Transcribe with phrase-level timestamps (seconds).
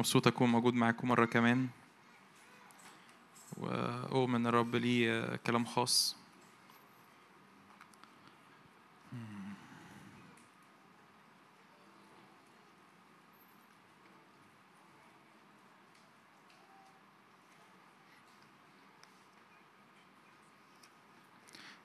[0.00, 1.68] مبسوط أكون موجود معاكم مرة كمان.
[3.56, 6.16] وأؤمن الرب لي كلام خاص.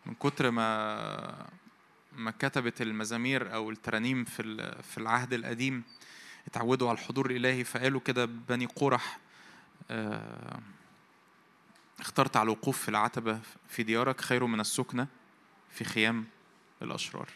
[0.05, 1.49] من كتر ما
[2.13, 4.43] ما كتبت المزامير أو الترانيم في
[4.83, 5.83] في العهد القديم
[6.47, 9.19] اتعودوا على الحضور الإلهي فقالوا كده بني قرح
[9.91, 10.59] آه،
[11.99, 15.07] اخترت على الوقوف في العتبة في ديارك خير من السكنة
[15.71, 16.25] في خيام
[16.81, 17.29] الأشرار.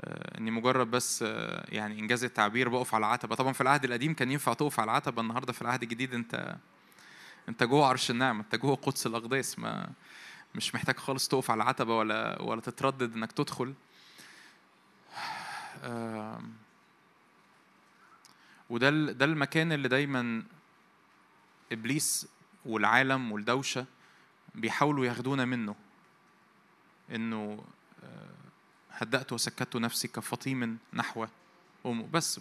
[0.00, 3.34] آه، إني مجرد بس آه، يعني إنجاز التعبير بقف على العتبة.
[3.34, 6.56] طبعا في العهد القديم كان ينفع تقف على العتبة النهارده في العهد الجديد أنت
[7.48, 9.58] أنت جوه عرش النعمة أنت جوه قدس الأقداس.
[9.58, 9.90] ما
[10.54, 13.74] مش محتاج خالص تقف على العتبة ولا ولا تتردد إنك تدخل.
[18.70, 20.42] وده ده المكان اللي دايما
[21.72, 22.28] إبليس
[22.64, 23.86] والعالم والدوشة
[24.54, 25.74] بيحاولوا ياخدونا منه.
[27.10, 27.64] إنه
[28.04, 28.34] آه،
[28.90, 31.26] هدأت وسكت نفسي كفطيم نحو
[31.86, 32.08] أمه.
[32.12, 32.40] بس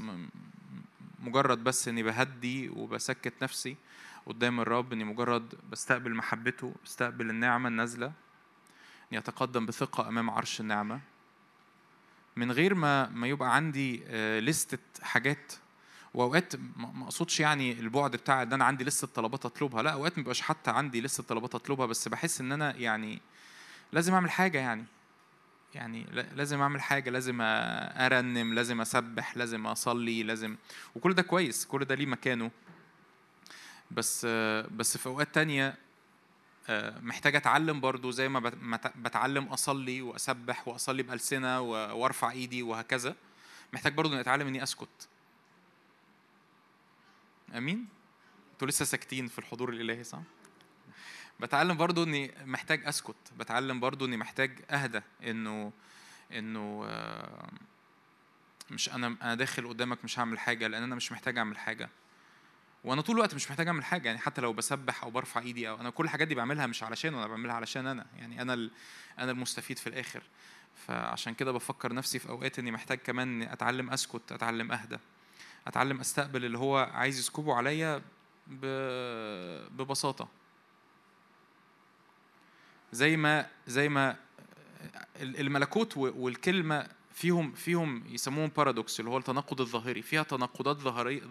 [1.20, 3.76] مجرد بس إني بهدي وبسكت نفسي
[4.26, 8.14] قدام الرب إني مجرد بستقبل محبته بستقبل النعمة النازلة.
[9.12, 11.00] إني أتقدم بثقة أمام عرش النعمة.
[12.36, 15.54] من غير ما ما يبقى عندي آه، لستة حاجات
[16.14, 20.16] وأوقات ما أقصدش يعني البعد بتاع إن أنا عندي لسه طلبات أطلبها لأ أوقات ما
[20.16, 23.22] بيبقاش حتى عندي لسه طلبات أطلبها بس بحس إن أنا يعني
[23.92, 24.86] لازم أعمل حاجة يعني.
[25.76, 30.56] يعني لا- لازم أعمل حاجة لازم أرنم لازم أسبح لازم أصلي لازم.
[30.96, 32.52] وكل ده كويس كل ده ليه مكانه.
[33.92, 34.26] بس
[34.72, 35.76] بس في أوقات تانية
[37.02, 38.40] محتاج أتعلم برضو زي ما
[38.96, 43.16] بتعلم أصلي وأسبح وأصلي بألسنة وأرفع إيدي وهكذا.
[43.74, 45.08] محتاج برضو إني أتعلم إني أسكت.
[47.54, 47.88] آمين.
[48.54, 50.20] أنتوا لسه ساكتين في الحضور الإلهي صح؟
[51.40, 55.72] بتعلم برضو إني محتاج أسكت بتعلم برضو إني محتاج أهدى إنه
[56.32, 57.50] إنه آه،
[58.72, 61.90] مش أنا أنا داخل قدامك مش هعمل حاجة لأن أنا مش محتاج أعمل حاجة.
[62.84, 65.80] وأنا طول الوقت مش محتاج أعمل حاجة يعني حتى لو بسبح أو برفع إيدي أو
[65.80, 68.70] أنا كل الحاجات دي بعملها مش علشان أنا بعملها علشان أنا يعني أنا.
[69.20, 70.24] أنا المستفيد في الآخر.
[70.88, 74.98] فعشان كده بفكر نفسي في أوقات إني محتاج كمان أتعلم أسكت أتعلم أهدى.
[75.68, 78.02] أتعلم أستقبل اللي هو عايز يسكبه عليا.
[79.72, 80.28] ببساطة.
[82.92, 84.16] زي ما زي ما
[85.22, 90.02] ال- الملكوت والكلمة فيهم فيهم يسموهم بارادوكس اللي هو التناقض الظاهري.
[90.02, 90.78] فيها تناقضات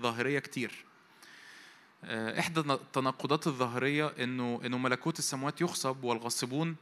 [0.02, 0.84] ظاهرية كتير.
[2.04, 6.76] آه، إحدى التناقضات الظاهرية إنه إنه ملكوت السماوات يخصب والغاصبون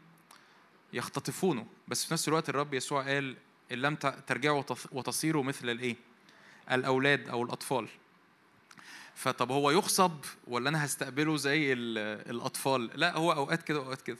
[0.92, 1.66] يختطفونه.
[1.88, 3.36] بس في نفس الوقت الرب يسوع قال
[3.72, 3.94] إن لم
[4.26, 5.96] ترجعوا وتص- وتصيروا مثل الإيه؟
[6.75, 7.88] الأولاد أو الأطفال.
[9.14, 10.12] فطب هو يخصب
[10.47, 14.16] ولا أنا هستقبله زي ال- الأطفال؟ لا هو أوقات كده وأوقات كده.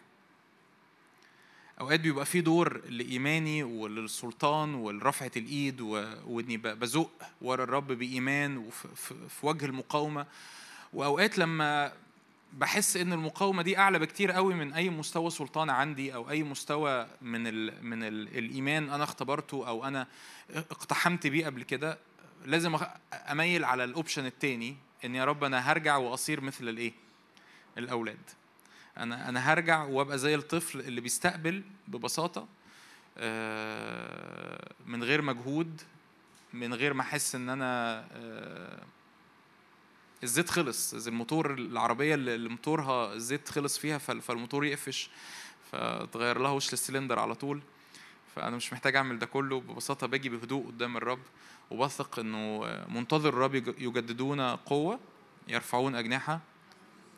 [1.81, 7.10] أوقات بيبقى في دور لإيماني وللسلطان ولرفعة الإيد وإني بزق
[7.43, 10.27] ورا الرب بإيمان وفي في- في وجه المقاومة.
[10.93, 11.93] وأوقات لما
[12.53, 17.06] بحس إن المقاومة دي أعلى بكتير قوي من أي مستوى سلطان عندي أو أي مستوى
[17.22, 20.06] من ال من ال الإيمان أنا اختبرته أو أنا
[20.50, 21.99] اقتحمت بيه قبل كده
[22.45, 22.78] لازم
[23.12, 26.93] أميل على الأوبشن التاني إن يا رب أنا هرجع وأصير مثل الإيه؟
[27.78, 28.19] الأولاد.
[28.99, 32.49] أنا أنا هرجع وأبقى زي الطفل اللي بيستقبل ببساطة
[33.19, 35.83] آه، من غير مجهود
[36.53, 38.83] من غير ما أحس إن أنا آه،
[40.22, 40.95] الزيت خلص.
[40.95, 45.11] زي الموتور العربية اللي موتورها الزيت خلص فيها فال- فالموتور يقفش
[45.72, 47.61] فتغير لها وش السلندر على طول.
[48.37, 49.61] فأنا مش محتاج أعمل ده كله.
[49.61, 51.21] ببساطة باجي بهدوء قدام الرب.
[51.70, 55.00] وبثق إنه منتظر الرب يج- يجددون قوة
[55.48, 56.41] يرفعون أجنحة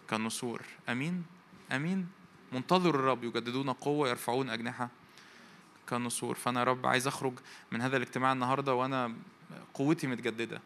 [0.09, 1.25] كالنسور آمين؟
[1.73, 2.09] آمين؟
[2.53, 4.89] منتظر الرب يجددون قوة يرفعون أجنحة
[5.89, 7.33] كالنسور فأنا يا رب عايز أخرج
[7.73, 9.15] من هذا الاجتماع النهارده وأنا
[9.75, 10.61] قوتي متجددة.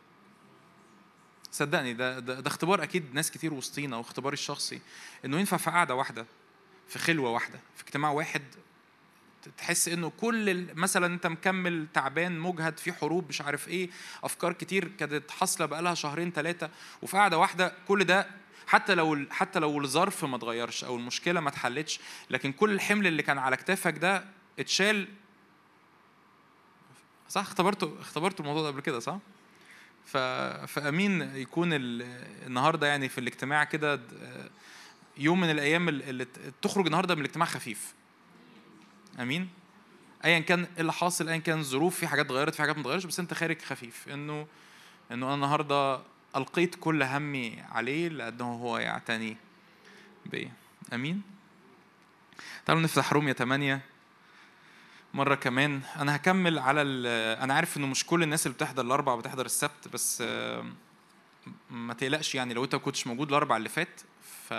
[1.52, 4.80] صدقني ده, ده ده اختبار أكيد ناس كتير وسطينا واختباري الشخصي.
[5.24, 6.26] إنه ينفع في قعدة واحدة
[6.88, 8.42] في خلوة واحدة في اجتماع واحد
[9.58, 13.90] تحس إنه كل مثلا أنت مكمل تعبان مجهد في حروب مش عارف إيه
[14.24, 16.70] أفكار كتير كانت حاصلة بقالها شهرين ثلاثة
[17.02, 18.26] وفي قعده واحدة كل ده
[18.66, 22.00] حتى لو حتى لو الظرف ما اتغيرش أو المشكلة ما اتحلتش
[22.30, 24.24] لكن كل الحمل اللي كان على كتافك ده
[24.58, 25.08] اتشال.
[27.28, 29.18] صح؟ اختبرته اختبرته الموضوع ده قبل كده صح؟
[30.06, 30.16] ف...
[30.66, 32.02] فأمين يكون ال...
[32.46, 34.00] النهارده يعني في الاجتماع كده
[35.16, 36.26] يوم من الأيام اللي
[36.62, 37.94] تخرج النهارده من الاجتماع خفيف.
[39.20, 39.48] آمين.
[40.24, 43.04] ايا كان إيه اللي حاصل؟ ايا كان الظروف في حاجات اتغيرت في حاجات ما اتغيرتش
[43.04, 44.08] بس أنت خارج خفيف.
[44.08, 44.46] إنه
[45.12, 46.00] إنه أنا النهارده
[46.36, 49.36] ألقيت كل همي عليه لأنه هو يعتني
[50.26, 50.50] بي.
[50.92, 51.22] أمين.
[52.66, 53.80] تعالوا نفتح رومية 8
[55.14, 55.80] مرة كمان.
[55.96, 56.82] أنا هكمل على
[57.40, 60.22] أنا عارف إنه مش كل الناس اللي بتحضر الأربع بتحضر السبت بس
[61.70, 64.00] ما تقلقش يعني لو أنت ما كنتش موجود الأربع اللي فات
[64.48, 64.54] ف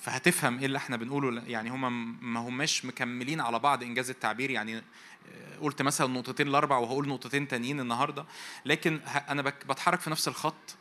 [0.00, 1.88] فهتفهم إيه اللي إحنا بنقوله يعني هما
[2.20, 4.82] ما هماش مكملين على بعض إنجاز التعبير يعني
[5.60, 8.24] قلت مثلا نقطتين الاربع وهقول نقطتين تانيين النهارده.
[8.64, 10.76] لكن أنا بتحرك في نفس الخط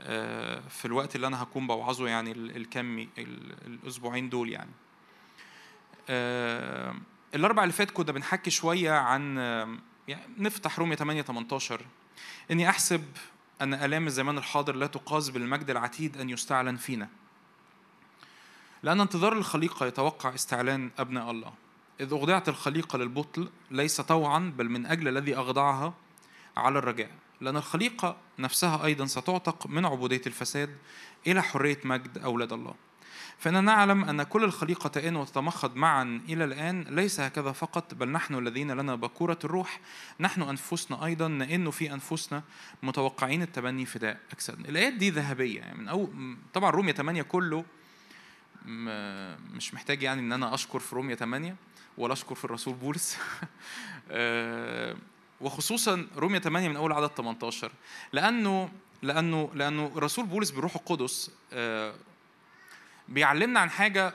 [0.00, 3.08] آه، في الوقت اللي أنا هكون بوعظه يعني الكم
[3.66, 4.70] الأسبوعين دول يعني.
[6.08, 6.94] آه،
[7.34, 9.36] الأربع اللي فات كنا بنحكي شوية عن
[10.08, 11.86] يعني نفتح رومية 8 18
[12.50, 13.04] إني أحسب
[13.60, 17.08] أن آلام الزمان الحاضر لا تقاس بالمجد العتيد أن يستعلن فينا.
[18.82, 21.52] لأن انتظار الخليقة يتوقع استعلان أبناء الله.
[22.00, 25.94] إذ أخضعت الخليقة للبطل ليس طوعا بل من أجل الذي أخضعها
[26.56, 27.10] على الرجاء.
[27.40, 30.76] لأن الخليقة نفسها أيضا ستعتق من عبودية الفساد
[31.26, 32.74] إلى حرية مجد أولاد الله.
[33.38, 38.34] فإننا نعلم أن كل الخليقة تئن وتتمخض معا إلى الآن ليس هكذا فقط بل نحن
[38.34, 39.80] الذين لنا بكورة الروح.
[40.20, 42.42] نحن أنفسنا أيضا نئن في أنفسنا
[42.82, 44.68] متوقعين التبني فداء أجسادنا.
[44.68, 45.60] الآيات دي ذهبية.
[45.60, 46.10] يعني من أو
[46.54, 47.64] طبعا رومية 8 كله
[49.54, 51.56] مش محتاج يعني إن أنا أشكر في رومية 8
[51.98, 53.18] ولا أشكر في الرسول بولس.
[54.10, 54.96] آه،
[55.40, 57.72] وخصوصا رومية 8 من أول عدد 18
[58.12, 58.70] لأنه
[59.02, 61.94] لأنه لأنه الرسول بولس بالروح القدس آه،
[63.08, 64.14] بيعلمنا عن حاجة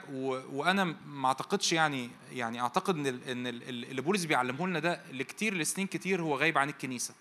[0.52, 5.86] وأنا ما أعتقدش يعني يعني أعتقد إن إن اللي بولس بيعلمه لنا ده لكتير لسنين
[5.86, 7.14] كتير هو غايب عن الكنيسة.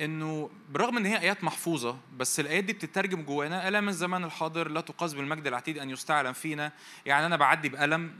[0.00, 4.80] إنه برغم إن هي آيات محفوظة بس الآيات دي بتترجم جوانا الام الزمان الحاضر لا
[4.80, 6.72] تقاس بالمجد العتيد أن يستعلم فينا.
[7.06, 8.12] يعني أنا بعدي بألم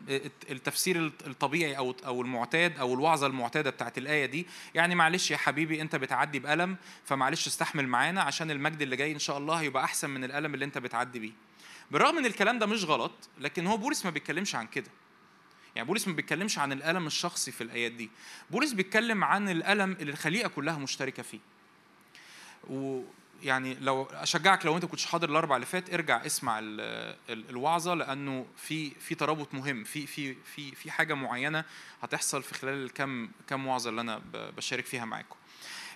[0.51, 4.47] التفسير الطبيعي أو أو المعتاد أو الوعظة المعتادة بتاعت الآية دي.
[4.75, 9.19] يعني معلش يا حبيبي أنت بتعدي بألم فمعلش استحمل معانا عشان المجد اللي جاي إن
[9.19, 11.33] شاء الله هيبقى أحسن من الألم اللي أنت بتعدي بيه.
[11.91, 14.91] بالرغم إن الكلام ده مش غلط لكن هو بولس ما بيتكلمش عن كده.
[15.77, 18.11] يعني بولس ما بيتكلمش عن الألم الشخصي في الآيات دي.
[18.51, 21.54] بولس بيتكلم عن الألم اللي الخليقة كلها مشتركة فيه.
[22.71, 26.61] ويعني لو أشجعك لو أنت كنتش حاضر الأربع اللي فات ارجع اسمع
[27.29, 29.85] الوعظة لأنه في في ترابط مهم.
[29.85, 31.65] في في في في حاجة معينة
[32.03, 35.37] هتحصل في خلال الكم كم وعظة اللي أنا بشارك فيها معاكم.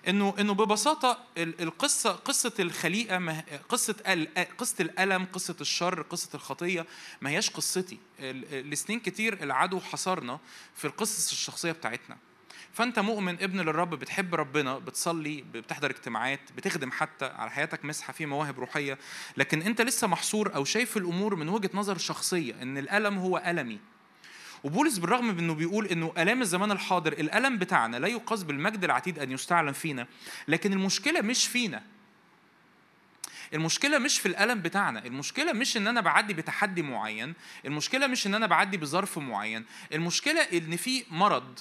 [0.08, 4.26] إنه إنه ببساطة القصة قصة الخليقة قصة
[4.58, 6.86] قصة الألم قصة الشر قصة الخطية
[7.20, 7.98] ما هياش قصتي.
[8.52, 10.38] لسنين كتير العدو حصرنا
[10.74, 12.16] في القصص الشخصية بتاعتنا.
[12.78, 18.26] فانت مؤمن ابن للرب بتحب ربنا بتصلي بتحضر اجتماعات بتخدم حتى على حياتك مسحة في
[18.26, 18.98] مواهب روحية.
[19.36, 23.78] لكن انت لسه محصور أو شايف الأمور من وجهة نظر شخصية إن الألم هو ألمي.
[24.64, 29.18] وبولس بالرغم من إنه بيقول إنه ألام الزمان الحاضر الألم بتاعنا لا يقاس بالمجد العتيد
[29.18, 30.06] أن يستعلن فينا.
[30.48, 31.82] لكن المشكلة مش فينا.
[33.54, 37.34] المشكلة مش في الألم بتاعنا، المشكلة مش إن أنا بعدي بتحدي معين،
[37.64, 41.58] المشكلة مش إن أنا بعدي بظرف معين، المشكلة إن في مرض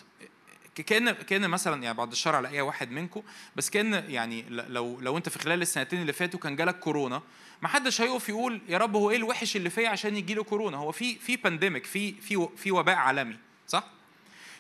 [0.82, 3.22] كأن كأن مثلا يعني بعد الشر على أي واحد منكم
[3.56, 7.22] بس كأن يعني لو لو أنت في خلال السنتين اللي فاتوا كان جالك كورونا
[7.62, 10.78] ما حدش هيقف يقول يا رب هو إيه الوحش اللي فيا عشان يجي له كورونا؟
[10.78, 13.38] هو في في بانديميك في في في وباء عالمي
[13.68, 13.84] صح؟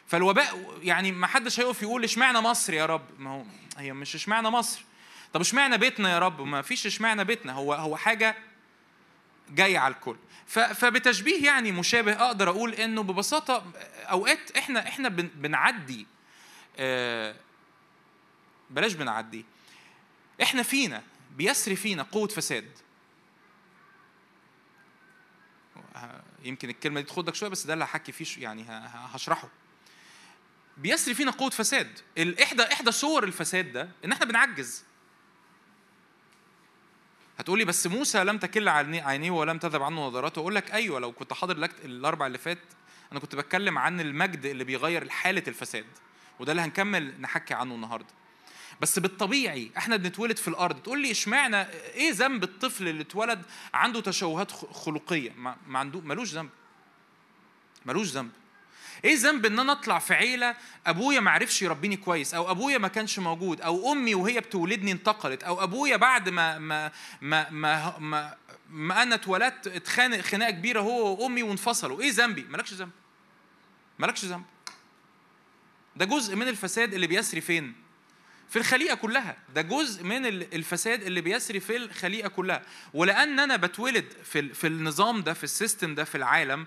[0.08, 3.44] فالوباء يعني ما حدش هيقف يقول اشمعنى مصر يا رب؟ ما هو
[3.78, 4.84] هي مش اشمعنى مصر.
[5.34, 7.54] طب اشمعنى بيتنا يا رب؟ ما فيش اشمعنى بيتنا.
[7.54, 8.36] هو هو حاجة
[9.50, 10.16] جاية على الكل.
[10.48, 13.72] فبتشبيه يعني مشابه أقدر أقول إنه ببساطة
[14.10, 16.08] أوقات إحنا إحنا بنعدي
[16.78, 17.36] آه،
[18.70, 19.46] بلاش بنعدي.
[20.42, 21.04] إحنا فينا
[21.38, 22.72] بيسري فينا قوة فساد.
[26.44, 29.50] يمكن الكلمة دي تخدك شوية بس ده اللي هحكي فيه يعني هشرحه.
[30.78, 32.00] بيسري فينا قوة فساد.
[32.44, 34.84] إحدى إحدى صور الفساد ده إن إحنا بنعجز.
[37.38, 40.40] هتقولي بس موسى لم تكل عينيه ولم تذهب عنه نظراته.
[40.40, 42.60] أقول لك أيوه لو كنت حاضر الأربع اللي فات
[43.12, 45.86] أنا كنت بتكلم عن المجد اللي بيغير حالة الفساد
[46.40, 48.08] وده اللي هنكمل نحكي عنه النهارده.
[48.82, 50.82] بس بالطبيعي إحنا بنتولد في الأرض.
[50.82, 53.42] تقول لي إشمعنى إيه ذنب الطفل اللي اتولد
[53.74, 55.32] عنده تشوهات خلقية؟
[55.68, 56.50] ما عنده ملوش ذنب.
[57.86, 58.32] ملوش ذنب.
[59.08, 60.56] إيه ذنب إن أنا أطلع في عيلة
[60.88, 65.44] أبويا ما عرفش يربيني كويس أو أبويا ما كانش موجود أو أمي وهي بتولدني انتقلت
[65.44, 68.36] أو أبويا بعد ما ما ما ما, ما,
[68.70, 72.02] ما أنا اتولدت اتخانق خناقة كبيرة هو وأمي وانفصلوا.
[72.02, 72.92] إيه ذنبي؟ مالكش ذنب.
[74.00, 74.44] مالكش ذنب.
[75.96, 77.74] ده جزء من الفساد اللي بيسري فين؟
[78.50, 79.38] في الخليقة كلها.
[79.56, 82.62] ده جزء من الفساد اللي بيسري في الخليقة كلها.
[82.94, 86.66] ولأن أنا بتولد في في النظام ده في ال system ده في العالم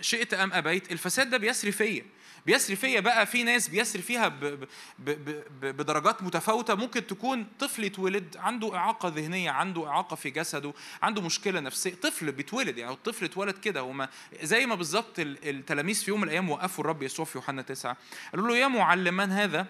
[0.00, 2.04] شئت أم أبيت الفساد ده بيسري فيا.
[2.46, 6.74] بيسري فيا بقى في ناس بيسري فيها ب ب ب بدرجات متفاوتة.
[6.74, 11.94] ممكن تكون طفل يتولد عنده إعاقة ذهنية عنده إعاقة في جسده عنده مشكلة نفسية.
[11.94, 14.08] طفل بيتولد يعني الطفل اتولد كده وما
[14.42, 17.96] زي ما بالظبط التلاميذ في يوم من الأيام وقفوا الرب يسوع في يوحنا تسعة.
[18.32, 19.66] قالوا له يا معلم من هذا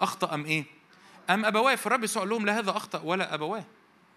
[0.00, 0.64] أخطأ أم إيه؟
[1.30, 1.74] أم أبواه.
[1.74, 3.64] فالرب يسوع قال لهم لا هذا أخطأ ولا أبواه.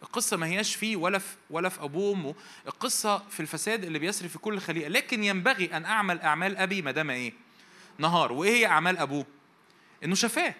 [0.05, 2.35] القصة ما هياش فيه ولا في ولا في أبوه وأمه.
[2.67, 6.91] القصة في الفساد اللي بيسري في كل الخليقة لكن ينبغي أن أعمل أعمال أبي ما
[6.91, 7.33] دام إيه؟
[7.97, 8.31] نهار.
[8.31, 9.25] وإيه هي أعمال أبوه؟
[10.03, 10.55] إنه شفاه.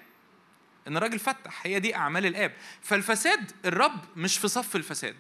[0.88, 1.66] إن الراجل فتح.
[1.66, 2.54] هي دي أعمال الآب.
[2.82, 5.16] فالفساد الرب مش في صف الفساد.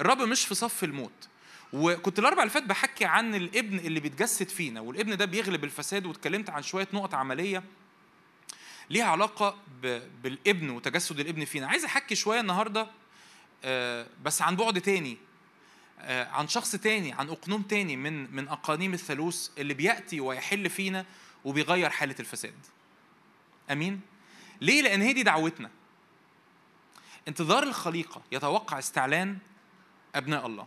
[0.00, 1.28] الرب مش في صف الموت.
[1.72, 4.80] وكنت الأربع اللي فات بحكي عن الابن اللي بيتجسد فينا.
[4.80, 6.06] والابن ده بيغلب الفساد.
[6.06, 7.62] واتكلمت عن شوية نقط عملية
[8.90, 9.56] ليها علاقة
[10.22, 11.66] بالابن وتجسد الابن فينا.
[11.66, 12.86] عايز أحكي شوية النهارده
[14.22, 15.18] بس عن بعد تاني
[16.00, 21.06] آه، عن شخص تاني عن أقنوم تاني من من أقانيم الثالوث اللي بيأتي ويحل فينا
[21.44, 22.54] وبيغير حالة الفساد
[23.70, 24.00] أمين؟
[24.60, 25.70] ليه؟ لأن هي دي دعوتنا
[27.28, 29.38] انتظار الخليقة يتوقع استعلان
[30.14, 30.66] أبناء الله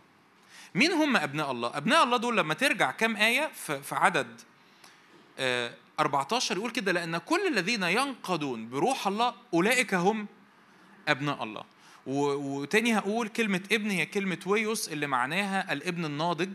[0.75, 4.41] مين هم أبناء الله؟ أبناء الله دول لما ترجع كم آية في عدد
[5.99, 10.27] 14 آه، يقول كده لأن كل الذين ينقضون بروح الله أولئك هم
[11.07, 11.63] أبناء الله
[12.07, 16.49] وتاني هقول كلمة ابن هي كلمة ويوس اللي معناها الابن الناضج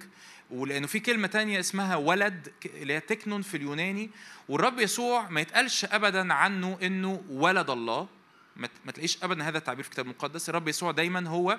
[0.50, 4.11] ولأنه في كلمة تانية اسمها ولد اللي هي تكنون في اليوناني
[4.49, 8.09] والرب يسوع ما يتقالش أبدا عنه إنه ولد الله
[8.56, 11.59] ما تلاقيش أبدا هذا التعبير في الكتاب المقدس الرب يسوع دايما هو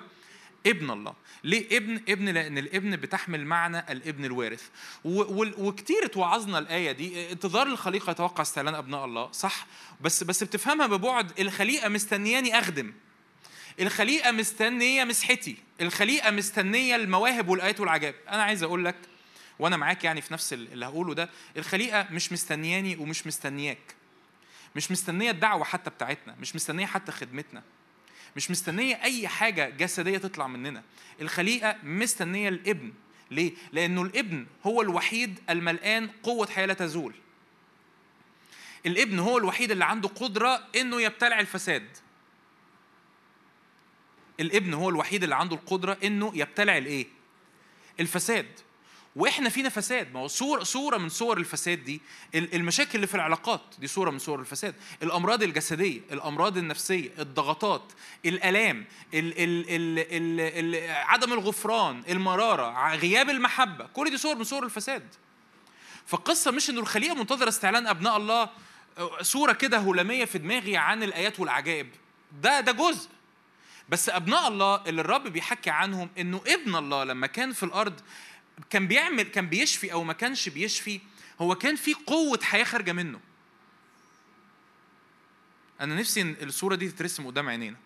[0.66, 1.14] ابن الله.
[1.44, 4.68] ليه ابن؟ ابن لأن الابن بتحمل معنى الابن الوارث.
[5.04, 9.66] وكتير اتوعظنا الآية دي انتظار الخليقة يتوقع استعلان أبناء الله صح؟
[10.00, 12.92] بس بس بتفهمها ببعد الخليقة مستنياني أخدم.
[13.80, 15.56] الخليقة مستنية مسحتي.
[15.80, 18.14] الخليقة مستنية المواهب والآيات والعجائب.
[18.28, 18.96] أنا عايز أقول لك
[19.58, 23.94] وأنا معاك يعني في نفس اللي هقوله ده الخليقة مش مستنياني ومش مستنياك.
[24.76, 27.62] مش مستنية الدعوة حتى بتاعتنا مش مستنية حتى خدمتنا.
[28.36, 30.82] مش مستنية أي حاجة جسدية تطلع مننا.
[31.20, 32.92] الخليقة مستنية الابن.
[33.30, 37.14] ليه؟ لأنه الابن هو الوحيد الملآن قوة حياة لا تزول.
[38.86, 41.88] الابن هو الوحيد اللي عنده قدرة إنه يبتلع الفساد.
[44.40, 47.06] الابن هو الوحيد اللي عنده القدرة إنه يبتلع الإيه؟
[48.00, 48.46] الفساد.
[49.16, 50.14] وإحنا فينا فساد.
[50.14, 52.00] ما هو صورة صورة من صور الفساد دي.
[52.34, 54.74] المشاكل اللي في العلاقات دي صورة من صور الفساد.
[55.02, 57.92] الأمراض الجسدية الأمراض النفسية الضغطات
[58.26, 63.86] الآلام ال ال ال ال ال عدم الغفران المرارة غياب المحبة.
[63.86, 65.14] كل دي صور من صور الفساد.
[66.06, 68.50] فالقصة مش إنه الخليقة منتظرة استعلان أبناء الله
[69.20, 71.88] صورة كده هلامية في دماغي عن الآيات والعجائب.
[72.42, 73.08] ده ده جزء.
[73.88, 78.00] بس أبناء الله اللي الرب بيحكي عنهم إنه ابن الله لما كان في الأرض
[78.70, 81.00] كان بيعمل كان بيشفي أو ما كانش بيشفي
[81.40, 83.20] هو كان في قوة حياة خارجة منه.
[85.80, 87.76] أنا نفسي إن الصورة دي تترسم قدام عينينا.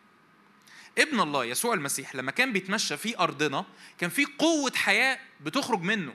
[0.99, 3.65] ابن الله يسوع المسيح لما كان بيتمشى في أرضنا
[3.99, 6.15] كان في قوة حياة بتخرج منه.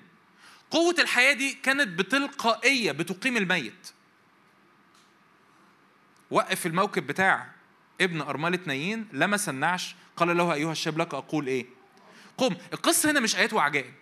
[0.72, 3.92] قوة الحياة دي كانت بتلقائية بتقيم الميت.
[6.32, 7.53] وقف الموكب بتاع
[8.02, 11.66] ابن أرملة نايين لمس النعش قال له أيها الشاب لك أقول إيه؟
[12.38, 12.56] قم.
[12.74, 13.94] القصة هنا مش آيات وعجائب.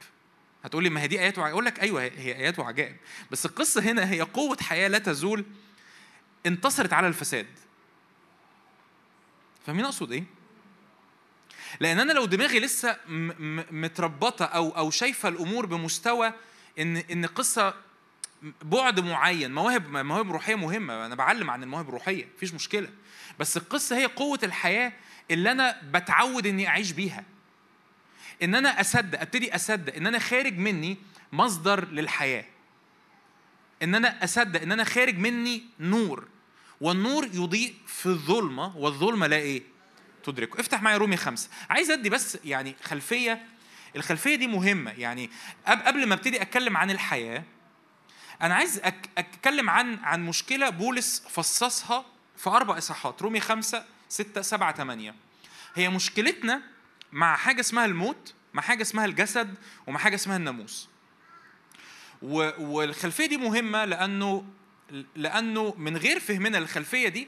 [0.63, 2.95] هتقول لي ما هي دي آيات وعجائب؟ أقول لك أيوه هي آيات وعجائب.
[3.31, 5.45] بس القصة هنا هي قوة حياة لا تزول
[6.45, 7.47] انتصرت على الفساد.
[9.65, 10.23] فاهمين أقصد إيه؟
[11.79, 12.97] لأن أنا لو دماغي لسه
[13.71, 16.33] متربطة أو أو شايفة الأمور بمستوى
[16.79, 17.73] إن إن قصة
[18.61, 21.05] بعد معين مواهب مواهب روحية مهمة.
[21.05, 22.89] أنا بعلم عن المواهب الروحية مفيش مشكلة.
[23.39, 24.93] بس القصة هي قوة الحياة
[25.31, 27.23] اللي أنا بتعود إني أعيش بيها.
[28.43, 30.97] إن أنا أصدق أبتدي أصدق إن أنا خارج مني
[31.31, 32.45] مصدر للحياة.
[33.83, 36.27] إن أنا أصدق إن أنا خارج مني نور
[36.81, 39.63] والنور يضيء في الظلمة والظلمة لا إيه؟
[40.23, 40.59] تدركه.
[40.59, 41.49] افتح معايا رومي خمسة.
[41.69, 43.45] عايز أدي بس يعني خلفية
[43.95, 44.91] الخلفية دي مهمة.
[44.91, 45.29] يعني
[45.67, 47.43] قبل ما أبتدي أتكلم عن الحياة
[48.41, 48.81] أنا عايز
[49.17, 52.05] أتكلم عن عن مشكلة بولس فصصها
[52.41, 55.15] في أربع إصحاحات رومي خمسة ستة سبعة ثمانية
[55.75, 56.61] هي مشكلتنا
[57.11, 59.55] مع حاجة اسمها الموت مع حاجة اسمها الجسد
[59.87, 60.89] ومع حاجة اسمها الناموس.
[62.21, 64.45] والخلفية دي مهمة لأنه
[65.15, 67.27] لأنه من غير فهمنا للخلفية دي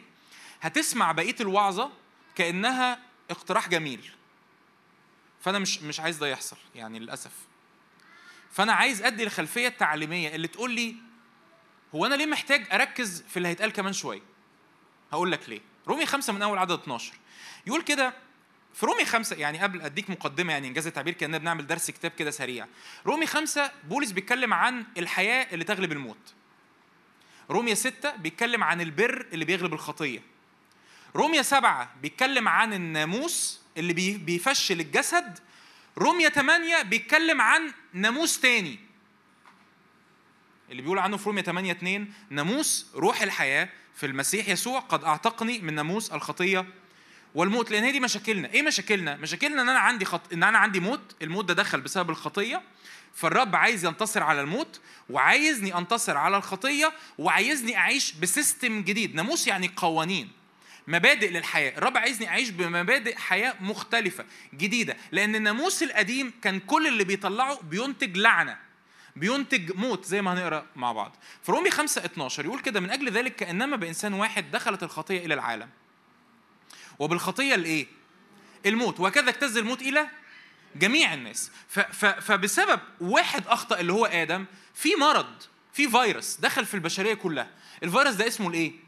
[0.61, 1.91] هتسمع بقية الوعظة
[2.35, 4.11] كأنها اقتراح جميل.
[5.41, 7.31] فأنا مش مش عايز ده يحصل يعني للأسف.
[8.51, 10.95] فأنا عايز أدي الخلفية التعليمية اللي تقول لي
[11.95, 14.32] هو أنا ليه محتاج أركز في اللي هيتقال كمان شوية؟
[15.13, 15.61] هقول لك ليه.
[15.87, 17.13] رومي خمسة من أول عدد 12
[17.67, 18.13] يقول كده
[18.73, 22.31] في رومي خمسة يعني قبل أديك مقدمة يعني إنجاز التعبير كأننا بنعمل درس كتاب كده
[22.31, 22.67] سريع.
[23.05, 26.33] رومي خمسة بولس بيتكلم عن الحياة اللي تغلب الموت.
[27.49, 30.19] رومية ستة بيتكلم عن البر اللي بيغلب الخطية.
[31.15, 35.39] رومية سبعة بيتكلم عن الناموس اللي بيفشل الجسد.
[35.97, 38.79] رومية ثمانية بيتكلم عن ناموس تاني.
[40.69, 43.69] اللي بيقول عنه في رومية 8 2 ناموس روح الحياة.
[43.95, 46.65] في المسيح يسوع قد أعتقني من ناموس الخطية
[47.35, 48.53] والموت لأن هي دي مشاكلنا.
[48.53, 50.33] إيه مشاكلنا؟ مشاكلنا إن أنا عندي خط...
[50.33, 52.61] إن أنا عندي موت الموت ده دخل بسبب الخطية
[53.15, 59.15] فالرب عايز ينتصر على الموت وعايزني أنتصر على الخطية وعايزني أعيش بسيستم جديد.
[59.15, 60.31] ناموس يعني قوانين
[60.87, 61.77] مبادئ للحياة.
[61.77, 64.97] الرب عايزني أعيش بمبادئ حياة مختلفة جديدة.
[65.11, 68.57] لأن الناموس القديم كان كل اللي بيطلعه بينتج لعنة.
[69.15, 71.15] بينتج موت زي ما هنقرأ مع بعض.
[71.43, 75.33] في رومي 5 12 يقول كده من أجل ذلك كأنما بإنسان واحد دخلت الخطية إلى
[75.33, 75.69] العالم.
[76.99, 77.87] وبالخطية الايه
[78.65, 78.99] الموت.
[78.99, 80.07] وهكذا اجتز الموت إلى
[80.75, 81.51] جميع الناس.
[82.21, 85.43] فبسبب واحد أخطأ اللي هو آدم في مرض
[85.73, 87.49] في فيروس دخل في البشرية كلها.
[87.83, 88.82] الفيروس ده اسمه الإيه؟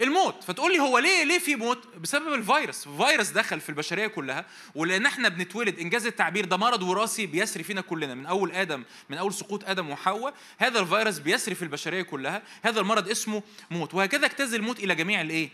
[0.00, 0.44] الموت.
[0.44, 2.88] فتقول لي هو ليه ليه في موت؟ بسبب الفيروس.
[2.88, 5.78] فيروس دخل في البشرية كلها ولأن إحنا بنتولد.
[5.78, 8.14] إنجاز التعبير ده مرض وراثي بيسري فينا كلنا.
[8.14, 12.42] من أول آدم من أول سقوط آدم وحواء هذا الفيروس بيسري في البشرية كلها.
[12.62, 13.94] هذا المرض اسمه موت.
[13.94, 15.50] وهكذا اجتاز الموت إلى جميع الإيه؟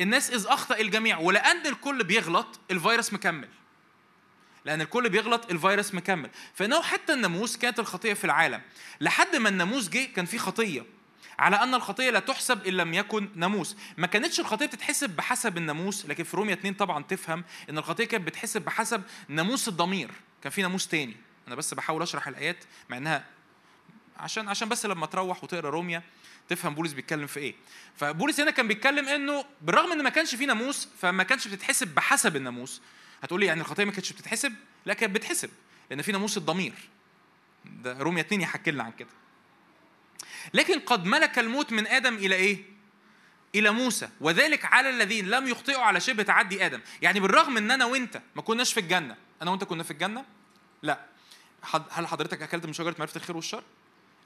[0.00, 1.18] الناس إذ أخطأ الجميع.
[1.18, 3.48] ولأن الكل بيغلط الفيروس مكمل.
[4.64, 6.30] لأن الكل بيغلط الفيروس مكمل.
[6.54, 8.60] فإنه حتى الناموس كانت الخطية في العالم.
[9.00, 10.93] لحد ما الناموس جه كان في خطية.
[11.38, 13.76] على أن الخطية لا تحسب إن لم يكن ناموس.
[13.96, 18.26] ما كانتش الخطية بتتحسب بحسب الناموس لكن في رومية 2 طبعا تفهم إن الخطية كانت
[18.26, 20.10] بتحسب بحسب ناموس الضمير.
[20.42, 21.16] كان في ناموس تاني.
[21.46, 23.24] أنا بس بحاول أشرح الآيات مع إنها
[24.16, 26.02] عشان عشان بس لما تروح وتقرأ روميا
[26.48, 27.54] تفهم بولس بيتكلم في إيه.
[27.96, 32.36] فبولس هنا كان بيتكلم إنه بالرغم إن ما كانش في ناموس فما كانش بتتحسب بحسب
[32.36, 32.82] الناموس.
[33.22, 34.52] هتقول لي يعني الخطية ما كانتش بتتحسب؟
[34.86, 35.50] لا كانت بتحسب
[35.90, 36.74] لأن في ناموس الضمير.
[37.64, 39.08] ده روميا 2 يحكي لنا عن كده.
[40.54, 42.74] لكن قد ملك الموت من آدم إلى إيه؟
[43.54, 46.80] إلى موسى وذلك على الذين لم يخطئوا على شبه تعدي آدم.
[47.02, 50.24] يعني بالرغم إن أنا وأنت ما كناش في الجنة أنا وأنت كنا في الجنة؟
[50.82, 51.00] لا.
[51.90, 53.62] هل حضرتك أكلت من شجرة معرفة الخير والشر؟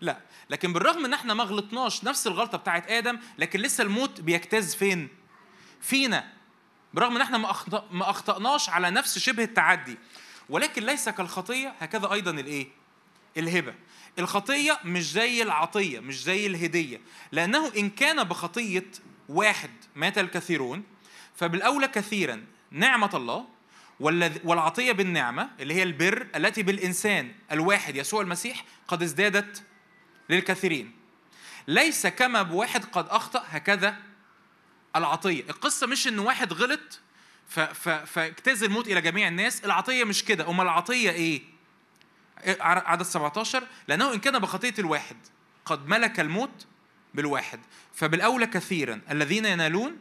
[0.01, 0.19] لا.
[0.51, 5.09] لكن بالرغم إن إحنا ما غلطناش نفس الغلطة بتاعت آدم لكن لسه الموت بيجتاز فين؟
[5.81, 6.33] فينا.
[6.95, 7.39] برغم إن إحنا
[7.91, 9.99] ما أخطأناش على نفس شبه التعدي.
[10.49, 12.69] ولكن ليس كالخطية هكذا أيضا الإيه؟
[13.37, 13.75] الهبة.
[14.19, 17.01] الخطية مش زي العطية مش زي الهدية.
[17.33, 18.87] لأنه إن كان بخطية
[19.29, 20.83] واحد مات الكثيرون
[21.37, 23.47] فبالأولى كثيرا نعمة الله
[24.45, 29.63] والعطية بالنعمة اللي هي البر التي بالإنسان الواحد يسوع المسيح قد ازدادت
[30.31, 30.93] للكثيرين.
[31.69, 33.97] ليس كما بواحد قد أخطأ هكذا
[34.97, 35.43] العطية.
[35.51, 37.01] القصة مش إن واحد غلط
[38.07, 40.51] فاجتاز الموت إلى جميع الناس العطية مش كده.
[40.51, 41.43] أمال العطية إيه؟
[42.61, 45.17] عدد 17 لأنه إن كان بخطية الواحد
[45.65, 46.67] قد ملك الموت
[47.15, 47.61] بالواحد.
[47.95, 49.97] فبالأولى كثيرا الذين ينالون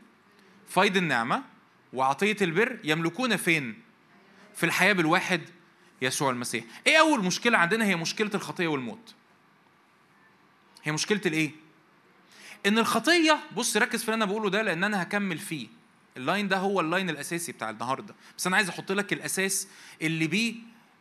[0.70, 1.44] فيض النعمة
[1.94, 3.82] وعطية البر يملكون فين؟
[4.56, 5.42] في الحياة بالواحد
[6.02, 6.64] يسوع المسيح.
[6.88, 9.16] إيه أول مشكلة عندنا؟ هي مشكلة الخطية والموت.
[10.84, 11.52] هي مشكلة الإيه؟
[12.66, 15.68] إن الخطية بص ركز في اللي أنا بقوله ده لأن أنا هكمل فيه.
[16.18, 18.16] ال line ده هو ال line الأساسي بتاع النهارده.
[18.38, 19.68] بس أنا عايز أحط لك الأساس
[20.02, 20.56] اللي بيه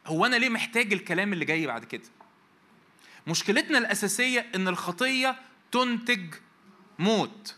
[0.06, 2.02] هو أنا ليه محتاج الكلام اللي جاي بعد كده؟
[3.26, 5.36] مشكلتنا الأساسية إن الخطية
[5.72, 6.34] تنتج
[6.98, 7.54] موت.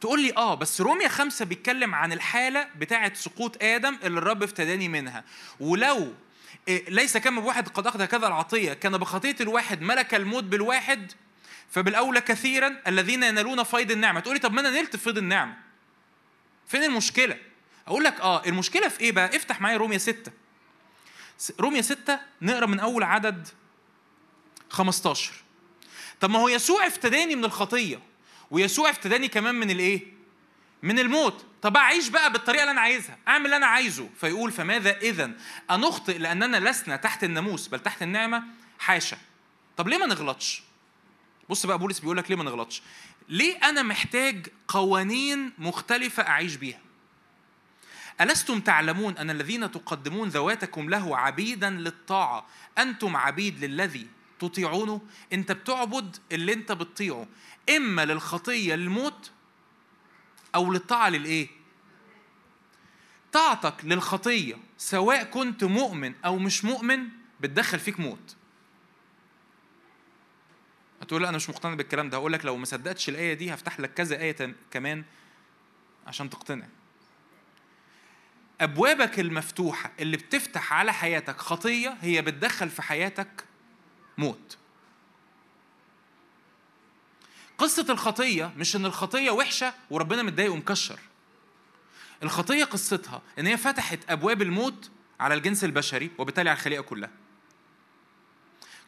[0.00, 4.88] تقول لي آه بس روميا خمسة بيتكلم عن الحالة بتاعة سقوط آدم اللي الرب افتداني
[4.88, 5.24] منها.
[5.60, 6.14] ولو
[6.68, 11.12] إيه، ليس كما بواحد قد أخذ كذا العطية كان بخطية الواحد ملك الموت بالواحد
[11.70, 14.20] فبالأولى كثيرا الذين ينالون فيض النعمة.
[14.20, 15.56] تقولي طب ما أنا نلت فيض النعمة.
[16.66, 17.36] فين المشكلة؟
[17.86, 20.32] أقول لك آه المشكلة في إيه بقى؟ افتح معايا روميا 6
[21.60, 23.48] روميا 6 نقرأ من أول عدد
[24.70, 25.32] 15
[26.20, 28.00] طب ما هو يسوع افتداني من الخطية
[28.50, 30.00] ويسوع افتداني كمان من الإيه؟
[30.82, 31.44] من الموت.
[31.62, 34.08] طب أعيش بقى بالطريقة اللي أنا عايزها أعمل اللي أنا عايزه.
[34.20, 35.32] فيقول فماذا اذا
[35.70, 38.42] أنخطئ لأننا لسنا تحت الناموس بل تحت النعمة
[38.78, 39.18] حاشا.
[39.76, 40.62] طب ليه ما نغلطش؟
[41.48, 42.82] بص بقى بولس بيقول لك ليه ما نغلطش.
[43.28, 46.80] ليه أنا محتاج قوانين مختلفة أعيش بيها؟
[48.20, 52.46] ألستم تعلمون أن الذين تقدمون ذواتكم له عبيدا للطاعة؟
[52.78, 54.06] أنتم عبيد للذي
[54.38, 55.00] تطيعونه؟
[55.32, 57.26] أنت بتعبد اللي أنت بتطيعه.
[57.76, 59.30] إما للخطية للموت
[60.54, 61.48] أو للطاعة للإيه؟
[63.32, 67.08] طاعتك للخطية سواء كنت مؤمن أو مش مؤمن
[67.40, 68.36] بتدخل فيك موت.
[71.02, 72.16] هتقول لا أنا مش مقتنع بالكلام ده.
[72.18, 75.04] هقول لك لو ما صدقتش الآية دي هفتح لك كذا آية كمان
[76.06, 76.66] عشان تقتنع.
[78.60, 83.44] أبوابك المفتوحة اللي بتفتح على حياتك خطية هي بتدخل في حياتك
[84.18, 84.58] موت
[87.58, 90.98] قصة الخطية مش إن الخطية وحشة وربنا متضايق ومكشر.
[92.22, 97.10] الخطية قصتها إن هي فتحت أبواب الموت على الجنس البشري وبالتالي على الخليقة كلها.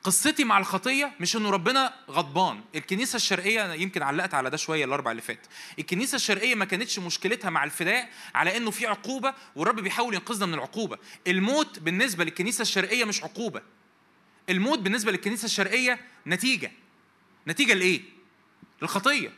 [0.05, 4.85] قصتي مع الخطية مش إنه ربنا غضبان، الكنيسة الشرقية أنا يمكن علقت على ده شوية
[4.85, 5.47] الأربع اللي فات.
[5.79, 10.55] الكنيسة الشرقية ما كانتش مشكلتها مع الفداء على إنه في عقوبة والرب بيحاول ينقذنا من
[10.55, 10.99] العقوبة.
[11.27, 13.63] الموت بالنسبة للكنيسة الشرقية مش عقوبة.
[14.51, 16.73] الموت بالنسبة للكنيسة الشرقية نتيجة.
[17.49, 18.03] نتيجة لإيه؟
[18.83, 19.33] الخطية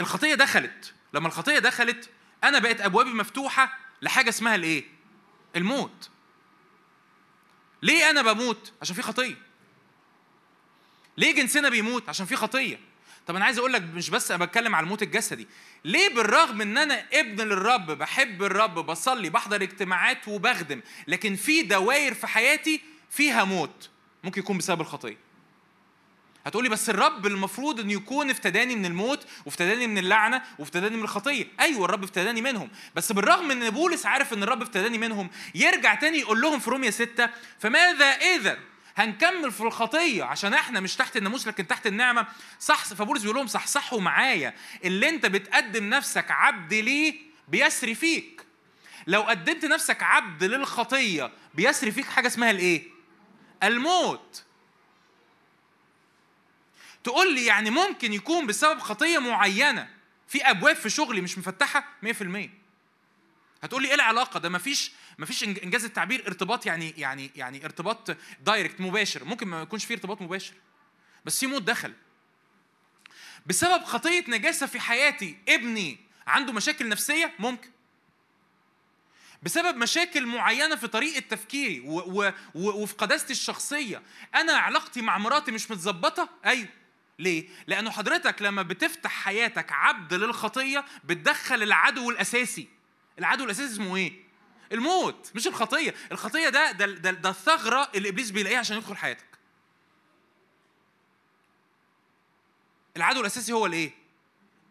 [0.00, 2.10] الخطية دخلت لما الخطية دخلت
[2.44, 4.84] أنا بقت أبوابي مفتوحة لحاجة اسمها الإيه؟
[5.56, 6.10] الموت
[7.82, 9.51] ليه أنا بموت؟ عشان في خطية
[11.16, 12.78] ليه جنسنا بيموت؟ عشان في خطية.
[13.26, 15.46] طب أنا عايز أقول لك مش بس أنا بتكلم على الموت الجسدي.
[15.84, 22.14] ليه بالرغم إن أنا ابن للرب بحب الرب بصلي بحضر اجتماعات وبخدم لكن في دوائر
[22.14, 23.90] في حياتي فيها موت.
[24.24, 25.16] ممكن يكون بسبب الخطية.
[26.46, 31.46] هتقولي بس الرب المفروض انه يكون افتداني من الموت وافتداني من اللعنة وافتداني من الخطية.
[31.60, 32.70] أيوه الرب افتداني منهم.
[32.96, 36.90] بس بالرغم إن بولس عارف إن الرب افتداني منهم يرجع تاني يقول لهم في روميا
[36.90, 38.58] ستة فماذا اذا
[38.96, 42.26] هنكمل في الخطية عشان إحنا مش تحت الناموس لكن تحت النعمة.
[42.60, 44.54] صح فبولس بيقول لهم صحصحوا معايا.
[44.84, 47.14] اللي انت بتقدم نفسك عبد ليه
[47.48, 48.46] بيسري فيك.
[49.06, 52.82] لو قدمت نفسك عبد للخطية بيسري فيك حاجة اسمها الايه؟
[53.62, 54.44] الموت.
[57.04, 59.88] تقول لي يعني ممكن يكون بسبب خطية معينة
[60.28, 62.08] في أبواب في شغلي مش مفتحة؟ 100%
[63.62, 68.80] هتقول لي إيه العلاقة؟ ده مفيش مفيش إنجاز التعبير ارتباط يعني يعني يعني ارتباط دايركت
[68.80, 69.24] مباشر.
[69.24, 70.54] ممكن ما يكونش فيه ارتباط مباشر.
[71.24, 71.94] بس في موت دخل.
[73.46, 77.70] بسبب خطية نجاسة في حياتي ابني عنده مشاكل نفسية؟ ممكن.
[79.42, 84.02] بسبب مشاكل معينة في طريقة تفكيري و و و وفي قداستي الشخصية.
[84.34, 86.68] أنا علاقتي مع مراتي مش متظبطة؟ أيوه.
[87.18, 92.68] ليه؟ لأنه حضرتك لما بتفتح حياتك عبد للخطية بتدخل العدو الأساسي.
[93.18, 94.12] العدو الأساسي اسمه إيه؟
[94.72, 99.32] الموت مش الخطية، الخطية ده ده ده, ده الثغرة اللي إبليس بيلاقيها عشان يدخل حياتك.
[102.96, 103.90] العدو الأساسي هو الإيه؟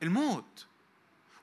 [0.04, 0.66] الموت.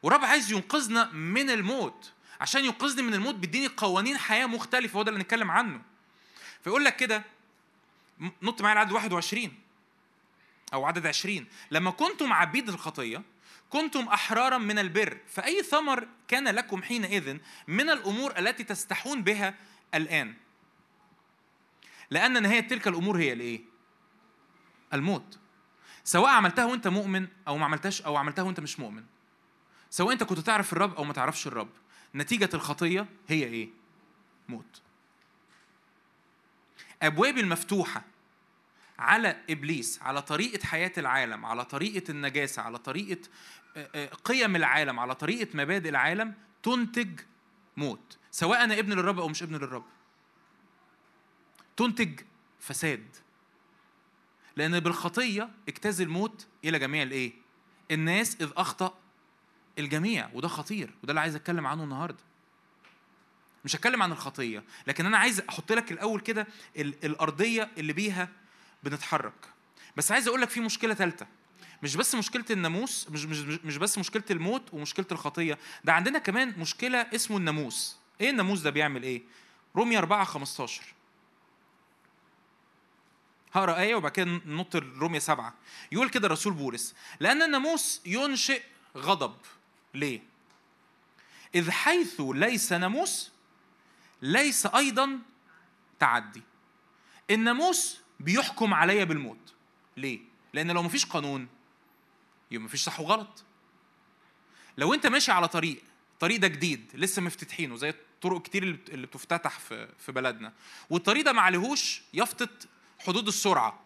[0.03, 2.13] ورب عايز ينقذنا من الموت.
[2.41, 5.83] عشان ينقذني من الموت بيديني قوانين حياة مختلفة هو ده اللي نتكلم عنه.
[6.65, 7.23] فيقول لك كده
[8.43, 9.55] نط معايا العدد 21
[10.73, 13.23] أو عدد عشرين لما كنتم عبيد الخطية
[13.71, 19.55] كنتم أحرارا من البر فأي ثمر كان لكم حينئذ من الأمور التي تستحون بها
[19.95, 20.35] الآن
[22.11, 23.61] لأن نهاية تلك الأمور هي الإيه؟
[24.95, 25.39] الموت
[26.05, 29.05] سواء عملتها وأنت مؤمن أو ما عملتهاش أو عملتها وأنت مش مؤمن
[29.91, 31.69] سواء أنت كنت تعرف الرب أو ما تعرفش الرب
[32.15, 33.69] نتيجة الخطية هي إيه؟
[34.49, 34.83] موت
[37.03, 38.05] أبوابي المفتوحة
[38.99, 43.21] على إبليس على طريقة حياة العالم على طريقة النجاسة على طريقة
[44.25, 47.21] قيم العالم على طريقة مبادئ العالم تنتج
[47.77, 49.85] موت سواء أنا ابن للرب أو مش ابن للرب.
[51.77, 52.21] تنتج
[52.61, 53.17] فساد.
[54.57, 57.33] لأن بالخطية اجتاز الموت إلى جميع الإيه؟
[57.91, 58.99] الناس إذ أخطأ
[59.79, 62.23] الجميع وده خطير وده اللي عايز أتكلم عنه النهارده.
[63.65, 68.29] مش هتكلم عن الخطية لكن أنا عايز أحط لك الأول كده الأرضية اللي بيها
[68.83, 69.49] بنتحرك.
[69.97, 71.27] بس عايز أقول لك في مشكلة ثالثه
[71.83, 75.59] مش بس مشكلة الناموس مش مش مش بس مشكلة الموت ومشكلة الخطية.
[75.85, 77.97] ده عندنا كمان مشكلة اسمه الناموس.
[78.21, 79.23] إيه الناموس ده بيعمل إيه؟
[79.77, 80.83] رومية 4 15
[83.53, 85.55] هقرأ آية وبعد كده ننط رومية 7
[85.93, 88.63] يقول كده الرسول بولس لأن الناموس ينشئ
[88.97, 89.37] غضب.
[89.95, 90.21] ليه؟
[91.55, 93.31] إذ حيث ليس ناموس
[94.23, 95.19] ليس أيضا
[95.99, 96.43] تعدي.
[97.31, 99.55] الناموس بيحكم عليا بالموت.
[99.97, 100.21] ليه؟
[100.53, 101.49] لأن لو مفيش قانون
[102.51, 103.45] يبقى مفيش صح وغلط.
[104.79, 109.59] لو أنت ماشي على طريق الطريق ده جديد لسه مفتتحينه زي طرق كتير اللي بتفتتح
[109.59, 110.53] في في بلدنا.
[110.91, 112.49] والطريق ده ما عليهوش يافطه
[112.99, 113.81] حدود السرعة.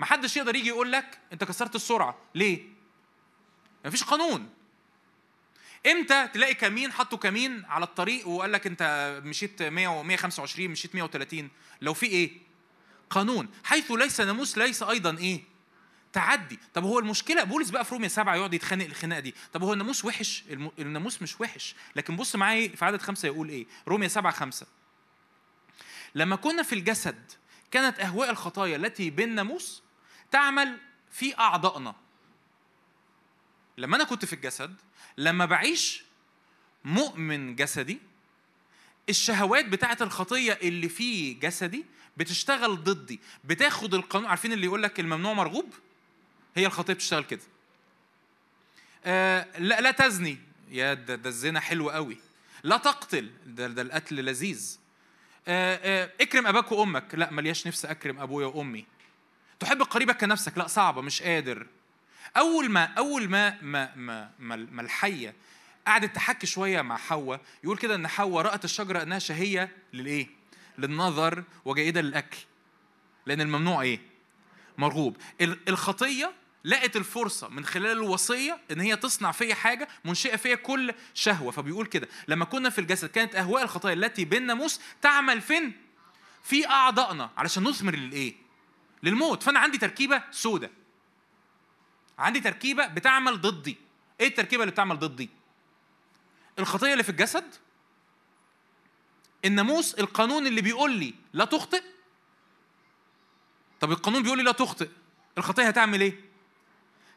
[0.00, 2.18] محدش يقدر يجي يقول لك أنت كسرت السرعة.
[2.34, 2.66] ليه؟
[3.84, 4.48] مفيش قانون.
[5.86, 11.50] إمتى تلاقي كمين حطوا كمين على الطريق وقال لك أنت مشيت 100 125 مشيت 130
[11.80, 12.47] لو في إيه؟
[13.10, 15.42] قانون حيث ليس ناموس ليس أيضا إيه؟
[16.12, 16.58] تعدي.
[16.74, 19.34] طب هو المشكلة بولس بقى في روميا سبعة يقعد يتخانق الخناقة دي.
[19.52, 20.44] طب هو الناموس وحش؟
[20.78, 21.74] الناموس مش وحش.
[21.96, 24.66] لكن بص معايا في عدد خمسة يقول إيه؟ روميا سبعة خمسة.
[26.14, 27.32] لما كنا في الجسد
[27.70, 29.82] كانت أهواء الخطايا التي بالناموس
[30.30, 30.78] تعمل
[31.10, 31.94] في أعضائنا.
[33.78, 34.74] لما أنا كنت في الجسد
[35.18, 36.04] لما بعيش
[36.84, 38.00] مؤمن جسدي
[39.08, 41.84] الشهوات بتاعت الخطية اللي في جسدي
[42.16, 43.20] بتشتغل ضدي.
[43.44, 45.74] بتاخد القانون عارفين اللي يقول لك الممنوع مرغوب؟
[46.56, 47.42] هي الخطية بتشتغل كده.
[49.04, 50.38] آه لا لا تزني.
[50.70, 52.18] يا ده, ده الزنا حلو قوي.
[52.62, 53.30] لا تقتل.
[53.46, 54.78] ده, ده القتل لذيذ.
[55.48, 57.14] آه آه اكرم أباك وأمك.
[57.14, 58.86] لا ملياش نفس أكرم أبويا وأمي.
[59.60, 60.58] تحب قريبك كنفسك.
[60.58, 61.66] لا صعبة مش قادر.
[62.36, 65.34] أول ما أول ما ما, ما, ما الحية
[65.88, 70.28] قعدت تحكي شوية مع حواء يقول كده إن حواء رأت الشجرة إنها شهية للإيه؟
[70.78, 72.38] للنظر وجيده للأكل.
[73.26, 74.00] لأن الممنوع إيه؟
[74.78, 75.16] مرغوب.
[75.40, 76.32] الخطية
[76.64, 81.50] لقت الفرصة من خلال الوصية إن هي تصنع فيا حاجة منشئة فيا كل شهوة.
[81.50, 85.72] فبيقول كده لما كنا في الجسد كانت أهواء الخطايا التي بالناموس تعمل فين؟
[86.42, 88.34] في أعضائنا علشان نثمر للإيه؟
[89.02, 89.42] للموت.
[89.42, 90.70] فأنا عندي تركيبة سودة.
[92.18, 93.76] عندي تركيبة بتعمل ضدي.
[94.20, 95.37] إيه التركيبة اللي بتعمل ضدي؟
[96.58, 97.54] الخطية اللي في الجسد
[99.44, 101.82] الناموس القانون اللي بيقول لي لا تخطئ.
[103.80, 104.88] طب القانون بيقول لي لا تخطئ
[105.38, 106.20] الخطية هتعمل إيه؟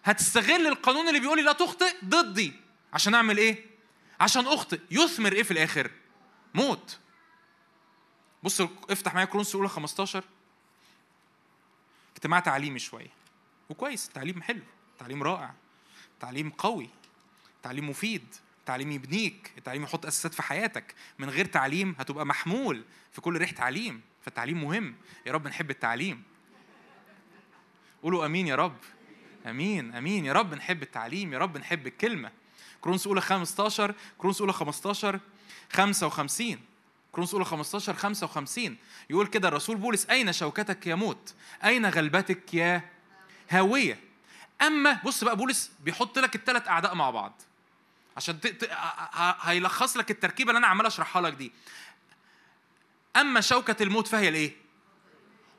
[0.03, 2.53] هتستغل القانون اللي بيقول لي لا تخطئ ضدي.
[2.93, 3.65] عشان أعمل إيه؟
[4.19, 4.79] عشان أخطئ.
[4.91, 5.91] يثمر إيه في الآخر؟
[6.53, 6.99] موت.
[8.43, 10.23] بص افتح معايا كرونس الأولى 15
[12.15, 13.11] اجتماع تعليمي شوية.
[13.69, 14.63] وكويس تعليم حلو
[14.99, 15.53] تعليم رائع
[16.19, 16.89] تعليم قوي
[17.63, 18.35] تعليم مفيد.
[18.71, 20.95] تعليم يبنيك التعليم يحط أساسات في حياتك.
[21.19, 24.01] من غير تعليم هتبقى محمول في كل ريح تعليم.
[24.25, 24.95] فالتعليم مهم.
[25.25, 26.23] يا رب نحب التعليم.
[28.03, 28.75] قولوا آمين يا رب.
[29.45, 30.25] آمين آمين.
[30.25, 32.31] يا رب نحب التعليم يا رب نحب الكلمة.
[32.81, 35.19] كورنثوس أولى 15 كورنثوس أولى 15
[35.73, 36.59] 55
[37.11, 38.77] كورنثوس أولى 15 55
[39.09, 42.89] يقول كده الرسول بولس أين شوكتك يا موت؟ أين غلبتك يا
[43.49, 43.99] هاويه
[44.61, 47.41] أما بص بقى بولس بيحط لك الثلاث أعداء مع بعض.
[48.17, 48.39] عشان.
[49.41, 51.51] هيلخص لك التركيبة اللي أنا عمال أشرحها لك دي.
[53.15, 54.55] أما شوكة الموت فهي الايه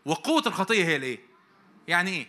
[0.05, 1.19] وقوة الخطية هي الايه
[1.89, 2.27] يعني إيه؟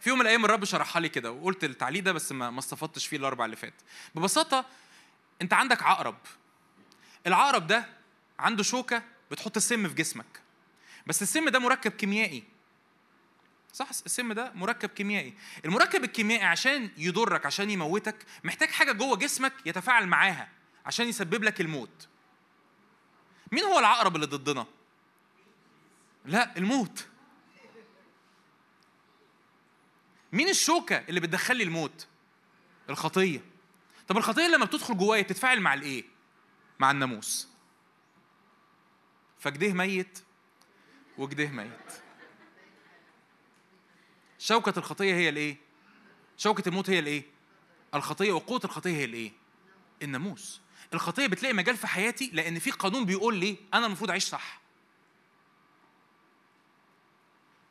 [0.00, 3.16] في يوم من الأيام الرب شرحها لي كده وقلت التعليق ده بس ما استفدتش فيه
[3.16, 3.74] الأربع اللي فات.
[4.14, 4.64] ببساطة
[5.42, 6.16] أنت عندك عقرب.
[7.26, 7.86] العقرب ده
[8.38, 10.40] عنده شوكة بتحط السم في جسمك.
[11.06, 12.44] بس السم ده مركب كيميائي.
[13.72, 15.34] صح؟ السم ده مركب كيميائي.
[15.64, 20.48] المركب الكيميائي عشان يضرك عشان يموتك محتاج حاجة جوه جسمك يتفاعل معاها
[20.86, 22.08] عشان يسبب لك الموت.
[23.52, 24.66] مين هو العقرب اللي ضدنا؟
[26.24, 27.06] لا الموت.
[30.32, 32.06] مين الشوكة اللي بتدخل لي الموت؟
[32.90, 33.40] الخطية.
[34.08, 36.04] طب الخطية لما بتدخل جوايا بتتفاعل مع الإيه؟
[36.78, 37.48] مع الناموس.
[39.38, 40.18] فجده ميت
[41.18, 42.07] وجده ميت.
[44.38, 45.56] شوكة الخطية هي الإيه؟
[46.36, 47.22] شوكة الموت هي الإيه؟
[47.94, 49.32] الخطية وقوة الخطية هي الإيه؟
[50.02, 50.60] الناموس
[50.94, 54.60] الخطية بتلاقي مجال في حياتي لأن في قانون بيقول لي أنا المفروض أعيش صح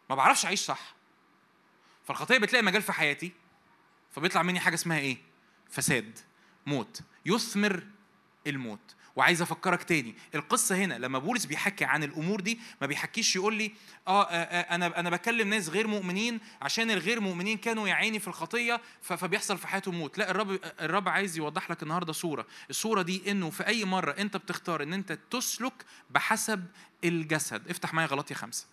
[0.10, 0.96] ما بعرفش أعيش صح
[2.06, 3.32] فالخطية بتلاقي مجال في حياتي
[4.12, 5.18] فبيطلع مني حاجة اسمها إيه؟
[5.70, 6.20] فساد
[6.66, 7.88] موت يثمر
[8.48, 10.16] الموت وعايز افكرك تاني.
[10.36, 13.72] القصة هنا لما بولس بيحكي عن الأمور دي ما بيحكيش يقول لي
[14.08, 18.20] آه, آه, آه أنا أنا بكلم ناس غير مؤمنين عشان الغير مؤمنين كانوا يا عيني
[18.20, 20.18] في الخطية فبيحصل في حياتهم موت.
[20.18, 22.46] لا الرب الرب عايز يوضح لك النهارده صورة.
[22.70, 26.66] الصورة دي إنه في أي مرة أنت بتختار إن أنت تسلك بحسب
[27.04, 27.70] الجسد.
[27.70, 28.66] افتح معايا غلطي خمسة.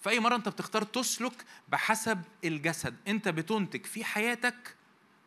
[0.00, 2.96] في أي مرة أنت بتختار تسلك بحسب الجسد.
[3.08, 4.76] أنت بتنتج في حياتك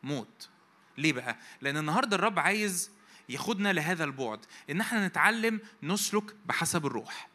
[0.03, 0.49] موت.
[0.97, 2.91] ليه بقى؟ لأن النهارده الرب عايز
[3.29, 4.39] ياخدنا لهذا البعد
[4.69, 7.27] إن إحنا نتعلم نسلك بحسب الروح.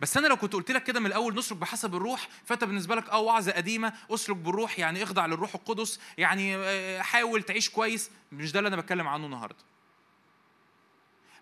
[0.00, 3.08] بس أنا لو كنت قلت لك كده من الأول نسلك بحسب الروح فأنت بالنسبة لك
[3.10, 8.52] آه وعظة قديمة اسلك بالروح يعني اخضع للروح القدس يعني آه، حاول تعيش كويس مش
[8.52, 9.58] ده اللي أنا بتكلم عنه النهارده.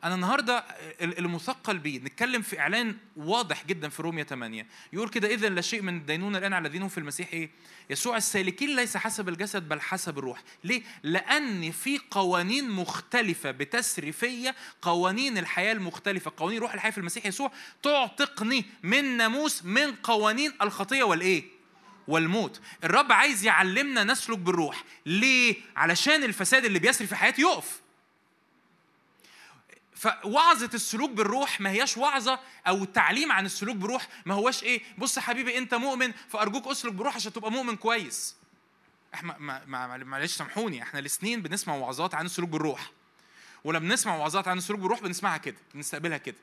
[0.05, 0.65] أنا النهاردة
[1.01, 5.83] المثقل بيه نتكلم في إعلان واضح جدا في رومية 8 يقول كده إذا لا شيء
[5.83, 7.51] من الدينونة الآن على الذين هم في المسيح إيه؟
[7.91, 14.55] يسوع السالكين ليس حسب الجسد بل حسب الروح ليه؟ لأن في قوانين مختلفة بتسري فيا
[14.83, 21.03] قوانين الحياة المختلفة قوانين روح الحياة في المسيح يسوع تعتقني من ناموس من قوانين الخطية
[21.03, 21.45] والإيه؟
[22.09, 27.82] والموت الرب عايز يعلمنا نسلك بالروح ليه؟ علشان الفساد اللي بيسري في حياتي يقف
[30.03, 35.17] فوعظة السلوك بالروح ما هياش وعظة أو التعليم عن السلوك بالروح ما هواش إيه بص
[35.17, 38.37] يا حبيبي أنت مؤمن فأرجوك أسلك بالروح عشان تبقى مؤمن كويس.
[39.15, 39.37] إحنا
[40.05, 42.91] معلش سامحوني إحنا لسنين بنسمع وعظات عن السلوك بالروح.
[43.65, 46.37] ولما بنسمع وعظات عن السلوك بالروح بنسمعها كده بنستقبلها كده.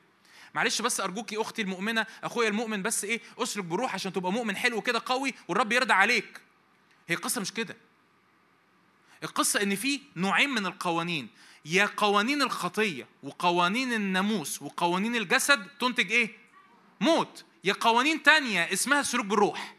[0.54, 4.80] معلش بس ارجوكي أختي المؤمنة أخويا المؤمن بس إيه أسلك بالروح عشان تبقى مؤمن حلو
[4.80, 6.40] كده قوي والرب يرضى عليك.
[7.08, 7.76] هي القصة مش كده.
[9.22, 11.28] القصة إن في نوعين من القوانين.
[11.64, 16.36] يا قوانين الخطية وقوانين الناموس وقوانين الجسد تنتج إيه؟
[17.00, 17.44] موت.
[17.64, 19.74] يا قوانين تانية اسمها السلوك بالروح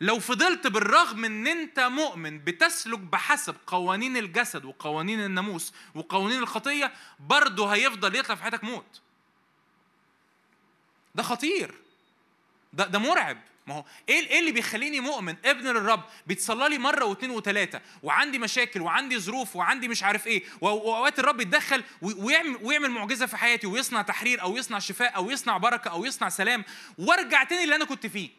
[0.00, 7.68] لو فضلت بالرغم إن أنت مؤمن بتسلك بحسب قوانين الجسد وقوانين الناموس وقوانين الخطية برضه
[7.74, 9.00] هيفضل يطلع في حياتك موت.
[11.14, 11.74] ده خطير.
[12.72, 13.38] ده ده مرعب.
[13.68, 18.38] ما هو إيه إيه اللي بيخليني مؤمن؟ ابن للرب بيتصلى لي مرة واثنين وثلاثة وعندي
[18.38, 23.66] مشاكل وعندي ظروف وعندي مش عارف إيه وأوقات الرب يتدخل ويعمل ويعمل معجزة في حياتي
[23.66, 26.64] ويصنع تحرير أو يصنع شفاء أو يصنع بركة أو يصنع سلام
[26.98, 28.30] وأرجع تاني اللي أنا كنت فيه.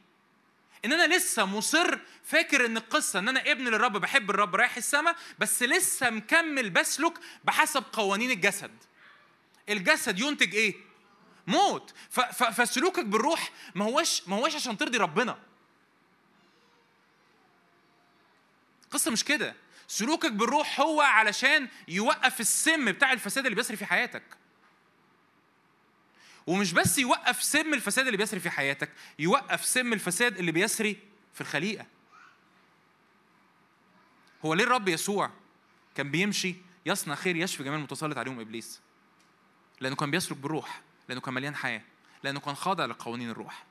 [0.85, 5.15] إن أنا لسه مصر فاكر إن القصة إن أنا ابن للرب بحب الرب رايح السماء
[5.39, 7.13] بس لسه مكمل بسلك
[7.43, 8.71] بحسب قوانين الجسد.
[9.69, 10.88] الجسد ينتج إيه؟
[11.49, 11.93] موت.
[12.33, 15.37] فسلوكك بالروح ما هوش ما هوش عشان ترضي ربنا.
[18.85, 19.55] القصة مش كده.
[19.87, 24.23] سلوكك بالروح هو علشان يوقف السم بتاع الفساد اللي بيسري في حياتك.
[26.47, 30.97] ومش بس يوقف سم الفساد اللي بيسري في حياتك يوقف سم الفساد اللي بيسري
[31.33, 31.85] في الخليقة.
[34.45, 35.31] هو ليه الرب يسوع
[35.95, 38.79] كان بيمشي يصنع خير يشفي جميع المتسلط عليهم إبليس؟
[39.81, 40.81] لأنه كان بيسلك بالروح.
[41.09, 41.81] لأنه كان مليان حياة
[42.23, 43.63] لأنه كان خاضع لقوانين الروح.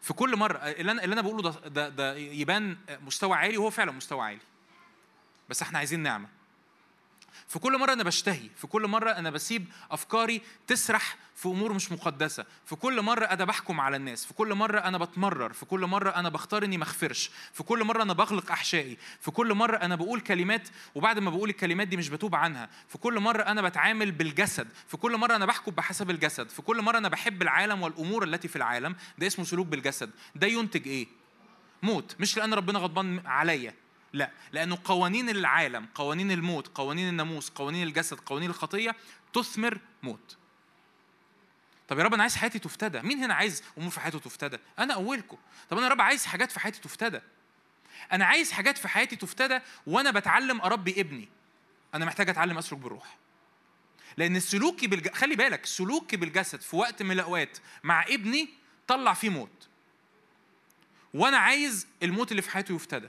[0.00, 3.70] في كل مرة اللي أنا اللي أنا بقوله ده, ده ده يبان مستوى عالي وهو
[3.70, 4.40] فعلا مستوى عالي.
[5.48, 6.28] بس إحنا عايزين نعمة.
[7.48, 11.92] في كل مرة أنا بشتهي في كل مرة أنا بسيب أفكاري تسرح في أمور مش
[11.92, 15.80] مقدسة في كل مرة أنا بحكم على الناس في كل مرة أنا بتمرر في كل
[15.80, 19.96] مرة أنا بختار إني مغفرش في كل مرة أنا بغلق أحشائي في كل مرة أنا
[19.96, 24.12] بقول كلمات وبعد ما بقول الكلمات دي مش بتوب عنها في كل مرة أنا بتعامل
[24.12, 28.24] بالجسد في كل مرة أنا بحكم بحسب الجسد في كل مرة أنا بحب العالم والأمور
[28.24, 31.06] التي في العالم ده اسمه سلوك بالجسد ده ينتج إيه؟
[31.82, 33.74] موت مش لأن ربنا غضبان عليا
[34.12, 38.96] لا لأنه قوانين العالم قوانين الموت قوانين الناموس قوانين الجسد قوانين الخطية
[39.32, 40.36] تثمر موت.
[41.88, 43.02] طب يا رب أنا عايز حياتي تفتدى.
[43.02, 45.36] مين هنا عايز أمور في حياته تفتدى؟ أنا أولكم.
[45.70, 47.20] طب أنا يا رب عايز حاجات في حياتي تفتدى.
[48.12, 51.28] أنا عايز حاجات في حياتي تفتدى وأنا بتعلم أربي ابني.
[51.94, 53.16] أنا محتاج أتعلم أسلك بالروح.
[54.16, 55.08] لأن سلوكي بالج...
[55.08, 58.48] خلي بالك سلوكي بالجسد في وقت من الأوقات مع ابني
[58.86, 59.68] طلع فيه موت.
[61.14, 63.08] وأنا عايز الموت اللي في حياته يفتدى.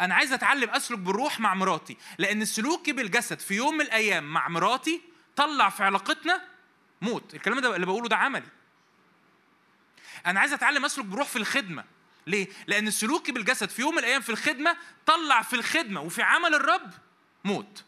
[0.00, 4.48] أنا عايز اتعلم اسلك بالروح مع مراتي لأن سلوكي بالجسد في يوم من الأيام مع
[4.48, 5.00] مراتي
[5.36, 6.42] طلع في علاقتنا
[7.02, 7.34] موت.
[7.34, 8.46] الكلام ده اللي بقوله ده عملي.
[10.26, 11.84] أنا عايز اتعلم اسلك بالروح في الخدمة.
[12.26, 16.54] ليه؟ لأن سلوكي بالجسد في يوم من الأيام في الخدمة طلع في الخدمة وفي عمل
[16.54, 16.90] الرب
[17.44, 17.84] موت.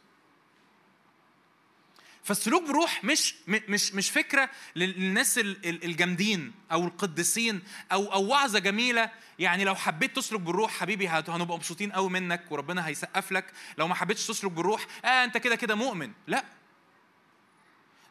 [2.29, 7.63] فالسلوك بروح مش مش مش فكرة للناس الجامدين أو القديسين
[7.93, 9.11] أو أو وعظة جميلة.
[9.39, 13.45] يعني لو حبيت تسلك بالروح حبيبي هنبقى مبسوطين قوي منك وربنا هيسقف لك.
[13.79, 16.13] لو ما حبيتش تسلك بالروح آه أنت كده كده مؤمن.
[16.27, 16.45] لا.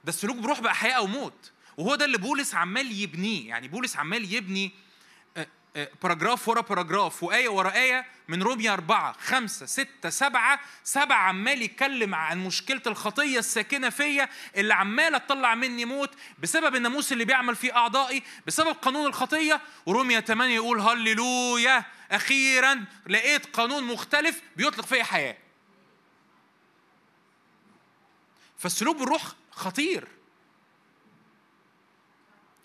[0.04, 1.52] ده السلوك بروح بقى حياة أو موت.
[1.78, 3.50] وهو ده اللي بولس عمال يبنيه.
[3.50, 4.72] يعني بولس عمال يبني
[6.04, 10.60] paragraph ورا paragraph وآية ورا آية من رومية أربعة خمسة ستة سبعة.
[10.84, 17.12] سبعة عمال يتكلم عن مشكلة الخطية الساكنة فيا اللي عمالة تطلع مني موت بسبب الناموس
[17.12, 19.62] اللي بيعمل في أعضائي بسبب قانون الخطية.
[19.86, 21.84] ورومية 8 يقول هللويا.
[22.12, 25.38] أخيرا لقيت قانون مختلف بيطلق فيا حياة.
[28.58, 30.08] فالسلوك بالروح خطير.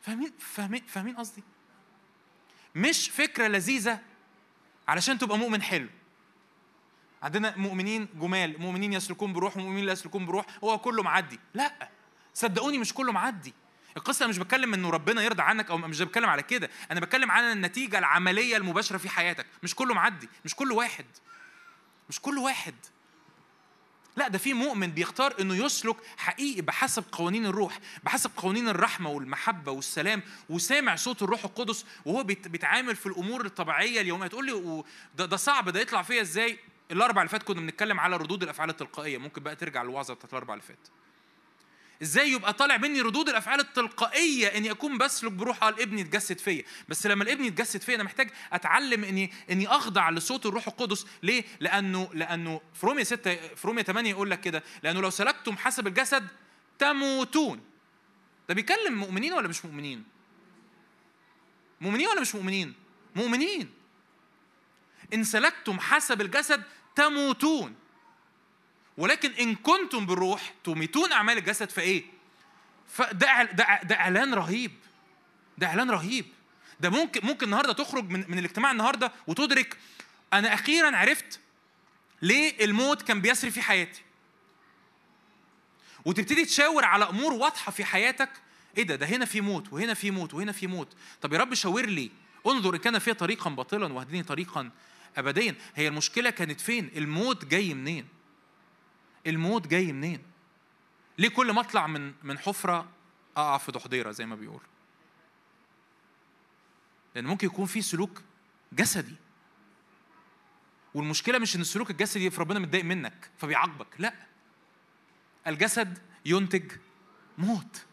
[0.03, 1.43] فاهمين؟ فاهمين؟ فاهمين قصدي؟
[2.75, 4.01] مش فكرة لذيذة
[4.89, 5.89] علشان تبقى مؤمن حلو.
[7.23, 11.41] عندنا مؤمنين جمال مؤمنين يسلكون بروح ومؤمنين لا يسلكون بروح هو كله معدي.
[11.55, 11.89] لا
[12.35, 13.55] صدقوني مش كله معدي.
[13.97, 16.71] القصة مش بتكلم إنه ربنا يرضى عنك أو مش بتكلم على كده.
[16.91, 19.47] أنا بتكلم عن النتيجة العملية المباشرة في حياتك.
[19.63, 21.07] مش كله معدي مش كل واحد.
[22.09, 22.75] مش كل واحد.
[24.17, 29.73] لا ده في مؤمن بيختار إنه يسلك حقيقي بحسب قوانين الروح بحسب قوانين الرحمة والمحبة
[29.73, 34.27] والسلام وسامع صوت الروح القدس وهو بيتعامل في الأمور الطبيعية اليومية.
[34.27, 34.85] تقول لي
[35.17, 36.59] ده, ده صعب ده يطلع فيا إزاي؟
[36.91, 39.19] الأربع اللي فات كنا بنتكلم على ردود الأفعال التلقائية.
[39.19, 40.89] ممكن بقى ترجع للوعظة بتاعت الأربع اللي فات.
[42.03, 47.07] إزاي يبقى طالع مني ردود الأفعال التلقائية إني أكون بسلك بروح الابن يتجسد فيا؟ بس
[47.07, 51.07] لما الابن يتجسد فيا أنا محتاج أتعلم إني إني أخضع لصوت الروح القدس.
[51.23, 55.57] ليه؟ لأنه لأنه في رومية 6 في رومية 8 يقول لك كده لأنه لو سلكتم
[55.57, 56.27] حسب الجسد
[56.79, 57.61] تموتون.
[58.49, 60.05] ده بيكلم مؤمنين ولا مش مؤمنين؟
[61.81, 62.75] مؤمنين ولا مش مؤمنين؟
[63.17, 63.71] مؤمنين.
[65.15, 66.63] إن سلكتم حسب الجسد
[66.97, 67.75] تموتون.
[68.97, 72.05] ولكن إن كنتم بالروح تميتون أعمال الجسد فإيه؟
[72.89, 74.73] فده ده ده إعلان رهيب.
[75.59, 76.27] ده إعلان رهيب.
[76.81, 79.77] ده ممكن ممكن النهارده تخرج من من الاجتماع النهارده وتدرك
[80.33, 81.41] أنا أخيرا عرفت
[82.23, 84.03] ليه الموت كان بيسري في حياتي.
[86.05, 88.31] وتبتدي تشاور على أمور واضحة في حياتك.
[88.79, 90.89] إيه ده؟ ده هنا في موت وهنا في موت وهنا في موت.
[91.23, 92.11] طب يا رب شاور لي.
[92.47, 94.71] انظر إن كان فيها طريقا باطلا واهدني طريقا
[95.17, 95.55] أبديا.
[95.75, 98.07] هي المشكلة كانت فين؟ الموت جاي منين؟
[99.27, 100.23] الموت جاي منين؟
[101.19, 102.89] ليه كل ما اطلع من من حفرة
[103.37, 104.61] أقع في ضحضيرة زي ما بيقول
[107.15, 108.23] لأن ممكن يكون في سلوك
[108.73, 109.17] جسدي.
[110.95, 114.15] والمشكلة مش إن السلوك الجسدي في ربنا متضايق منك فبيعاقبك لأ.
[115.47, 116.73] الجسد ينتج
[117.39, 117.85] موت.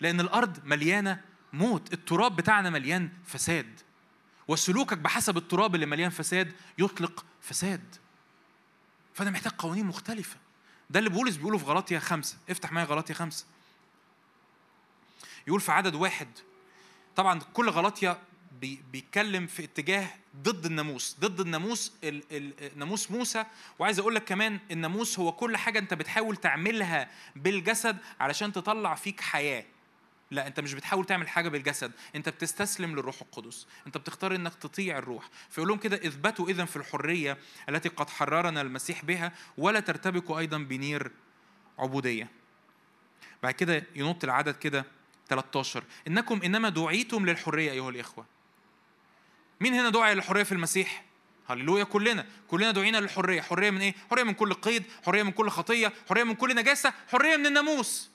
[0.00, 1.20] لأن الأرض مليانة
[1.52, 3.80] موت التراب بتاعنا مليان فساد.
[4.48, 7.96] وسلوكك بحسب التراب اللي مليان فساد يطلق فساد.
[9.14, 10.36] فأنا محتاج قوانين مختلفة.
[10.90, 12.36] ده اللي بولس بيقوله في غلاطيا خمسة.
[12.50, 13.44] افتح معايا غلاطيا خمسة.
[15.46, 16.28] يقول في عدد واحد
[17.16, 18.18] طبعا كل غلاطيا
[18.92, 21.92] بيتكلم في اتجاه ضد الناموس ضد الناموس
[22.76, 23.44] ناموس موسى.
[23.78, 29.20] وعايز أقول لك كمان الناموس هو كل حاجة أنت بتحاول تعملها بالجسد علشان تطلع فيك
[29.20, 29.64] حياة.
[30.32, 34.98] لا انت مش بتحاول تعمل حاجة بالجسد انت بتستسلم للروح القدس انت بتختار انك تطيع
[34.98, 35.30] الروح.
[35.50, 40.58] فيقول لهم كده اثبتوا اذا في الحرية التي قد حررنا المسيح بها ولا ترتبكوا أيضا
[40.58, 41.10] بنير
[41.78, 42.28] عبودية.
[43.42, 44.84] بعد كده ينط العدد كده
[45.28, 48.26] 13 إنكم إنما دعيتم للحرية أيها الإخوة.
[49.60, 51.04] مين هنا دعي للحرية في المسيح؟
[51.48, 52.26] هللويا كلنا.
[52.48, 53.40] كلنا دعينا للحرية.
[53.40, 56.92] حرية من إيه؟ حرية من كل قيد حرية من كل خطية حرية من كل نجاسة
[57.08, 58.11] حرية من الناموس.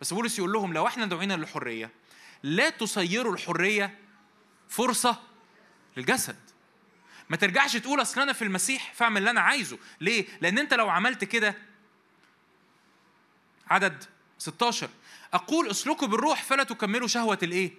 [0.00, 1.90] بس بولس يقول لهم لو إحنا دعينا للحرية
[2.42, 3.98] لا تصيروا الحرية
[4.68, 5.22] فرصة
[5.96, 6.36] للجسد.
[7.28, 9.78] ما ترجعش تقول أصل أنا في المسيح فاعمل اللي أنا عايزه.
[10.00, 11.54] ليه؟ لأن أنت لو عملت كده
[13.70, 14.04] عدد
[14.38, 14.88] 16
[15.34, 17.72] أقول أسلكوا بالروح فلا تكملوا شهوة الإيه؟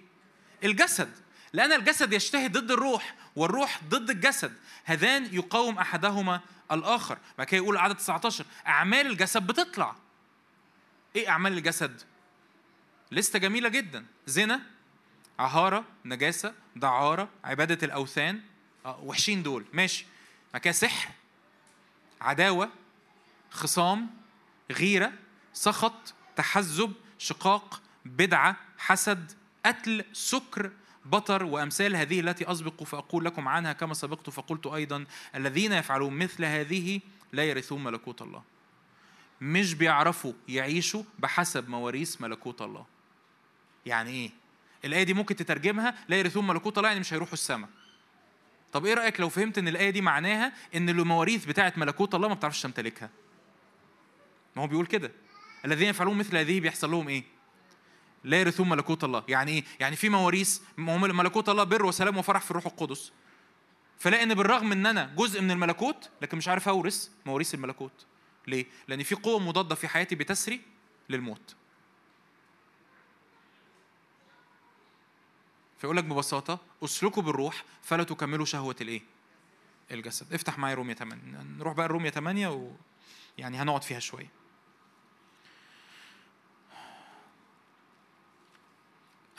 [0.64, 1.10] الجسد.
[1.52, 4.52] لأن الجسد يجتهد ضد الروح والروح ضد الجسد.
[4.84, 6.40] هذان يقاوم أحدهما
[6.72, 7.18] الآخر.
[7.38, 9.96] بعد كده يقول عدد 19 أعمال الجسد بتطلع.
[11.16, 12.02] إيه اعمال الجسد؟
[13.12, 14.06] لستة جميلة جدا.
[14.26, 14.60] زنا
[15.38, 18.40] عهارة نجاسة دعارة عبادة الأوثان.
[18.86, 19.64] آه وحشين دول.
[19.72, 20.06] ماشي.
[20.54, 21.10] بعد سحر
[22.20, 22.70] عداوة
[23.50, 24.10] خصام
[24.70, 25.12] غيرة
[25.52, 29.32] سخط تحزب شقاق بدعة حسد
[29.66, 30.70] قتل سكر
[31.04, 31.44] بطر.
[31.44, 35.04] وأمثال هذه التي اسبق فأقول لكم عنها كما سبقت فقلت أيضا
[35.34, 37.00] الذين يفعلون مثل هذه
[37.32, 38.42] لا يرثون ملكوت الله.
[39.40, 42.86] مش بيعرفوا يعيشوا بحسب مواريث ملكوت الله.
[43.86, 44.30] يعني إيه؟
[44.84, 47.68] الآية دي ممكن تترجمها لا يرثون ملكوت الله يعني مش هيروحوا السماء.
[48.72, 52.34] طب إيه رأيك لو فهمت إن الآية دي معناها إن المواريث بتاعه ملكوت الله ما
[52.34, 53.10] بتعرفش تمتلكها؟
[54.56, 55.12] ما هو بيقول كده.
[55.64, 57.24] الذين يفعلون مثل هذه بيحصل لهم إيه؟
[58.24, 59.24] لا يرثون ملكوت الله.
[59.28, 63.12] يعني إيه؟ يعني في مواريث ملكوت الله بر وسلام وفرح في الروح القدس.
[63.98, 68.06] فلاقي إن بالرغم إن أنا جزء من الملكوت لكن مش عارف أورث مواريث الملكوت.
[68.48, 70.60] ليه؟ لأن في قوة مضادة في حياتي بتسري
[71.08, 71.54] للموت.
[75.78, 79.02] فيقول لك ببساطة أسلكوا بالروح فلا تكملوا شهوة الإيه؟
[79.90, 80.34] الجسد.
[80.34, 82.70] افتح معايا رومية 8 نروح بقى رومية 8 و
[83.38, 84.28] يعني هنقعد فيها شوية.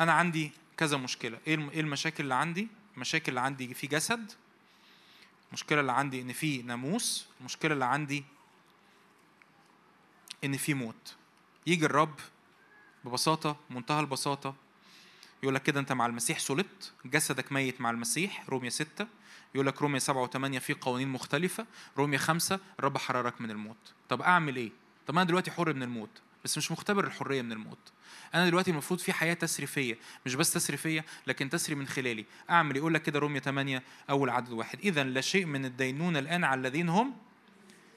[0.01, 1.39] أنا عندي كذا مشكلة.
[1.47, 4.31] إيه إيه المشاكل اللي عندي؟ المشاكل اللي عندي في جسد
[5.49, 8.23] المشكلة اللي عندي إن في ناموس المشكلة اللي عندي
[10.43, 11.15] إن في موت.
[11.67, 12.19] يجي الرب
[13.05, 14.55] ببساطة منتهى البساطة
[15.43, 18.49] يقول لك كده أنت مع المسيح صلبت جسدك ميت مع المسيح.
[18.49, 19.07] رومية ستة.
[19.55, 21.65] يقول لك رومية سبعة وثمانية في قوانين مختلفة.
[21.97, 23.93] رومية خمسة الرب حررك من الموت.
[24.09, 24.71] طب أعمل إيه؟
[25.07, 27.91] طب أنا دلوقتي حر من الموت بس مش مختبر الحرية من الموت.
[28.33, 32.25] أنا دلوقتي المفروض في حياة تسريفية مش بس تسريفية لكن تسري من خلالي.
[32.49, 34.79] أعمل يقول لك كده رومية 8 أول عدد واحد.
[34.79, 37.15] إذا لا شيء من الدينون الآن على الذين هم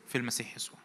[0.09, 0.79] في المسيح يسوع.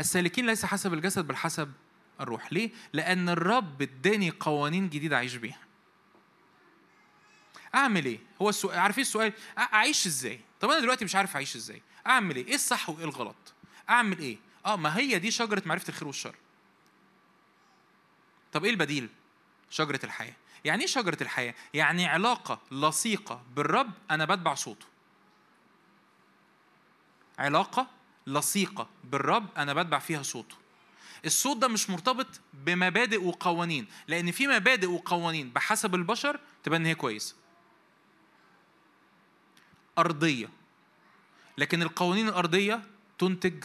[0.00, 1.72] السالكين ليس حسب الجسد بل حسب
[2.20, 2.52] الروح.
[2.52, 5.58] ليه؟ لأن الرب اداني قوانين جديدة أعيش بيها.
[7.74, 11.82] أعمل إيه؟ هو السؤال عارفين السؤال؟ أعيش إزاي؟ طب أنا دلوقتي مش عارف أعيش إزاي.
[12.06, 13.54] أعمل إيه؟ إيه الصح وإيه الغلط؟
[13.90, 16.36] أعمل إيه؟ آه ما هي دي شجرة معرفة الخير والشر.
[18.52, 19.08] طب إيه البديل؟
[19.70, 20.34] شجرة الحياة.
[20.64, 24.86] يعني إيه شجرة الحياة؟ يعني علاقة لصيقة بالرب أنا بتبع صوته.
[27.38, 27.86] علاقة
[28.26, 30.56] لصيقة بالرب أنا بتبع فيها صوته.
[31.24, 36.94] الصوت ده مش مرتبط بمبادئ وقوانين لأن في مبادئ وقوانين بحسب البشر تبان إن هي
[36.94, 37.34] كويسة.
[39.98, 40.48] أرضية.
[41.58, 42.82] لكن القوانين الأرضية
[43.18, 43.64] تنتج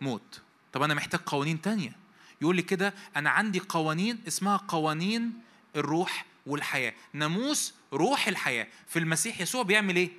[0.00, 0.40] موت.
[0.72, 1.96] طب أنا محتاج قوانين تانية.
[2.40, 5.32] يقول لي كده أنا عندي قوانين اسمها قوانين
[5.76, 6.94] الروح والحياة.
[7.12, 8.66] ناموس روح الحياة.
[8.86, 10.10] في المسيح يسوع بيعمل إيه؟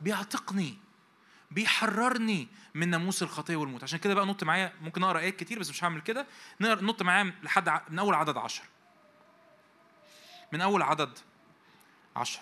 [0.00, 0.78] بيعتقني.
[1.54, 3.82] بيحررني من ناموس الخطية والموت.
[3.82, 6.26] عشان كده بقى نط معايا ممكن أقرأ آيات كتير بس مش هعمل كده.
[6.60, 8.62] نط معايا لحد من أول عدد عشر.
[10.52, 11.18] من أول عدد
[12.16, 12.40] عشر.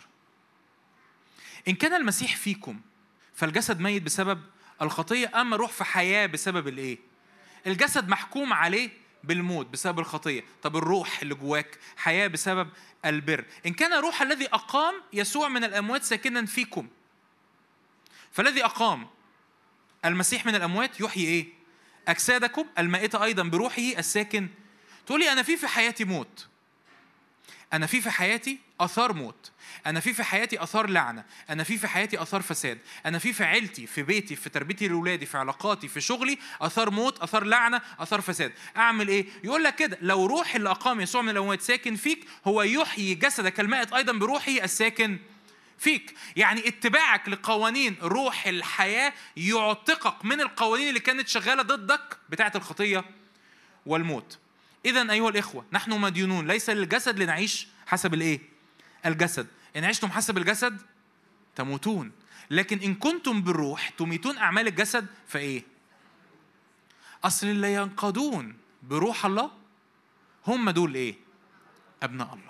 [1.68, 2.80] إن كان المسيح فيكم
[3.34, 4.40] فالجسد ميت بسبب
[4.82, 6.98] الخطية أما روح في حياة بسبب الإيه؟
[7.66, 8.90] الجسد محكوم عليه
[9.24, 10.44] بالموت بسبب الخطية.
[10.62, 12.68] طب الروح اللي جواك حياة بسبب
[13.04, 13.44] البر.
[13.66, 16.88] إن كان الروح الذي أقام يسوع من الأموات ساكنا فيكم.
[18.32, 19.06] فالذي أقام
[20.04, 21.46] المسيح من الأموات يحيي إيه؟
[22.08, 24.48] أجسادكم المائتة أيضا بروحه الساكن.
[25.06, 26.46] تقولي أنا في في حياتي موت.
[27.72, 29.50] أنا في في حياتي آثار موت.
[29.86, 31.24] أنا في في حياتي آثار لعنة.
[31.50, 32.78] أنا في في حياتي آثار فساد.
[33.06, 37.18] أنا في في عيلتي في بيتي في تربيتي لأولادي في علاقاتي في شغلي آثار موت
[37.18, 38.52] آثار لعنة آثار فساد.
[38.76, 42.62] أعمل إيه؟ يقول لك كده لو روح اللي أقام يسوع من الأموات ساكن فيك هو
[42.62, 45.18] يحيي جسدك المائت أيضا بروحه الساكن.
[45.80, 53.04] فيك يعني اتباعك لقوانين روح الحياة يعتقك من القوانين اللي كانت شغالة ضدك بتاعة الخطية
[53.86, 54.38] والموت
[54.84, 58.40] إذا أيها الإخوة نحن مديونون ليس للجسد لنعيش حسب الإيه؟
[59.06, 60.80] الجسد إن عشتم حسب الجسد
[61.56, 62.12] تموتون
[62.50, 65.62] لكن إن كنتم بالروح تميتون أعمال الجسد فإيه؟
[67.24, 69.50] أصل اللي ينقضون بروح الله
[70.46, 71.14] هم دول إيه؟
[72.02, 72.49] أبناء الله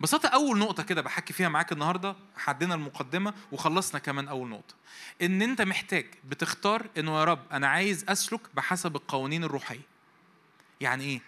[0.00, 4.74] ببساطة أول نقطة كده بحكي فيها معاك النهاردة حدنا المقدمة وخلصنا كمان أول نقطة.
[5.22, 9.80] إن أنت محتاج بتختار إنه يا رب أنا عايز أسلك بحسب القوانين الروحية.
[10.80, 11.20] يعني إيه؟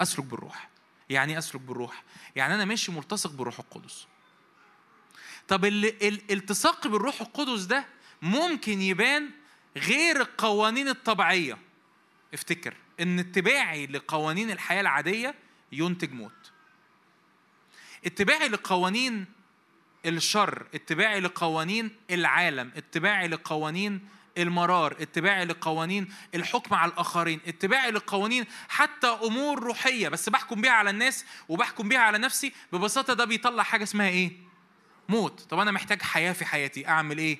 [0.00, 0.68] أسلك بالروح.
[1.10, 2.02] يعني إيه أسلك بالروح؟
[2.36, 4.06] يعني أنا ماشي ملتصق بالروح القدس.
[5.48, 7.86] طب الالتصاق بالروح القدس ده
[8.22, 9.30] ممكن يبان
[9.76, 11.58] غير القوانين الطبيعية.
[12.34, 15.34] افتكر إن اتباعي لقوانين الحياة العادية
[15.72, 16.52] ينتج موت.
[18.06, 19.24] اتباعي لقوانين
[20.06, 29.06] الشر اتباعي لقوانين العالم اتباعي لقوانين المرار اتباعي لقوانين الحكم على الآخرين اتباعي لقوانين حتى
[29.06, 33.82] أمور روحية بس بحكم بيها على الناس وبحكم بيها على نفسي ببساطة ده بيطلع حاجة
[33.82, 34.32] اسمها إيه؟
[35.08, 37.38] موت طب أنا محتاج حياة في حياتي أعمل إيه؟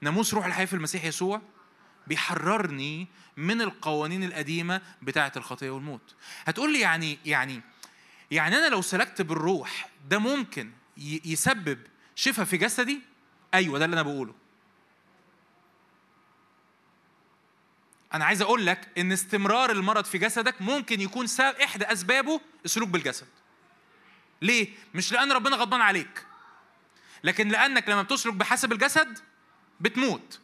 [0.00, 1.40] ناموس روح الحياة في المسيح يسوع
[2.06, 3.06] بيحررني
[3.36, 6.14] من القوانين القديمة بتاعة الخطية والموت
[6.44, 7.60] هتقول لي يعني يعني
[8.30, 10.70] يعني أنا لو سلكت بالروح ده ممكن
[11.24, 11.78] يسبب
[12.14, 13.00] شفاء في جسدي؟
[13.54, 14.34] أيوة ده اللي أنا بقوله.
[18.14, 22.88] أنا عايز أقول لك إن استمرار المرض في جسدك ممكن يكون سبب إحدى أسبابه السلوك
[22.88, 23.26] بالجسد.
[24.42, 26.26] ليه؟ مش لأن ربنا غضبان عليك.
[27.24, 29.18] لكن لأنك لما بتسلك بحسب الجسد
[29.80, 30.40] بتموت.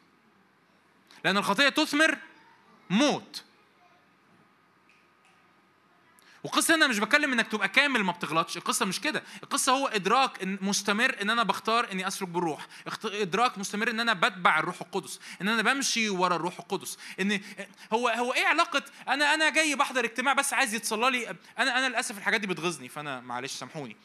[1.25, 2.19] لأن الخطية تثمر
[2.91, 3.45] موت.
[6.45, 8.57] والقصة هنا مش بتكلم إنك تبقى كامل ما بتغلطش.
[8.57, 9.23] القصة مش كده.
[9.43, 12.67] القصة هو إدراك إن مستمر إن أنا بختار إني أسلك بالروح.
[13.05, 15.21] إدراك مستمر إن أنا بتبع الروح القدس.
[15.43, 16.99] إن أنا بمشي ورا الروح القدس.
[17.21, 17.41] إن
[17.93, 21.89] هو هو إيه علاقة أنا أنا جاي بحضر اجتماع بس عايز يتصلى لي؟ أنا أنا
[21.89, 23.97] للأسف الحاجات دي بتغيظني فأنا معلش سامحوني.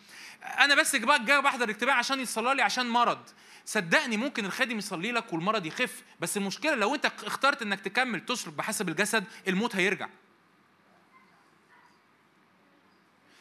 [0.44, 3.30] أنا بس جاي بحضر اجتماع عشان يتصلى لي عشان مرض.
[3.66, 6.04] صدقني ممكن الخادم يصلي لك والمرض يخف.
[6.20, 10.10] بس المشكلة لو أنت اخترت إنك تكمل تسلك بحسب الجسد الموت هيرجع.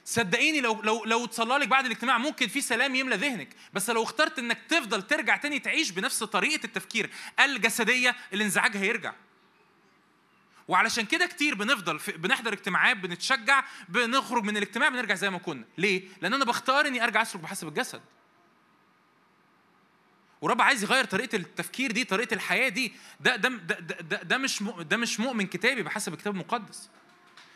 [0.08, 4.02] صدقيني لو لو لو اتصلى لك بعد الاجتماع ممكن في سلام يملى ذهنك بس لو
[4.02, 9.14] اخترت إنك تفضل ترجع تاني تعيش بنفس طريقة التفكير الجسدية الانزعاج هيرجع
[10.68, 15.64] وعلشان كده كتير بنفضل في بنحضر اجتماعات بنتشجع بنخرج من الاجتماع بنرجع زي ما كنا.
[15.78, 18.00] ليه؟ لأن أنا بختار إني أرجع اسلك بحسب الجسد.
[20.40, 22.92] ورب عايز يغير طريقة التفكير دي طريقة الحياة دي.
[23.20, 26.88] ده ده ده, ده, ده مش ده مش مؤمن كتابي بحسب الكتاب المقدس.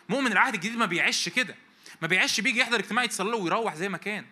[0.09, 1.55] مؤمن العهد الجديد ما بيعيش كده.
[2.03, 4.27] ما بيعيش بيجي يحضر اجتماع يتصلى له ويروح زي ما كان.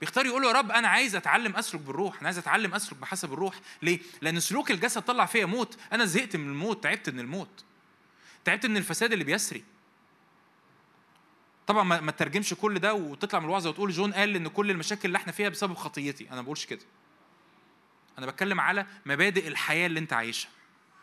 [0.00, 3.32] بيختار يقول له يا رب أنا عايز أتعلم أسلك بالروح أنا عايز أتعلم أسلك بحسب
[3.32, 3.54] الروح.
[3.82, 5.78] ليه؟ لأن سلوك الجسد طلع فيا موت.
[5.92, 7.64] أنا زهقت من الموت تعبت من الموت.
[8.44, 9.64] تعبت من الفساد اللي بيسري.
[11.66, 15.16] طبعا ما تترجمش كل ده وتطلع من الوعظة وتقول جون قال إن كل المشاكل اللي
[15.16, 16.28] إحنا فيها بسبب خطيتي.
[16.28, 16.84] أنا ما بقولش كده.
[18.18, 20.50] أنا بتكلم على مبادئ الحياة اللي أنت عايشها.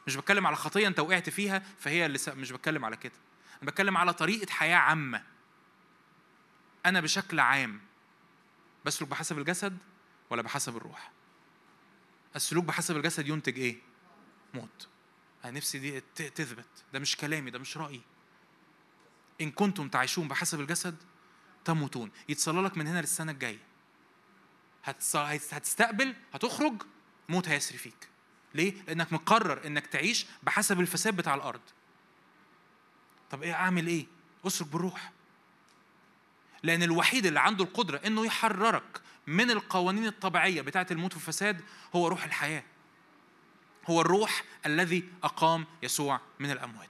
[0.07, 3.13] مش بتكلم على خطية أنت وقعت فيها فهي اللي مش بتكلم على كده.
[3.61, 5.23] أنا بتكلم على طريقة حياة عامة.
[6.85, 7.81] أنا بشكل عام
[8.85, 9.77] بسلك بحسب الجسد
[10.29, 11.11] ولا بحسب الروح؟
[12.35, 13.77] السلوك بحسب الجسد ينتج إيه؟
[14.53, 14.87] موت.
[15.43, 16.85] أنا نفسي دي تثبت.
[16.93, 18.01] ده مش كلامي ده مش رأيي.
[19.41, 20.95] إن كنتم تعيشون بحسب الجسد
[21.65, 22.11] تموتون.
[22.29, 23.59] يتصلى لك من هنا للسنة الجاية.
[24.83, 26.83] هتستقبل هتخرج
[27.29, 28.09] موت هيسري فيك.
[28.53, 31.61] ليه؟ لأنك مقرر إنك تعيش بحسب الفساد بتاع الأرض.
[33.31, 34.05] طب إيه أعمل إيه؟
[34.47, 35.11] اسلك بالروح.
[36.63, 41.61] لأن الوحيد اللي عنده القدرة إنه يحررك من القوانين الطبيعية بتاعة الموت والفساد
[41.95, 42.63] هو روح الحياة.
[43.89, 46.89] هو الروح الذي أقام يسوع من الأموات.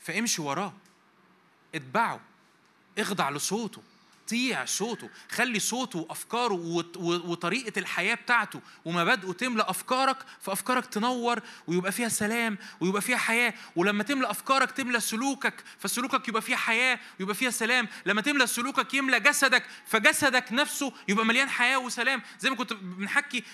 [0.00, 0.72] فامشي وراه.
[1.74, 2.20] اتبعه.
[2.98, 3.82] اخضع لصوته.
[4.30, 6.54] طيع صوته خلي صوته وأفكاره
[7.00, 13.54] وطريقة الحياة بتاعته ومبادئه تملى أفكارك فأفكارك تنور ويبقى فيها سلام ويبقى فيها حياة.
[13.76, 17.88] ولما تملى أفكارك تملى سلوكك فسلوكك يبقى فيها حياة ويبقى فيها سلام.
[18.06, 22.22] لما تملى سلوكك يملى جسدك فجسدك نفسه يبقى مليان حياة وسلام.
[22.40, 23.44] زي ما كنت بنحكي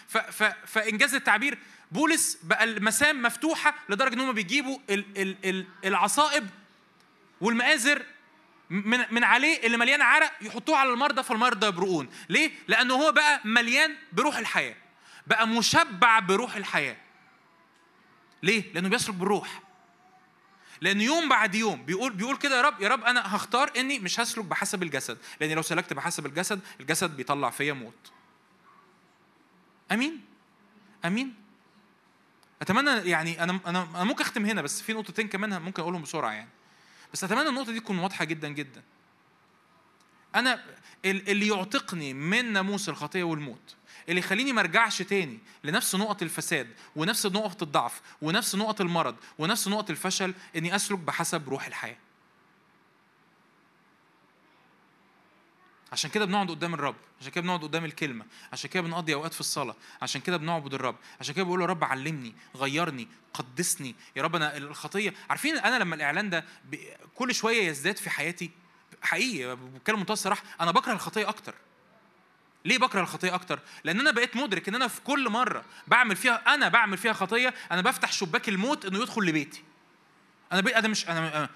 [0.67, 1.59] فإنجاز التعبير
[1.93, 4.79] بولس بقى المسام مفتوحة لدرجة إن هم بيجيبوا
[5.85, 6.47] العصائب
[7.41, 8.03] والمآزر
[8.71, 13.41] من من عليه اللي مليان عرق يحطوه على المرضى فالمرضى يبرؤون ليه؟ لأنه هو بقى
[13.45, 14.77] مليان بروح الحياة.
[15.27, 16.97] بقى مشبع بروح الحياة.
[18.43, 19.63] ليه؟ لأنه بيسلك بالروح.
[20.81, 24.21] لأن يوم بعد يوم بيقول بيقول كده يا رب يا رب أنا هختار إني مش
[24.21, 25.19] هسلك بحسب الجسد.
[25.41, 28.13] لأن لو سلكت بحسب الجسد الجسد بيطلع فيا موت.
[29.93, 30.21] أمين؟
[31.05, 31.35] أمين؟
[32.63, 36.49] أتمنى يعني أنا أنا ممكن أختم هنا بس في نقطتين كمان ممكن أقولهم بسرعة يعني.
[37.13, 38.83] بس أتمنى النقطة دي تكون واضحة جدا جدا.
[40.35, 40.65] أنا
[41.05, 43.77] اللي يعتقني من ناموس الخطية والموت
[44.09, 49.69] اللي يخليني ما أرجعش تاني لنفس نقط الفساد ونفس نقط الضعف ونفس نقط المرض ونفس
[49.69, 51.97] نقط الفشل إني أسلك بحسب روح الحياة.
[55.95, 59.41] عشان كده بنقعد قدام الرب عشان كده بنقعد قدام الكلمة عشان كده بنقضي أوقات في
[59.41, 63.95] الصلاة عشان كده بنعبد الرب عشان كده بقول يا رب علمني غيرني قدسني.
[64.17, 66.45] يا رب أنا الخطية عارفين أنا لما الإعلان ده
[67.15, 68.51] كل شوية يزداد في حياتي
[69.03, 71.55] حقيقي بتكلم منتهى الصراحة أنا بكره الخطية أكتر.
[72.65, 76.55] ليه بكره الخطية أكتر؟ لأن أنا بقيت مدرك إن أنا في كل مرة بعمل فيها
[76.55, 79.63] أنا بعمل فيها خطية أنا بفتح شباك الموت إنه يدخل لبيتي.
[80.53, 80.77] أنا بي...
[80.77, 81.49] أنا مش أنا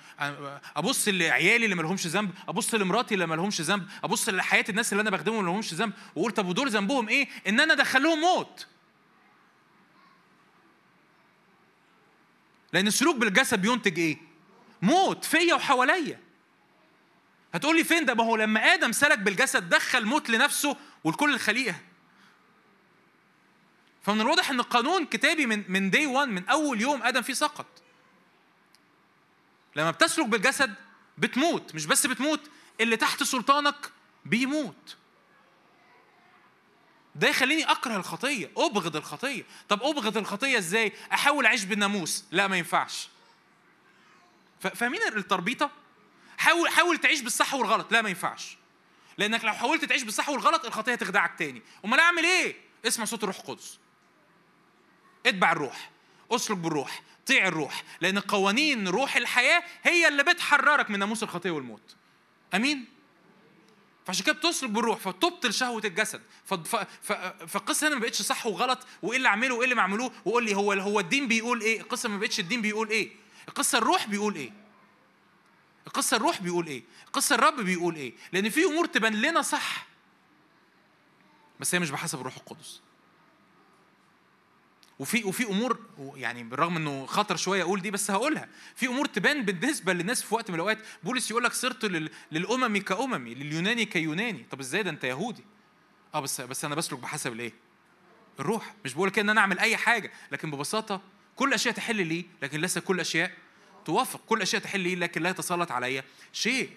[0.77, 4.93] ابص لعيالي اللي ما لهمش ذنب ابص لمراتي اللي ما لهمش ذنب ابص لحياة الناس
[4.93, 8.21] اللي أنا بخدمهم اللي ما لهمش ذنب واقول طب ودول ذنبهم إيه؟ ان أنا ادخلهم
[8.21, 8.67] موت.
[12.73, 14.17] لأن السلوك بالجسد بينتج إيه؟
[14.83, 16.21] موت فيا وحواليا.
[17.55, 21.75] هتقول لي فين ده؟ ما هو لما آدم سلك بالجسد دخل موت لنفسه ولكل الخليقة.
[24.03, 27.67] فمن الواضح إن القانون كتابي من من دي 1 من أول يوم آدم فيه سقط.
[29.79, 30.75] لما بتسلك بالجسد
[31.19, 32.41] بتموت مش بس بتموت
[32.81, 33.91] اللي تحت سلطانك
[34.25, 34.97] بيموت.
[37.15, 39.45] ده يخليني أكره الخطية أبغض الخطية.
[39.69, 42.25] طب أبغض الخطية إزاي؟ أحاول أعيش بالناموس.
[42.31, 43.09] لا ما ينفعش.
[44.61, 45.71] فاهمين التربيطة؟
[46.39, 47.93] حاول حاول تعيش بالصح والغلط.
[47.93, 48.57] لا ما ينفعش.
[49.19, 51.63] لأنك لو حاولت تعيش بالصح والغلط الخطية تخدعك تاني.
[51.85, 52.57] أمال أعمل إيه؟
[52.87, 53.79] اسمع صوت الروح القدس.
[55.27, 55.91] اتبع الروح.
[56.31, 57.03] أسلك بالروح.
[57.29, 61.97] طيع الروح لأن قوانين روح الحياة هي اللي بتحررك من ناموس الخطية والموت.
[62.55, 62.85] أمين؟
[64.07, 66.23] فعشان كده بتسلك بالروح فتبطل شهوة الجسد.
[67.49, 70.13] فالقصة هنا ما بقتش صح وغلط وإيه اللي أعمله وإيه اللي ما أعملوه.
[70.25, 73.11] وقول لي هو هو الدين بيقول إيه؟ القصة ما بقتش الدين بيقول إيه؟
[73.49, 74.53] القصة الروح بيقول إيه؟
[75.87, 79.87] القصة الروح بيقول إيه؟ القصة الرب بيقول إيه؟ لأن في أمور تبان لنا صح
[81.61, 82.81] بس هي مش بحسب الروح القدس.
[84.99, 88.49] وفي وفي أمور يعني بالرغم إنه خطر شوية أقول دي بس هقولها.
[88.77, 90.79] في أمور تبان بالنسبة للناس في وقت من الأوقات.
[91.03, 91.85] بولس يقول لك صرت
[92.33, 94.47] للامم كأممي لليوناني كيوناني.
[94.51, 95.45] طب إزاي ده أنت يهودي؟
[96.15, 97.53] آه بس بس أنا بسلك بحسب الإيه؟
[98.41, 98.75] الروح.
[98.85, 101.01] مش بقول كده إن أنا أعمل أي حاجة لكن ببساطة
[101.37, 103.33] كل أشياء تحل لي لكن ليس كل أشياء
[103.85, 104.21] توافق.
[104.27, 106.71] كل أشياء تحل لي لكن لا يتسلط علي شيء.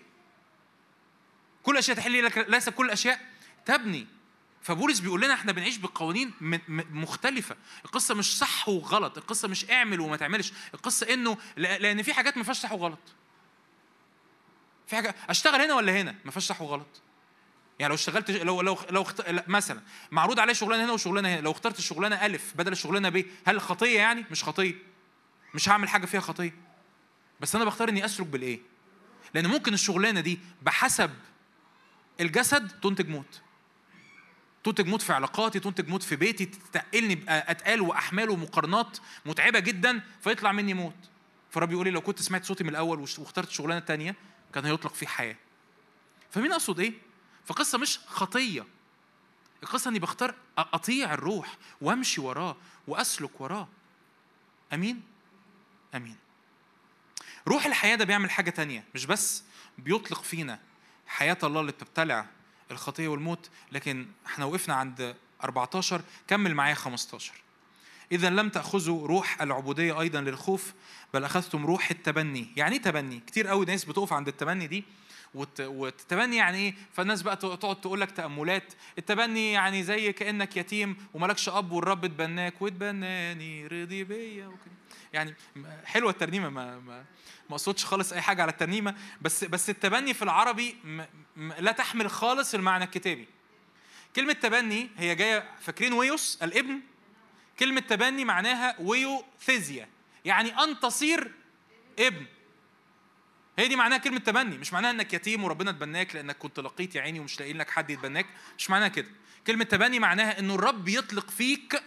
[1.63, 3.19] كل أشياء تحل لي لكن ليس كل أشياء
[3.65, 4.07] تبني.
[4.61, 6.33] فبولس بيقول لنا إحنا بنعيش بقوانين
[6.91, 7.55] مختلفة.
[7.85, 10.53] القصة مش صح وغلط القصة مش اعمل وما تعملش.
[10.73, 12.99] القصة إنه لأن في حاجات ما فيهاش صح وغلط.
[14.87, 17.01] في حاجة أشتغل هنا ولا هنا؟ ما فيهاش صح وغلط.
[17.79, 19.05] يعني لو اشتغلت لو لو لو
[19.47, 19.81] مثلا
[20.11, 23.97] معروض عليه شغلانة هنا وشغلانة هنا لو اخترت الشغلانة ألف بدل الشغلانة ب هل خطية
[23.97, 24.75] يعني؟ مش خطية.
[25.53, 26.53] مش هعمل حاجة فيها خطية.
[27.39, 28.59] بس أنا بختار إني أسلك بالإيه؟
[29.33, 31.11] لأن ممكن الشغلانة دي بحسب
[32.19, 33.41] الجسد تنتج موت.
[34.63, 40.51] تنتج موت في علاقاتي تنتج موت في بيتي تتقلني بأتقال وأحمال ومقارنات متعبة جدا فيطلع
[40.51, 40.95] مني موت.
[41.49, 44.15] فرب يقول لي لو كنت سمعت صوتي من الأول واخترت شغلانة تانية
[44.53, 45.35] كان هيطلق فيه حياة.
[46.31, 46.93] فمين أقصد إيه؟
[47.45, 48.65] فقصة مش خطية.
[49.63, 52.55] القصة إني بختار أطيع الروح وأمشي وراه
[52.87, 53.67] وأسلك وراه.
[54.73, 55.01] أمين؟
[55.95, 56.17] أمين.
[57.47, 59.43] روح الحياة ده بيعمل حاجة تانية مش بس
[59.77, 60.59] بيطلق فينا.
[61.07, 62.25] حياة الله اللي بتبتلع
[62.71, 67.33] الخطية والموت لكن إحنا وقفنا عند 14 كمل معايا 15
[68.11, 70.73] إذا لم تأخذوا روح العبودية أيضا للخوف
[71.13, 74.83] بل أخذتم روح التبني يعني إيه تبني؟ كتير قوي ناس بتقف عند التبني دي
[75.59, 78.73] والتبني يعني إيه؟ فالناس بقى تقعد تقول لك تأملات.
[78.97, 84.71] التبني يعني زي كأنك يتيم وملكش أب والرب اتبناك واتبناني رضي بيا وكده.
[85.13, 85.35] يعني
[85.85, 87.05] حلوة الترنيمة ما ما
[87.49, 90.75] ما أقصدش خالص أي حاجة على الترنيمة بس بس التبني في العربي
[91.59, 93.27] لا تحمل خالص المعنى الكتابي.
[94.15, 96.79] كلمة تبني هي جاية فاكرين ويوس الابن؟
[97.59, 99.87] كلمة تبني معناها ويو ثيزيا
[100.25, 101.31] يعني أن تصير
[101.99, 102.25] ابن.
[103.59, 107.01] هي دي معناها كلمة تبني مش معناها إنك يتيم وربنا تبناك لأنك كنت لقيت يا
[107.01, 108.25] عيني ومش لاقيين لك حد يتبناك
[108.57, 109.07] مش معناها كده
[109.47, 111.83] كلمة تبني معناها إنه الرب يطلق فيك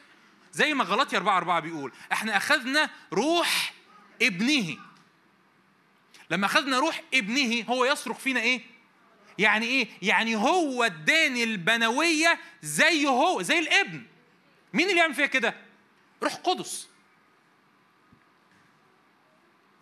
[0.53, 3.75] زي ما غلطي أربعة أربعة بيقول إحنا أخذنا روح
[4.23, 4.77] ابنه
[6.31, 8.61] لما أخذنا روح ابنه هو يصرخ فينا إيه؟
[9.39, 14.03] يعني إيه؟ يعني هو اداني البنوية زيه هو زي الابن
[14.73, 15.55] مين اللي يعمل فيها كده؟
[16.23, 16.89] روح قدس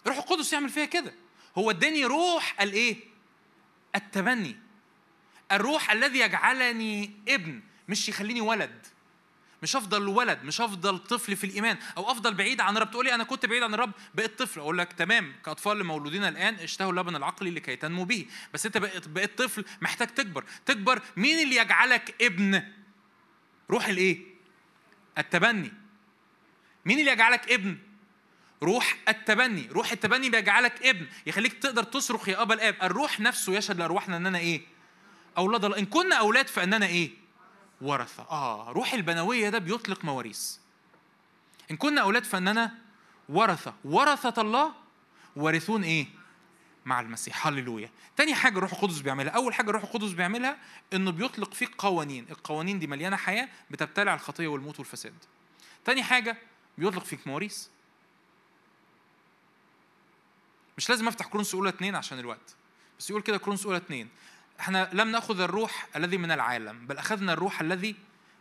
[0.06, 1.14] روح القدس يعمل فيها كده
[1.58, 2.96] هو اداني روح الايه
[3.96, 4.56] التبني
[5.52, 8.86] الروح الذي يجعلني ابن مش يخليني ولد.
[9.62, 12.90] مش أفضل ولد مش أفضل طفل في الإيمان أو أفضل بعيد عن الرب.
[12.90, 14.60] تقولي أنا كنت بعيد عن الرب بقيت طفل.
[14.60, 18.26] أقول لك تمام كأطفال المولودين الآن اشتهوا اللبن العقلي لكي تنمو به.
[18.54, 20.44] بس أنت بقيت بقيت طفل محتاج تكبر.
[20.66, 22.62] تكبر مين اللي يجعلك ابن؟
[23.70, 24.18] روح الإيه؟
[25.18, 25.72] التبني.
[26.84, 27.78] مين اللي يجعلك ابن؟
[28.62, 32.76] روح التبني روح التبني بيجعلك ابن يخليك تقدر تصرخ يا أبا الآب.
[32.82, 34.62] الروح نفسه يشهد لأرواحنا اننا إيه؟
[35.38, 35.78] أولاد الله.
[35.78, 37.10] إن كنا أولاد فاننا إيه؟
[37.80, 38.22] ورثة.
[38.22, 40.56] آه روح البنوية ده بيطلق مواريث.
[41.70, 42.74] إن كنا أولاد فاننا
[43.28, 43.74] ورثة.
[43.84, 44.72] ورثة الله
[45.36, 46.06] وارثون إيه؟
[46.84, 47.46] مع المسيح.
[47.46, 47.90] هللويا.
[48.16, 49.32] تاني حاجة الروح القدس بيعملها.
[49.32, 50.56] أول حاجة الروح القدس بيعملها
[50.92, 52.26] إنه بيطلق فيك قوانين.
[52.30, 55.14] القوانين دي مليانة حياة بتبتلع الخطية والموت والفساد.
[55.84, 56.38] تاني حاجة
[56.78, 57.66] بيطلق فيك مواريث.
[60.76, 62.56] مش لازم أفتح كورنثوس أولى اثنين عشان الوقت.
[62.98, 64.08] بس يقول كده كورنثوس أولى اثنين.
[64.60, 67.96] إحنا لم نأخذ الروح الذي من العالم بل أخذنا الروح الذي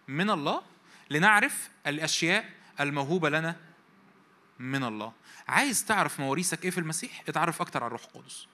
[0.07, 0.61] من الله
[1.09, 3.55] لنعرف الأشياء الموهوبة لنا
[4.59, 5.13] من الله.
[5.47, 8.47] عايز تعرف مواريثك إيه في المسيح؟ اتعرف أكتر على الروح القدس.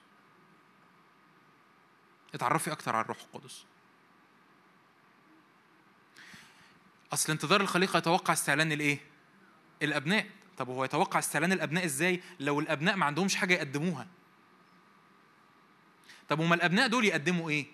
[2.34, 3.64] اتعرفي أكتر على الروح القدس.
[7.12, 9.00] أصل انتظار الخليقة يتوقع استعلان الإيه؟
[9.82, 10.26] الأبناء.
[10.58, 14.06] طب هو يتوقع استعلان الأبناء إزاي لو الأبناء ما عندهمش حاجة يقدموها؟
[16.28, 17.66] طب هما الأبناء دول يقدموا إيه؟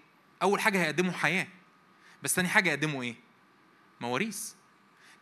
[0.42, 1.46] أول حاجة هيقدموا حياة
[2.22, 3.14] بس ثاني حاجة يقدموا إيه؟
[4.00, 4.52] مواريث.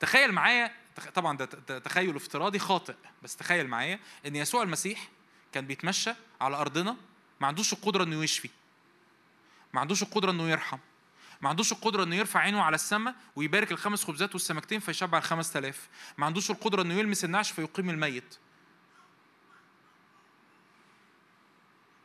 [0.01, 0.75] تخيل معايا
[1.15, 5.09] طبعا ده تخيل افتراضي خاطئ بس تخيل معايا إن يسوع المسيح
[5.53, 6.97] كان بيتمشى على أرضنا
[7.41, 8.51] ما عندوش القدرة إنه يشفي
[9.73, 10.79] ما عندوش القدرة إنه يرحم.
[11.43, 15.89] ما عندوش القدرة إنه يرفع عينه على السماء ويبارك الخمس خبزات والسمكتين فيشبع الخمس تلاف
[16.19, 18.39] ما عندوش القدرة إنه يلمس النعش فيقيم الميت.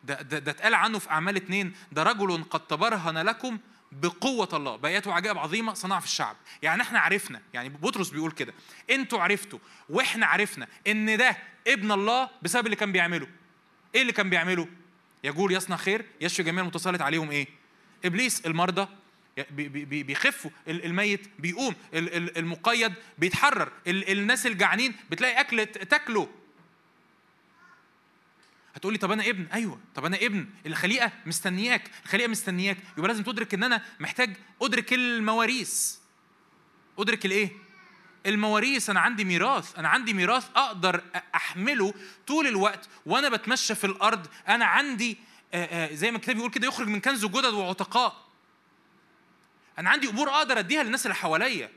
[0.04, 1.74] ده, ده, ده اتقال عنه في أعمال اتنين.
[1.92, 3.60] ده رجل قد تبرهن لكم
[3.92, 4.76] بقوة الله.
[4.76, 6.36] بآيات وعجائب عظيمة صنع في الشعب.
[6.62, 8.54] يعني إحنا عرفنا يعني بطرس بيقول كده
[8.90, 9.60] إنتوا عرفتوا
[9.90, 13.28] وإحنا عرفنا إن ده ابن الله بسبب اللي كان بيعمله.
[13.96, 14.68] إيه اللي كان بيعمله؟
[15.24, 17.48] يقول يصنع خير يشفي جميع المتسلط عليهم إيه؟
[18.06, 18.88] إبليس المرضى
[19.52, 20.52] بيخفوا.
[20.68, 21.76] الميت بيقوم.
[21.94, 23.72] المقيد بيتحرر.
[23.88, 26.30] الناس الجعانين بتلاقي أكل تاكله.
[28.76, 29.80] هتقولي طب أنا ابن؟ أيوه.
[29.96, 30.46] طب أنا ابن.
[30.66, 31.92] الخليقة مستنياك.
[32.06, 32.78] الخليقة مستنياك.
[32.98, 35.96] يبقى لازم تدرك إن أنا محتاج أدرك المواريث.
[37.00, 37.52] أدرك الإيه؟
[38.26, 38.90] المواريث.
[38.90, 39.80] أنا عندي ميراث.
[39.80, 41.02] أنا عندي ميراث أقدر
[41.36, 41.94] أحمله
[42.28, 44.28] طول الوقت وأنا بتمشى في الأرض.
[44.48, 45.18] أنا عندي
[45.92, 48.27] زي ما الكتاب بيقول كده يخرج من كنز جدد وعتقاء.
[49.80, 51.70] أنا عندي أمور أقدر أديها للناس اللي حواليا.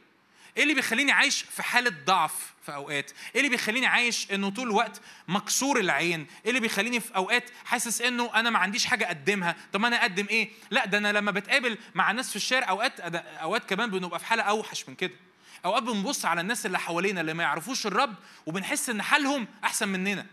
[0.56, 4.66] إيه اللي بيخليني عايش في حالة ضعف في أوقات؟ إيه اللي بيخليني عايش إنه طول
[4.68, 9.56] الوقت مكسور العين؟ إيه اللي بيخليني في أوقات حاسس إنه أنا ما عنديش حاجة أقدمها؟
[9.72, 13.64] طب أنا أقدم إيه؟ لا ده أنا لما بتقابل مع الناس في الشارع أوقات أوقات
[13.68, 15.14] كمان بنبقى في حالة أوحش من كده.
[15.64, 18.14] أوقات بنبص على الناس اللي حوالينا اللي ما يعرفوش الرب
[18.46, 20.26] وبنحس إن حالهم أحسن مننا.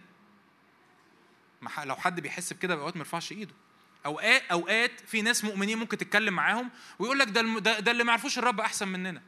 [1.83, 3.53] لو حد بيحس بكده أوقات ما يرفعش إيده.
[4.05, 6.69] اوقات أوقات في ناس مؤمنين ممكن تتكلم معاهم
[6.99, 7.41] ويقول لك ده
[7.79, 9.21] ده اللي ما يعرفوش الرب أحسن مننا.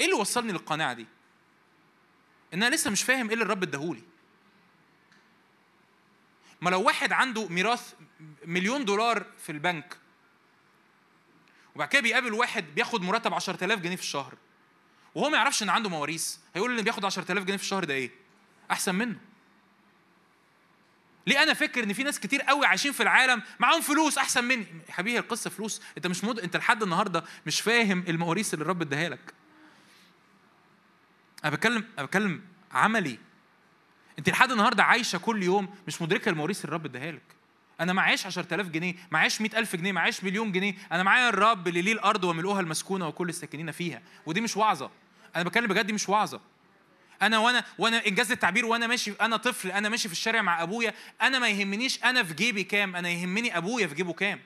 [0.00, 1.06] إيه اللي وصلني للقناعة دي؟
[2.54, 4.02] إن أنا لسه مش فاهم إيه اللي الرب اداهولي.
[6.60, 7.94] ما لو واحد عنده ميراث
[8.44, 9.96] مليون دولار في البنك
[11.74, 14.34] وبعد كده بيقابل واحد بياخد مرتب 10000 جنيه في الشهر
[15.14, 18.10] وهو ما يعرفش إن عنده مواريث هيقول اللي بياخد 10000 جنيه في الشهر ده إيه؟
[18.70, 19.18] أحسن منه.
[21.26, 24.66] ليه أنا فاكر ان في ناس كتير قوي عايشين في العالم معاهم فلوس احسن مني؟
[24.88, 25.82] حبيبي القصة فلوس.
[25.96, 26.40] انت مش مد...
[26.40, 29.34] انت لحد النهارده مش فاهم المواريث اللي الرب اداها لك.
[31.44, 33.18] أنا بتكلم أنا بتكلم عملي.
[34.18, 37.22] انت لحد النهارده عايشة كل يوم مش مدركة المواريث اللي الرب اداها لك.
[37.80, 40.74] أنا معيش 10000 جنيه معيش 100000 جنيه معيش مليون جنيه.
[40.92, 44.02] أنا معايا الرب اللي ليه الأرض وملؤها المسكونة وكل الساكنين فيها.
[44.26, 44.90] ودي مش وعظة.
[45.36, 46.40] أنا بتكلم بجد دي مش وعظة.
[47.22, 50.94] أنا وأنا وأنا إنجاز التعبير وأنا ماشي أنا طفل أنا ماشي في الشارع مع أبويا
[51.22, 54.40] أنا ما يهمنيش أنا في جيبي كام أنا يهمني أبويا في جيبه كام.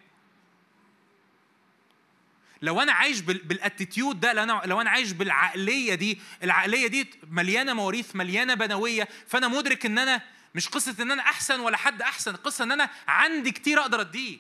[2.63, 7.73] لو أنا عايش بالاتيتيود ده لو أنا لو أنا عايش بالعقلية دي العقلية دي مليانة
[7.73, 10.23] مواريث مليانة بنوية فأنا مدرك إن أنا
[10.55, 14.39] مش قصة إن أنا أحسن ولا حد أحسن قصة إن أنا عندي كتير أقدر أديه.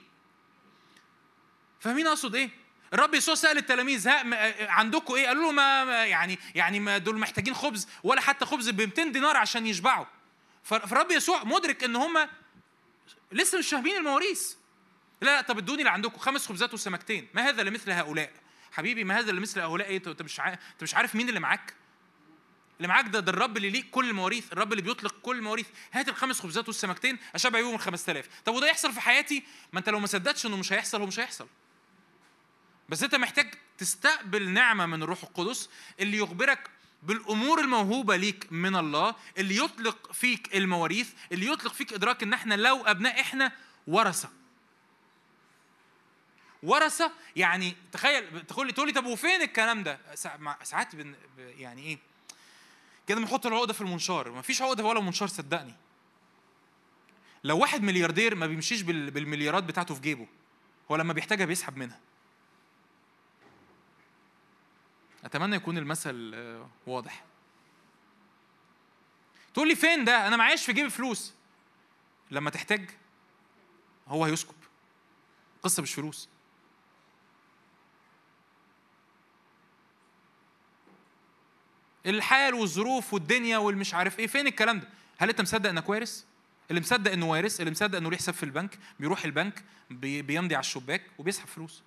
[1.80, 2.50] فاهمين أقصد إيه؟
[2.94, 4.22] الرب يسوع سأل التلاميذ ها
[4.70, 8.80] عندكم إيه؟ قالوا له ما يعني يعني ما دول محتاجين خبز ولا حتى خبز ب
[8.80, 10.06] 200 دينار عشان يشبعوا.
[10.62, 12.28] فالرب يسوع مدرك إن هم
[13.32, 14.54] لسه مش فاهمين المواريث.
[15.22, 18.32] لا لا طب ادوني اللي عندكم خمس خبزات وسمكتين ما هذا لمثل هؤلاء؟
[18.72, 21.74] حبيبي ما هذا لمثل هؤلاء إيه؟ انت مش انت مش عارف مين اللي معاك؟
[22.76, 25.66] اللي معاك ده ده الرب اللي ليه كل المواريث الرب اللي بيطلق كل المواريث.
[25.92, 29.88] هات الخمس خبزات والسمكتين أشبع بيهم ال 5000 طب وده يحصل في حياتي؟ ما أنت
[29.88, 31.46] لو ما صدقتش إنه مش هيحصل هو مش هيحصل.
[32.88, 35.68] بس انت محتاج تستقبل نعمة من الروح القدس
[36.00, 36.70] اللي يخبرك
[37.02, 42.54] بالأمور الموهوبة ليك من الله اللي يطلق فيك المواريث اللي يطلق فيك إدراك إن إحنا
[42.54, 43.52] لو أبناء إحنا
[43.86, 44.28] ورثة.
[46.62, 49.98] ورثة يعني تخيل تقول لي تقول لي طب وفين الكلام ده؟
[50.62, 51.98] ساعات بن يعني إيه؟
[53.06, 54.30] كده بنحط العقدة في المنشار.
[54.30, 55.74] ما فيش عقدة ولا منشار صدقني.
[57.44, 60.26] لو واحد ملياردير ما بيمشيش بالمليارات بتاعته في جيبه
[60.90, 62.00] هو لما بيحتاجها بيسحب منها.
[65.28, 67.24] أتمنى يكون المثل آه، واضح.
[69.54, 71.34] تقول لي فين ده؟ أنا معيش في جيبي فلوس.
[72.30, 72.90] لما تحتاج
[74.08, 74.54] هو هيسكب.
[75.62, 76.28] قصة مش فلوس.
[82.06, 84.26] الحال والظروف والدنيا والمش عارف إيه.
[84.26, 86.24] فين الكلام ده؟ هل أنت مصدق إنك وارث؟
[86.70, 90.62] اللي مصدق إنه وارث اللي مصدق إنه ليه حساب في البنك بيروح البنك بيمضي على
[90.62, 91.82] الشباك وبيسحب فلوس.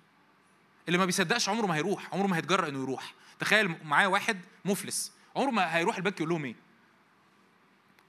[0.88, 3.14] اللي ما بيصدقش عمره ما هيروح عمره ما هيتجرأ إنه يروح.
[3.42, 6.54] تخيل معايا واحد مفلس عمره ما هيروح البنك يقول لهم إيه؟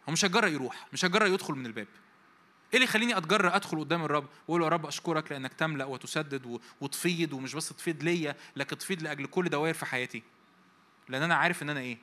[0.10, 1.88] هو مش هيتجرأ يروح مش هيتجرأ يدخل من الباب.
[1.88, 6.60] إيه اللي يخليني أتجرأ أدخل قدام الرب؟ واقول له يا رب أشكرك لأنك تملأ وتسدد
[6.82, 10.24] وتفيض ومش بس تفيض ليا لكن تفيض لأجل كل دوائر في حياتي.
[11.10, 11.98] لأن أنا عارف إن أنا إيه؟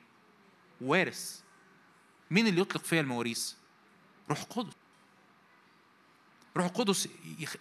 [0.81, 1.41] وارث.
[2.31, 3.53] مين اللي يطلق فيا المواريث؟
[4.29, 4.73] روح قدس.
[6.57, 7.09] روح القدس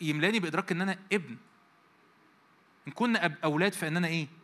[0.00, 1.36] يملأني بإدراك إن أنا ابن.
[2.88, 4.39] إن كنا أولاد فاننا إيه؟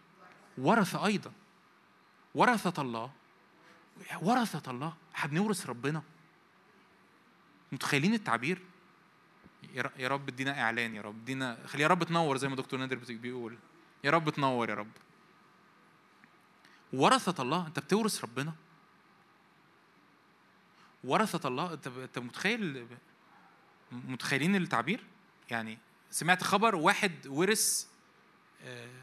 [0.58, 1.32] ورثه أيضا.
[2.34, 3.10] ورثة الله.
[4.22, 4.94] ورثة الله.
[5.14, 6.02] هنورث ربنا.
[7.72, 8.62] متخيلين التعبير؟
[9.74, 12.96] يا رب ادينا إعلان يا رب ادينا خلي يا رب تنور زي ما دكتور نادر
[12.96, 13.58] بيقول.
[14.04, 14.90] يا رب تنور يا رب.
[16.92, 17.66] ورثة الله.
[17.66, 18.54] أنت بتورث ربنا.
[21.04, 21.72] ورثة الله.
[21.72, 22.86] أنت أنت متخيل
[23.92, 25.04] متخيلين التعبير؟
[25.50, 25.78] يعني
[26.10, 27.86] سمعت خبر واحد ورث
[28.62, 29.02] آه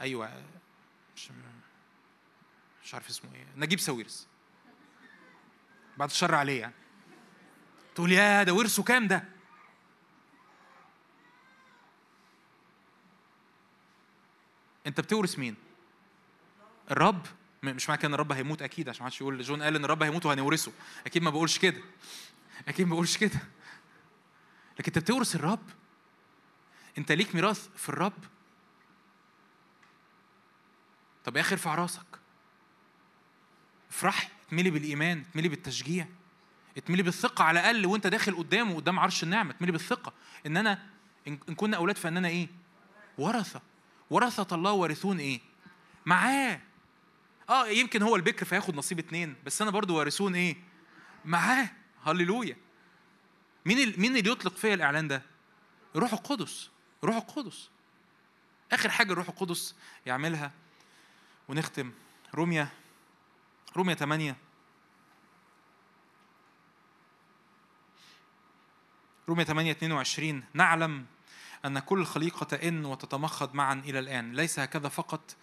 [0.00, 0.42] أيوه.
[1.16, 1.30] مش
[2.84, 3.46] مش عارف اسمه إيه.
[3.56, 4.26] نجيب ساويرس.
[5.96, 6.74] بعد الشر عليه يعني.
[7.94, 9.24] تقول يا ده ورثه كام ده؟
[14.86, 15.54] أنت بتورث مين؟
[16.90, 17.26] الرب؟
[17.62, 20.02] مش معنى كده إن الرب هيموت أكيد عشان ما حدش يقول جون قال إن الرب
[20.02, 20.72] هيموت وهنورثه.
[21.06, 21.80] أكيد ما بقولش كده.
[22.68, 23.40] أكيد ما بقولش كده.
[24.78, 25.70] لكن أنت بتورث الرب.
[26.98, 28.24] أنت ليك ميراث في الرب.
[31.24, 32.06] طب يا أخي ارفع راسك
[33.90, 36.06] افرح اتملي بالإيمان اتملي بالتشجيع
[36.76, 40.12] اتملي بالثقة على الأقل وأنت داخل قدامه قدام عرش النعمة اتملي بالثقة.
[40.46, 40.86] إن أنا
[41.28, 42.48] إن كنا أولاد فإننا إيه؟
[43.18, 43.62] ورثة.
[44.10, 45.40] ورثة الله وارثون إيه؟
[46.06, 46.60] معاه.
[47.50, 50.56] آه يمكن هو البكر فياخد نصيب اتنين بس أنا برضو وارثون إيه؟
[51.24, 51.70] معاه.
[52.04, 52.56] هللويا.
[53.64, 54.00] مين ال...
[54.00, 55.22] مين اللي يطلق فيا الإعلان ده؟
[55.96, 56.70] روح القدس.
[57.04, 57.68] روح القدس.
[58.72, 59.74] آخر حاجة الروح القدس
[60.06, 60.52] يعملها
[61.48, 61.92] ونختم.
[62.34, 62.68] روميا
[63.76, 64.36] روميا 8
[69.28, 71.06] روميا 8 22 نعلم
[71.64, 74.32] أن كل الخليقة تئن وتتمخض معا إلى الآن.
[74.32, 75.36] ليس هكذا فقط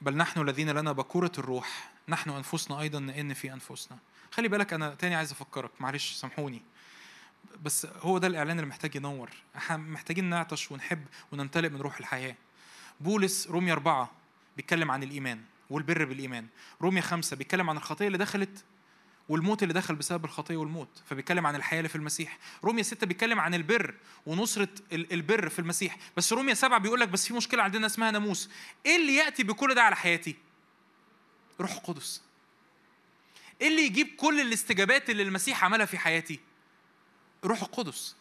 [0.00, 1.90] بل نحن الذين لنا بكورة الروح.
[2.08, 3.98] نحن أنفسنا أيضا نئن في أنفسنا.
[4.30, 5.70] خلي بالك أنا تاني عايز أفكرك.
[5.80, 6.62] معلش سامحوني.
[7.62, 9.30] بس هو ده الإعلان اللي محتاج ينور.
[9.70, 12.36] محتاجين نعطش ونحب ونمتلئ من روح الحياة.
[13.00, 14.17] بولس رومية أربعة.
[14.58, 15.40] بيتكلم عن الإيمان
[15.70, 16.46] والبر بالإيمان.
[16.82, 18.64] رومية خمسة بيتكلم عن الخطية اللي دخلت
[19.28, 22.38] والموت اللي دخل بسبب الخطية والموت فبيتكلم عن الحياة اللي في المسيح.
[22.64, 23.94] روميا ستة بيتكلم عن البر
[24.26, 25.96] ونصرة البر في المسيح.
[26.16, 28.50] بس روميا سبعة بيقول لك بس في مشكلة عندنا اسمها ناموس.
[28.86, 30.36] إيه اللي يأتي بكل ده على حياتي؟
[31.60, 32.22] روح القدس.
[33.60, 36.40] إيه اللي يجيب كل الاستجابات اللي المسيح عملها في حياتي؟
[37.44, 38.16] روح القدس.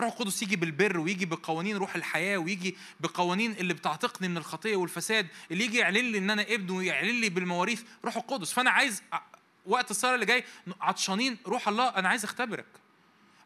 [0.00, 5.28] روح القدس يجي بالبر ويجي بقوانين روح الحياة ويجي بقوانين اللي بتعتقني من الخطية والفساد
[5.50, 8.52] اللي يجي يعلن لي إن أنا ابن ويعلن لي بالمواريث روح القدس.
[8.52, 9.02] فأنا عايز
[9.66, 10.44] وقت الصلاة اللي جاي
[10.80, 11.88] عطشانين روح الله.
[11.88, 12.66] أنا عايز أختبرك.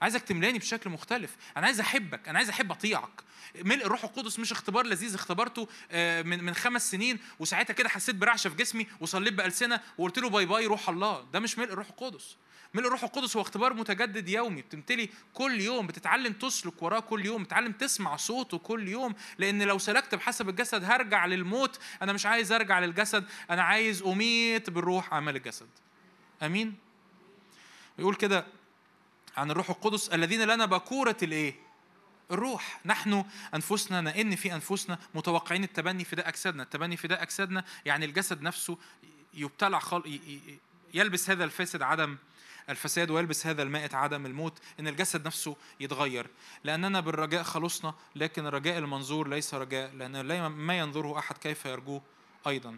[0.02, 1.36] عايزك تملاني بشكل مختلف.
[1.56, 2.28] أنا عايز أحبك.
[2.28, 3.22] أنا عايز أحب أطيعك.
[3.62, 8.14] ملء الروح القدس مش اختبار لذيذ اختبرته آه، من من خمس سنين وساعتها كده حسيت
[8.14, 11.26] برعشة في جسمي وصليت بألسنة وقلت له bye bye روح الله.
[11.32, 12.36] ده مش ملء الروح القدس.
[12.74, 14.62] ملء الروح القدس هو اختبار متجدد يومي.
[14.62, 19.14] بتمتلي كل يوم بتتعلم تسلك وراه كل يوم بتتعلم تسمع صوته كل يوم.
[19.38, 21.80] لأن لو سلكت بحسب الجسد هرجع للموت.
[22.02, 25.68] أنا مش عايز أرجع للجسد أنا عايز أميت بالروح اعمال الجسد.
[26.42, 26.74] آمين؟
[27.98, 28.46] يقول كده
[29.36, 31.54] عن الروح القدس الذين لنا بكورة الإيه؟
[32.30, 32.80] الروح.
[32.84, 36.62] نحن أنفسنا نئن في أنفسنا متوقعين التبني فداء أجسادنا.
[36.62, 38.78] التبني فداء أجسادنا يعني الجسد نفسه
[39.34, 40.20] يبتلع خل...
[40.94, 42.16] يلبس هذا الفاسد عدم
[42.68, 46.26] الفساد ويلبس هذا المائت عدم الموت إن الجسد نفسه يتغير.
[46.64, 52.02] لأننا بالرجاء خلصنا لكن الرجاء المنظور ليس رجاء لأن ما ينظره أحد كيف يرجوه
[52.46, 52.76] أيضا.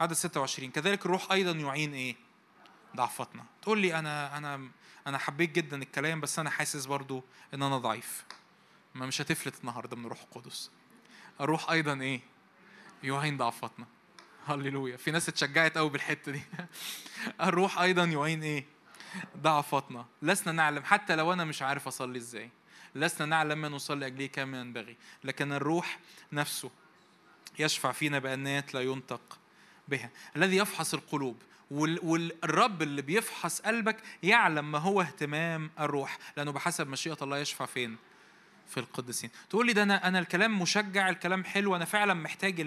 [0.00, 2.16] عدد 26 كذلك الروح أيضا يعين إيه؟
[2.96, 3.44] ضعفتنا.
[3.62, 4.68] تقول لي أنا أنا
[5.06, 7.24] أنا حبيت جدا الكلام بس أنا حاسس برضو
[7.54, 8.24] إن أنا ضعيف.
[8.94, 10.70] ما مش هتفلت النهارده من الروح القدس.
[11.40, 12.20] الروح أيضا إيه؟
[13.02, 13.86] يعين ضعفتنا.
[14.46, 14.96] هللويا.
[14.96, 16.42] في ناس اتشجعت قوي بالحتة دي.
[17.48, 18.75] الروح أيضا يعين إيه؟
[19.36, 22.50] ضعفتنا لسنا نعلم حتى لو أنا مش عارف أصلي إزاي.
[22.94, 25.98] لسنا نعلم ما نصلي اجليه كما ينبغي لكن الروح
[26.32, 26.70] نفسه
[27.58, 29.38] يشفع فينا بأنات لا ينطق
[29.88, 30.10] بها.
[30.36, 31.42] الذي يفحص القلوب.
[31.70, 36.18] والرب اللي بيفحص قلبك يعلم ما هو اهتمام الروح.
[36.36, 37.96] لأنه بحسب مشيئة الله يشفع فين؟
[38.68, 39.30] في القديسين.
[39.50, 42.60] تقول لي ده أنا أنا الكلام مشجع الكلام حلو أنا فعلا محتاج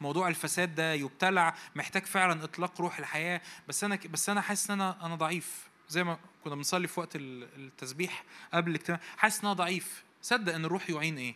[0.00, 3.40] موضوع الفساد ده يبتلع محتاج فعلا إطلاق روح الحياة.
[3.68, 5.68] بس أنا بس أنا حاسس إن أنا أنا ضعيف.
[5.88, 9.00] زي ما كنا بنصلي في وقت التسبيح قبل الاجتماع.
[9.16, 10.04] حاسس إن أنا ضعيف.
[10.22, 11.34] صدق إن الروح يعين إيه؟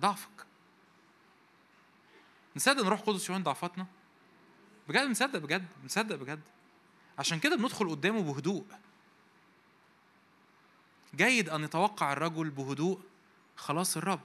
[0.00, 0.46] ضعفك.
[2.56, 3.86] نصدق إن الروح القدس يعين ضعفاتنا؟
[4.88, 5.66] بجد مصدق بجد.
[5.84, 6.40] مصدق بجد.
[7.18, 8.64] عشان كده بندخل قدامه بهدوء.
[11.14, 13.00] جيد أن يتوقع الرجل بهدوء
[13.56, 14.20] خلاص الرب.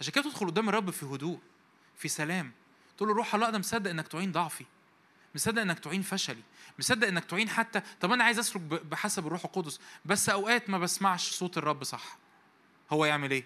[0.00, 1.38] عشان كده تدخل قدام الرب في هدوء
[1.96, 2.52] في سلام.
[2.96, 4.64] تقول له روح الله أنا مصدق إنك تعين ضعفي
[5.34, 6.42] مصدق إنك تعين فشلي
[6.78, 9.80] مصدق إنك تعين حتى طب أنا عايز أسلك بحسب الروح القدس.
[10.04, 12.18] بس أوقات ما بسمعش صوت الرب صح.
[12.90, 13.44] هو يعمل إيه؟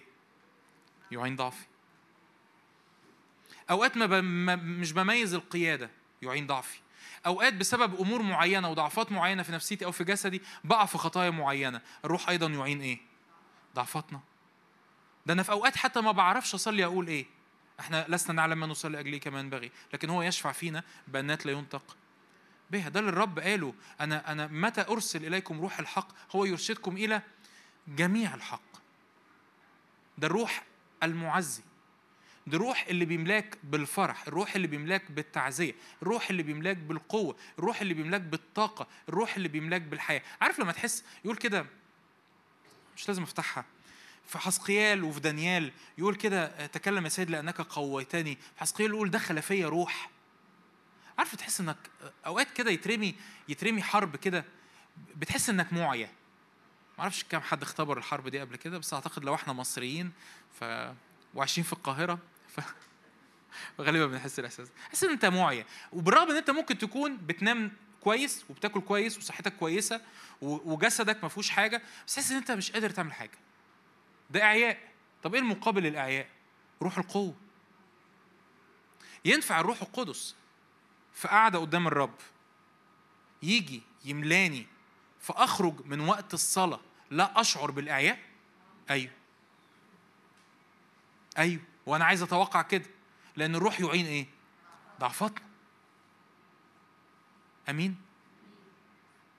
[1.11, 1.65] يعين ضعفي.
[3.69, 5.89] أوقات ما, ما مش بميز القيادة
[6.21, 6.79] يعين ضعفي.
[7.25, 11.81] أوقات بسبب أمور معينة وضعفات معينة في نفسيتي أو في جسدي بقع في خطايا معينة.
[12.05, 12.99] الروح أيضا يعين إيه؟
[13.75, 14.19] ضعفاتنا.
[15.25, 17.25] ده أنا في أوقات حتى ما بعرفش أصلي أقول إيه.
[17.79, 21.97] إحنا لسنا نعلم ما نصلي اجليه كما ينبغي لكن هو يشفع فينا بانات لا ينطق
[22.71, 22.89] بها.
[22.89, 23.73] ده اللي الرب قاله.
[23.99, 27.21] أنا أنا متى أرسل إليكم روح الحق؟ هو يرشدكم إلى
[27.87, 28.61] جميع الحق.
[30.17, 30.63] ده الروح
[31.03, 31.63] المعزي.
[32.47, 37.93] ده الروح اللي بيملاك بالفرح الروح اللي بيملاك بالتعزية الروح اللي بيملاك بالقوة الروح اللي
[37.93, 40.21] بيملاك بالطاقة الروح اللي بيملاك بالحياة.
[40.41, 41.65] عارف لما تحس يقول كده
[42.97, 43.65] مش لازم أفتحها
[44.27, 48.35] في حسقيال وفي دانيال يقول كده تكلم يا سيد لأنك قويتني.
[48.35, 50.09] في حسقيال يقول دخل فيا روح.
[51.17, 51.77] عارف تحس إنك
[52.25, 53.15] أوقات كده يترمي
[53.49, 54.45] يترمي حرب كده
[55.15, 56.09] بتحس إنك معيا.
[56.97, 60.11] معرفش كم حد اختبر الحرب دي قبل كده بس أعتقد لو إحنا مصريين
[60.59, 60.63] ف
[61.33, 62.19] وعايشين في القاهرة.
[63.81, 65.65] غالبا بنحس الإحساس حس إن أنت معيا.
[65.91, 70.01] وبالرغم إن أنت ممكن تكون بتنام كويس وبتاكل كويس وصحتك كويسة
[70.41, 73.37] وجسدك ما فيهوش حاجة بس تحس إن أنت مش قادر تعمل حاجة.
[74.29, 74.77] ده إعياء.
[75.23, 76.27] طب إيه المقابل للإعياء؟
[76.81, 77.35] روح القوة.
[79.25, 80.35] ينفع الروح القدس
[81.13, 82.15] في قعده قدام الرب
[83.43, 84.67] يجي يملاني
[85.21, 86.79] فاخرج من وقت الصلاة
[87.11, 88.19] لا أشعر بالإعياء؟
[88.89, 89.11] أيوه.
[91.37, 91.61] أيوه.
[91.85, 92.85] وأنا عايز أتوقع كده
[93.35, 94.27] لأن الروح يعين إيه؟
[94.99, 95.41] ضعفاتنا
[97.69, 97.95] آمين؟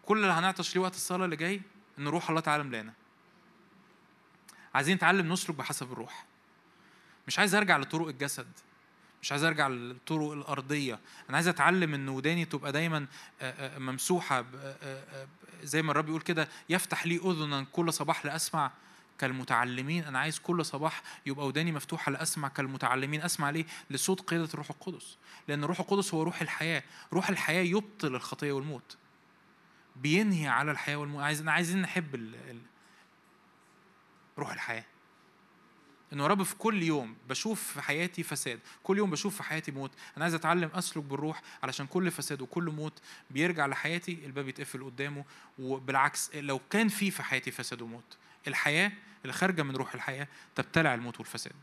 [0.04, 1.60] كل اللي هنعطش ليه وقت الصلاة اللي جاي
[1.98, 2.92] إن روح الله تعالى ملانا
[4.74, 6.26] عايزين نتعلم نسلك بحسب الروح.
[7.26, 8.46] مش عايز أرجع لطرق الجسد
[9.22, 11.00] مش عايز أرجع للطرق الأرضية.
[11.28, 13.06] أنا عايز أتعلم إن وداني تبقى دايما
[13.62, 14.44] ممسوحة
[15.62, 18.70] زي ما الرب يقول كده يفتح لي اذنا كل صباح لأسمع
[19.18, 23.22] كالمتعلمين أنا عايز كل صباح يبقى وداني مفتوحة لأسمع كالمتعلمين.
[23.22, 25.16] أسمع ليه؟ لصوت قيادة الروح القدس.
[25.48, 26.82] لأن الروح القدس هو روح الحياة.
[27.12, 28.96] روح الحياة يبطل الخطية والموت.
[29.96, 31.22] بينهي على الحياة والموت.
[31.22, 32.34] عايزين عايزين نحب ال...
[32.34, 32.60] ال...
[34.38, 34.84] روح الحياة.
[36.12, 38.60] انه يا رب في كل يوم بشوف في حياتي فساد.
[38.82, 39.90] كل يوم بشوف في حياتي موت.
[40.16, 42.98] أنا عايز أتعلم أسلك بالروح علشان كل فساد وكل موت
[43.30, 44.26] بيرجع لحياتي.
[44.26, 45.24] الباب يتقفل قدامه.
[45.58, 48.16] وبالعكس لو كان في في حياتي فساد وموت
[48.48, 48.92] الحياة
[49.22, 51.56] اللي خارجة من روح الحياة تبتلع الموت والفساد.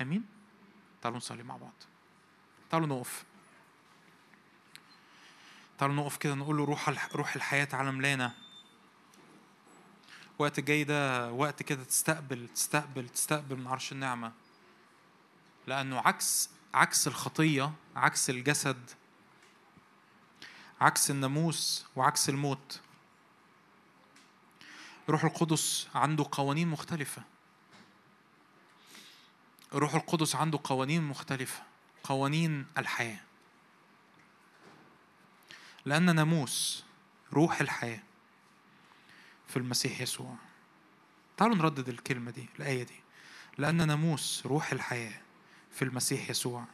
[0.00, 0.24] آمين؟
[1.02, 1.72] تعالوا نصلي مع بعض.
[2.70, 3.24] تعالوا نقف.
[5.78, 8.32] تعالوا نقف كده نقول له روح روح الحياة تعالى ملانا
[10.38, 14.32] وقت جاي ده وقت كده تستقبل تستقبل تستقبل من عرش النعمة.
[15.66, 18.90] لأنه عكس عكس الخطية عكس الجسد
[20.80, 22.80] عكس الناموس وعكس الموت.
[25.10, 27.22] روح القدس عنده قوانين مختلفة.
[29.72, 31.62] روح القدس عنده قوانين مختلفة.
[32.04, 33.20] قوانين الحياة.
[35.84, 36.84] لأن ناموس
[37.32, 38.02] روح الحياة
[39.48, 40.34] في المسيح يسوع.
[41.36, 43.00] تعالوا نردد الكلمة دي الآية دي.
[43.58, 45.20] لأن ناموس روح الحياة
[45.72, 46.64] في المسيح يسوع.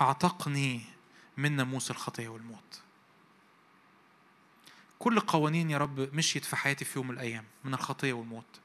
[0.00, 0.82] أعتقني
[1.36, 2.80] من ناموس الخطية والموت.
[5.00, 8.60] كل قوانين يا رب مشيت في حياتي في يوم من الأيام من الخطية والموت.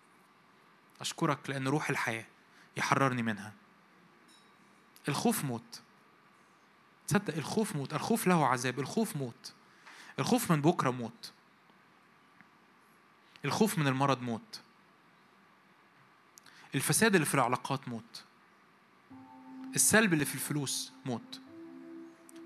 [1.02, 2.26] أشكرك لأن روح الحياة
[2.78, 3.54] يحررني منها.
[5.08, 5.82] الخوف موت.
[7.08, 7.94] تصدق الخوف موت.
[7.94, 8.80] الخوف له عذاب.
[8.80, 9.54] الخوف موت.
[10.20, 11.32] الخوف من بكرة موت.
[13.46, 14.62] الخوف من المرض موت.
[16.76, 18.24] الفساد اللي في العلاقات موت.
[19.76, 21.42] السلب اللي في الفلوس موت.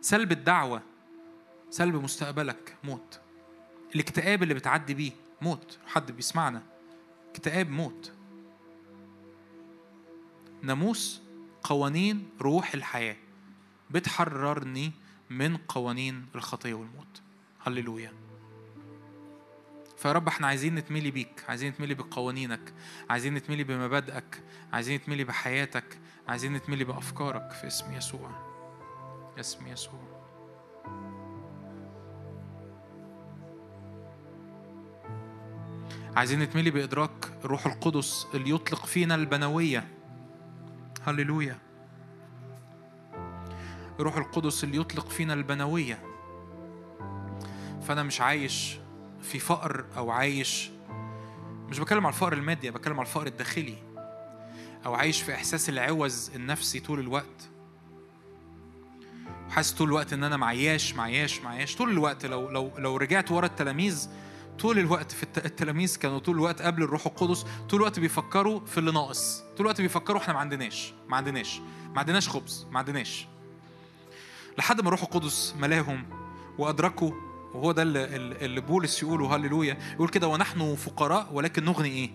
[0.02, 0.82] سلب الدعوة.
[1.70, 3.20] سلب مستقبلك موت.
[3.96, 5.12] الاكتئاب اللي بتعدي بيه
[5.42, 5.78] موت.
[5.88, 6.64] حد بيسمعنا؟
[7.32, 8.12] اكتئاب موت.
[10.62, 11.22] ناموس
[11.64, 13.16] قوانين روح الحياة.
[13.90, 14.92] بتحررني
[15.30, 17.22] من قوانين الخطية والموت.
[17.66, 18.14] هللويا.
[19.98, 21.44] فيا رب إحنا عايزين نتملي بيك.
[21.50, 22.74] عايزين نتملي بقوانينك.
[23.10, 24.44] عايزين نتملي بمبادئك.
[24.74, 26.00] عايزين نتملي بحياتك.
[26.28, 28.32] عايزين نتملي بأفكارك في اسم يسوع.
[29.40, 30.09] اسم يسوع.
[36.20, 39.88] عايزين نتملي بإدراك الروح القدس اللي يطلق فينا البنوية.
[41.08, 41.58] هللويا.
[44.00, 46.00] الروح القدس اللي يطلق فينا البنوية.
[47.88, 48.78] فأنا مش عايش
[49.22, 50.70] في فقر أو عايش
[51.70, 53.78] مش بتكلم على الفقر المادي بتكلم على الفقر الداخلي.
[54.86, 57.50] أو عايش في إحساس العوز النفسي طول الوقت.
[59.50, 61.76] حاسس طول الوقت إن أنا معياش معياش معياش.
[61.76, 64.10] طول الوقت لو لو لو رجعت ورا التلاميذ
[64.60, 68.92] طول الوقت في التلاميذ كانوا طول الوقت قبل الروح القدس طول الوقت بيفكروا في اللي
[68.92, 71.60] ناقص طول الوقت بيفكروا إحنا ما عندناش ما عندناش
[71.94, 73.28] ما عندناش خبز ما عندناش.
[74.58, 76.06] لحد ما الروح القدس ملاهم
[76.58, 77.12] وأدركوا
[77.54, 78.06] وهو ده اللي,
[78.46, 82.12] اللي بولس يقوله هللويا يقول كده ونحن فقراء ولكن نغني إيه؟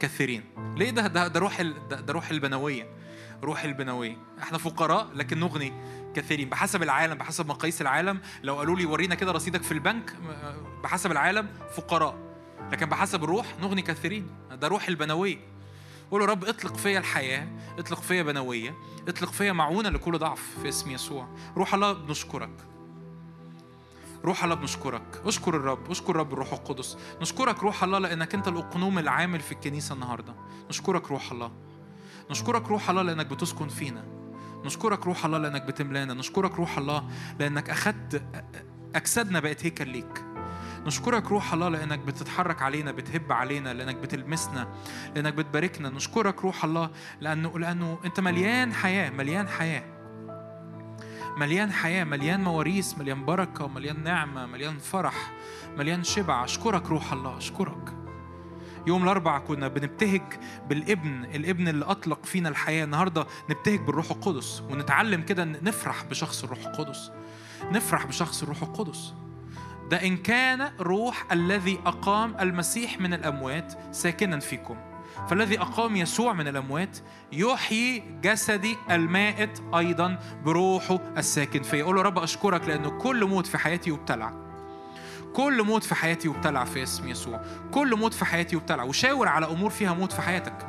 [0.00, 0.44] كثيرين.
[0.76, 2.86] ليه ده ده, روح ده روح البنوية
[3.42, 4.16] روح البنوية.
[4.42, 5.72] إحنا فقراء لكن نغني
[6.14, 6.48] كثيرين.
[6.48, 10.16] بحسب العالم بحسب مقاييس العالم لو قالوا لي ورينا كده رصيدك في البنك
[10.82, 12.18] بحسب العالم فقراء.
[12.72, 14.30] لكن بحسب الروح نغني كثيرين.
[14.50, 15.38] ده روح البنوية.
[16.10, 17.48] قولوا رب اطلق فيا الحياة
[17.78, 18.74] اطلق فيا بنوية
[19.08, 21.28] اطلق فيا معونة لكل ضعف في اسم يسوع.
[21.56, 22.50] روح الله بنشكرك.
[24.24, 25.22] روح الله بنشكرك.
[25.24, 26.98] اشكر الرب اشكر الرب الروح القدس.
[27.20, 30.34] نشكرك روح الله لأنك أنت الأقنوم العامل في الكنيسة النهارده.
[30.68, 31.52] نشكرك روح الله.
[32.30, 34.19] نشكرك روح الله لأنك بتسكن فينا.
[34.64, 36.14] نشكرك روح الله لأنك بتملأنا.
[36.14, 37.04] نشكرك روح الله
[37.38, 38.22] لأنك أخذت
[38.94, 40.24] أجسادنا بقت هيكل ليك.
[40.86, 44.68] نشكرك روح الله لأنك بتتحرك علينا بتهب علينا لأنك بتلمسنا
[45.14, 45.88] لأنك بتباركنا.
[45.88, 46.90] نشكرك روح الله
[47.20, 49.82] لأنه لأنه أنت مليان حياة مليان حياة.
[51.36, 55.30] مليان حياة مليان مواريث مليان بركة مليان نعمة مليان فرح
[55.76, 56.44] مليان شبع.
[56.44, 57.99] أشكرك روح الله أشكرك.
[58.86, 60.22] يوم الأربع كنا بنبتهج
[60.68, 62.84] بالابن الابن اللي أطلق فينا الحياة.
[62.84, 67.10] النهاردة نبتهج بالروح القدس ونتعلم كده نفرح بشخص الروح القدس.
[67.72, 69.14] نفرح بشخص الروح القدس.
[69.90, 74.76] ده إن كان روح الذي أقام المسيح من الأموات ساكنا فيكم.
[75.28, 76.98] فالذي أقام يسوع من الأموات
[77.32, 81.62] يحيي جسدي المائت أيضا بروحه الساكن.
[81.62, 84.49] فيا أقول له رب أشكرك لأنه كل موت في حياتي يبتلع.
[85.34, 87.40] كل موت في حياتي يبتلع في اسم يسوع.
[87.70, 90.66] كل موت في حياتي يبتلع وشاور على أمور فيها موت في حياتك.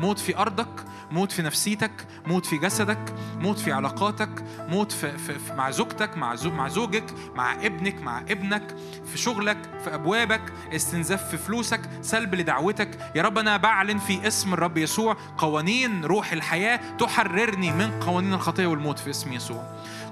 [0.00, 5.38] موت في أرضك موت في نفسيتك موت في جسدك موت في علاقاتك موت في, في,
[5.38, 7.04] في مع زوجتك مع زو مع زوجك
[7.34, 8.76] مع ابنك مع ابنك
[9.06, 10.42] في شغلك في أبوابك
[10.74, 12.98] استنزاف في فلوسك سلب لدعوتك.
[13.14, 18.66] يا رب أنا بعلن في اسم الرب يسوع قوانين روح الحياة تحررني من قوانين الخطية
[18.66, 19.64] والموت في اسم يسوع.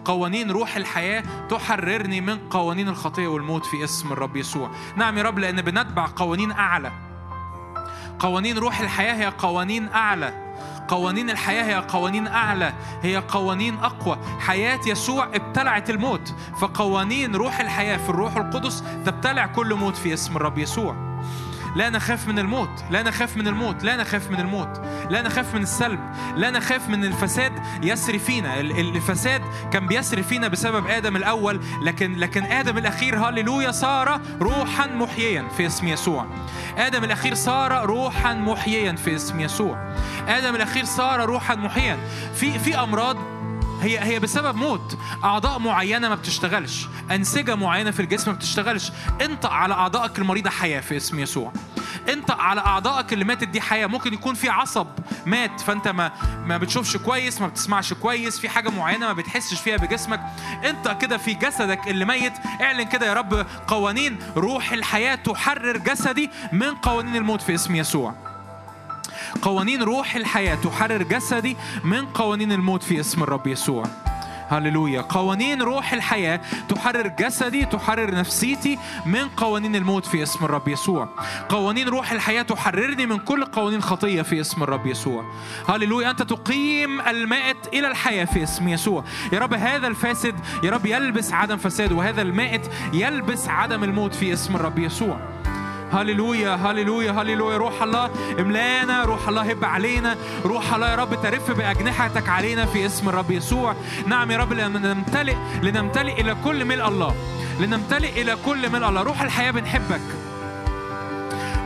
[0.05, 4.71] قوانين روح الحياة تحررني من قوانين الخطية والموت في اسم الرب يسوع.
[4.97, 6.93] نعم يا رب لأن بنتبع قوانين أعلى.
[8.19, 10.55] قوانين روح الحياة هي قوانين أعلى.
[10.89, 12.73] قوانين الحياة هي قوانين أعلى.
[13.03, 14.19] هي قوانين أقوى.
[14.41, 16.35] حياة يسوع ابتلعت الموت.
[16.61, 21.12] فقوانين روح الحياة في الروح القدس تبتلع كل موت في اسم الرب يسوع.
[21.77, 24.81] لا نخاف من الموت لا نخاف من الموت لا نخاف من الموت
[25.11, 26.01] لا نخاف من السلب
[26.37, 28.61] لا نخاف من الفساد يسري فينا.
[28.61, 29.43] الفساد
[29.73, 35.67] كان بيسري فينا بسبب آدم الأول لكن لكن آدم الأخير هللويا صار روحا محييا في
[35.67, 36.27] اسم يسوع.
[36.79, 39.95] آدم الأخير صار روحا محييا في اسم يسوع.
[40.29, 41.99] آدم الأخير صار روحا محييا.
[42.35, 43.17] في في أمراض
[43.83, 44.99] هي هي بسبب موت.
[45.25, 46.87] أعضاء معينة ما بتشتغلش.
[47.11, 48.93] أنسجة معينة في الجسم ما بتشتغلش.
[49.25, 51.53] انطق على أعضائك المريضة حياة في اسم يسوع.
[52.13, 53.87] انطق على أعضائك اللي ماتت دي حياة.
[53.87, 54.87] ممكن يكون في عصب
[55.27, 56.13] مات فأنت ما
[56.47, 58.39] ما بتشوفش كويس ما بتسمعش كويس.
[58.39, 60.21] في حاجة معينة ما بتحسش فيها بجسمك.
[60.65, 62.33] انت كده في جسدك اللي ميت.
[62.61, 68.32] اعلن كده يا رب قوانين روح الحياة تحرر جسدي من قوانين الموت في اسم يسوع.
[69.43, 73.85] قوانين روح الحياة تحرر جسدي من قوانين الموت في اسم الرب يسوع.
[74.49, 75.01] هللويا.
[75.01, 81.09] قوانين روح الحياة تحرر جسدي تحرر نفسيتي من قوانين الموت في اسم الرب يسوع.
[81.49, 85.25] قوانين روح الحياة تحررني من كل قوانين خطية في اسم الرب يسوع.
[85.69, 86.11] هللويا.
[86.11, 89.05] أنت تقيم المائت إلى الحياة في اسم يسوع.
[89.33, 94.33] يا رب هذا الفاسد يا رب يلبس عدم فساد وهذا المائت يلبس عدم الموت في
[94.33, 95.32] اسم الرب يسوع.
[95.93, 98.11] هللويا هللويا هللويا روح الله
[98.41, 100.17] املانا روح الله هب علينا.
[100.45, 103.75] روح الله يا رب ترف بأجنحتك علينا في اسم الرب يسوع.
[104.07, 107.15] نعم يا رب لنمتلئ لنمتلئ إلى كل ملء الله.
[107.61, 109.03] لنمتلئ إلى كل ملء الله.
[109.03, 110.01] روح الحياة بنحبك.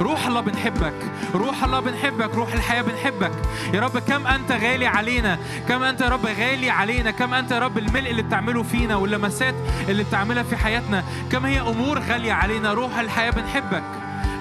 [0.01, 0.95] روح الله بنحبك.
[1.35, 2.35] روح الله بنحبك.
[2.35, 3.33] روح الحياة بنحبك.
[3.75, 5.39] يا رب كم أنت غالي علينا.
[5.69, 7.11] كم أنت يا رب غالي علينا.
[7.11, 9.55] كم أنت يا رب الملء اللي بتعمله فينا واللمسات
[9.89, 11.05] اللي بتعملها في حياتنا.
[11.33, 12.73] كم هي أمور غالية علينا.
[12.73, 13.83] روح الحياة بنحبك.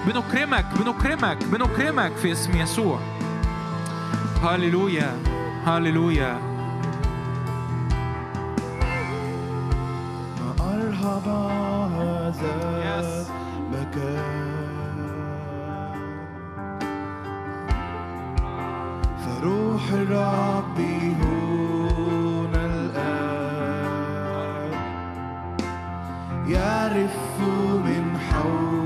[0.06, 2.98] بنكرمك بنكرمك بنكرمك في اسم يسوع.
[4.42, 5.16] هاليلويا
[5.64, 6.38] هاليلويا.
[10.60, 11.28] أرهب
[11.92, 12.54] هذا
[13.66, 14.96] المكان
[19.24, 20.78] فروح الرب
[21.20, 23.16] هنا الآن
[26.48, 27.16] يعرف
[27.84, 28.85] من حول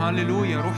[0.00, 0.77] هللويا روح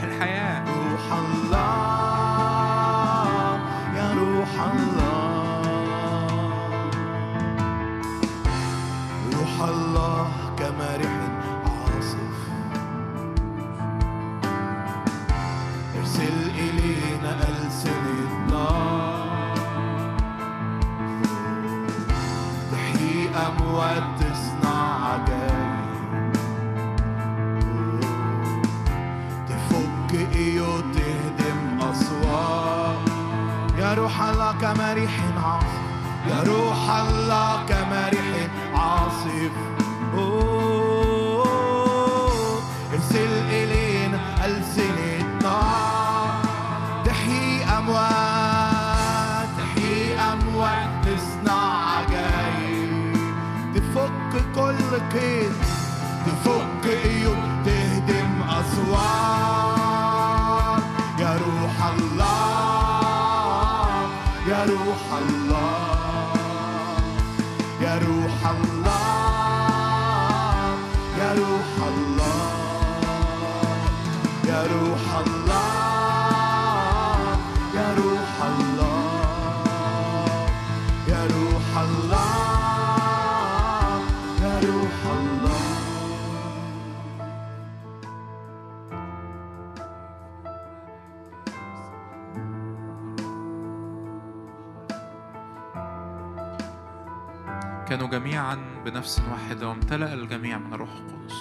[98.91, 101.35] بنفس واحدة وامتلأ الجميع من الروح القدس.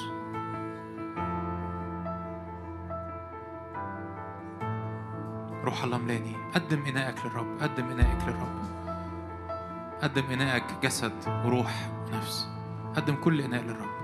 [5.63, 7.57] روح الله ملاني قدم إناءك للرب.
[7.61, 8.59] قدم إناءك للرب.
[10.01, 11.13] قدم إناءك جسد
[11.45, 12.47] وروح ونفس.
[12.95, 13.99] قدم كل إناء للرب.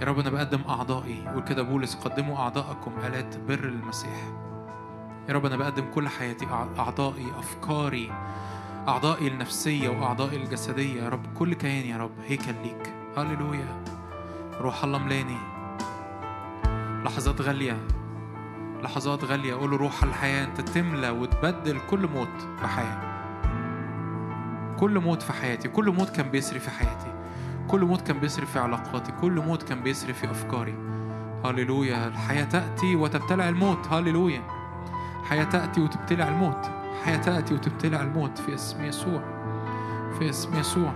[0.00, 1.24] يا رب أنا بقدم أعضائي.
[1.24, 4.24] يقول كده بولس قدموا أعضاءكم آلات بر المسيح.
[5.28, 8.12] يا رب أنا بقدم كل حياتي أع- أعضائي أفكاري
[8.88, 11.34] أعضائي النفسية وأعضائي الجسدية يا رب.
[11.34, 12.92] كل كيان يا رب هيكل ليك.
[13.16, 13.84] هللويا.
[14.60, 15.36] روح الله ملاني
[17.04, 17.76] لحظات غالية.
[18.82, 19.54] لحظات غالية.
[19.54, 20.44] قول روح الحياة.
[20.44, 23.10] أنت تملى وتبدل كل موت بحياة
[24.78, 25.68] كل موت في حياتي.
[25.68, 27.12] كل موت كان بيسري في حياتي.
[27.68, 29.12] كل موت كان بيسري في علاقاتي.
[29.20, 30.74] كل موت كان بيسري في أفكاري.
[31.44, 32.06] هللويا.
[32.06, 33.86] الحياة تأتي وتبتلع الموت.
[33.88, 34.42] هللويا.
[35.24, 36.79] حياة تأتي وتبتلع الموت.
[37.04, 39.22] حياة تأتي وتبتلع الموت في اسم يسوع.
[40.18, 40.92] في اسم يسوع.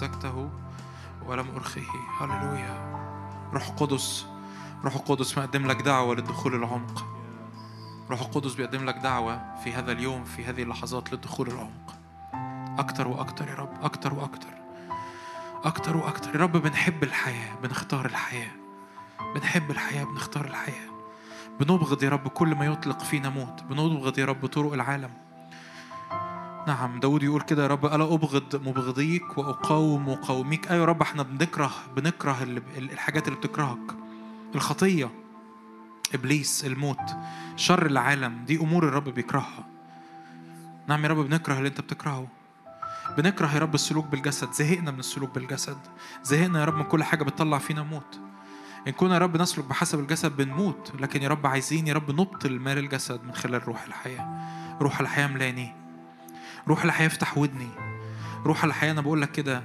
[0.00, 0.50] أمسكته
[1.26, 2.96] ولم أرخيه هللويا.
[3.52, 4.26] روح قدس
[4.84, 7.04] روح القدس مقدم لك دعوة للدخول العمق.
[8.10, 11.94] روح القدس بيقدم لك دعوة في هذا اليوم في هذه اللحظات للدخول العمق.
[12.78, 14.59] أكتر وأكتر يا رب أكتر وأكتر.
[15.64, 16.34] أكتر وأكتر.
[16.34, 18.50] يا رب بنحب الحياة بنختار الحياة.
[19.34, 20.90] بنحب الحياة بنختار الحياة.
[21.60, 23.62] بنبغض يا رب كل ما يطلق فينا موت.
[23.62, 25.10] بنبغض يا رب طرق العالم.
[26.66, 31.22] نعم داود يقول كده يا رب ألا أبغض مبغضيك وأقاوم مقاوميك أيوة يا رب إحنا
[31.22, 33.96] بنكره بنكره ال- ال- الحاجات اللي بتكرهك.
[34.54, 35.10] الخطية
[36.14, 37.16] إبليس الموت
[37.56, 38.44] شر العالم.
[38.44, 39.66] دي أمور الرب بيكرهها.
[40.86, 42.26] نعم يا رب بنكره اللي أنت بتكرهه.
[43.18, 44.52] بنكره يا رب السلوك بالجسد.
[44.52, 45.78] زهقنا من السلوك بالجسد.
[46.22, 48.20] زهقنا يا رب من كل حاجة بتطلع فينا موت.
[48.88, 52.58] إن كنا يا رب نسلك بحسب الجسد بنموت لكن يا رب عايزين يا رب نبطل
[52.58, 54.28] مال الجسد من خلال روح الحياة.
[54.80, 55.74] روح الحياة ملاني.
[56.68, 57.68] روح الحياة افتح ودني.
[58.44, 59.62] روح الحياة أنا بقول لك كده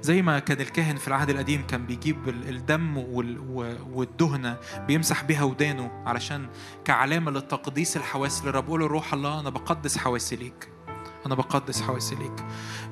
[0.00, 2.96] زي ما كان الكاهن في العهد القديم كان بيجيب ال- الدم
[3.92, 4.56] والدهنة
[4.86, 6.48] بيمسح بيها ودانه علشان
[6.84, 8.66] كعلامة للتقديس الحواس للرب.
[8.66, 10.68] قول الروح الله أنا بقدس حواسي ليك.
[11.26, 12.44] أنا بقدس حواسي ليك.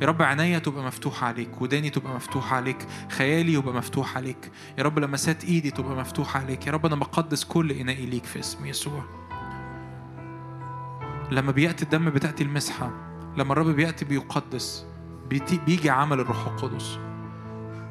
[0.02, 4.50] يا رب عينيا تبقى مفتوحة عليك وداني تبقى مفتوحة عليك خيالي يبقى مفتوح عليك.
[4.78, 6.66] يا رب لمسات إيدي تبقى مفتوحة عليك.
[6.66, 9.04] يا رب أنا بقدس كل إنائي ليك في اسم يسوع.
[11.30, 12.90] لما بيأتي الدم بتأتي المسحة
[13.36, 14.86] لما الرب بيأتي بيقدس
[15.66, 16.98] بيجي عمل الروح القدس.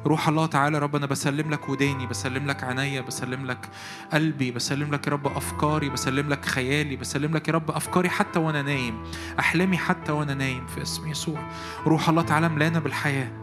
[0.06, 3.68] روح الله تعالى رب أنا بسلم لك وداني بسلم لك عينيا بسلم لك
[4.12, 8.38] قلبي بسلم لك يا رب أفكاري بسلم لك خيالي بسلم لك يا رب أفكاري حتى
[8.38, 9.02] وأنا نايم.
[9.38, 11.48] أحلامي حتى وأنا نايم في اسم يسوع.
[11.86, 13.41] روح الله تعالى ملانا بالحياة.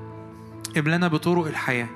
[0.77, 1.87] املانا بطرق الحياة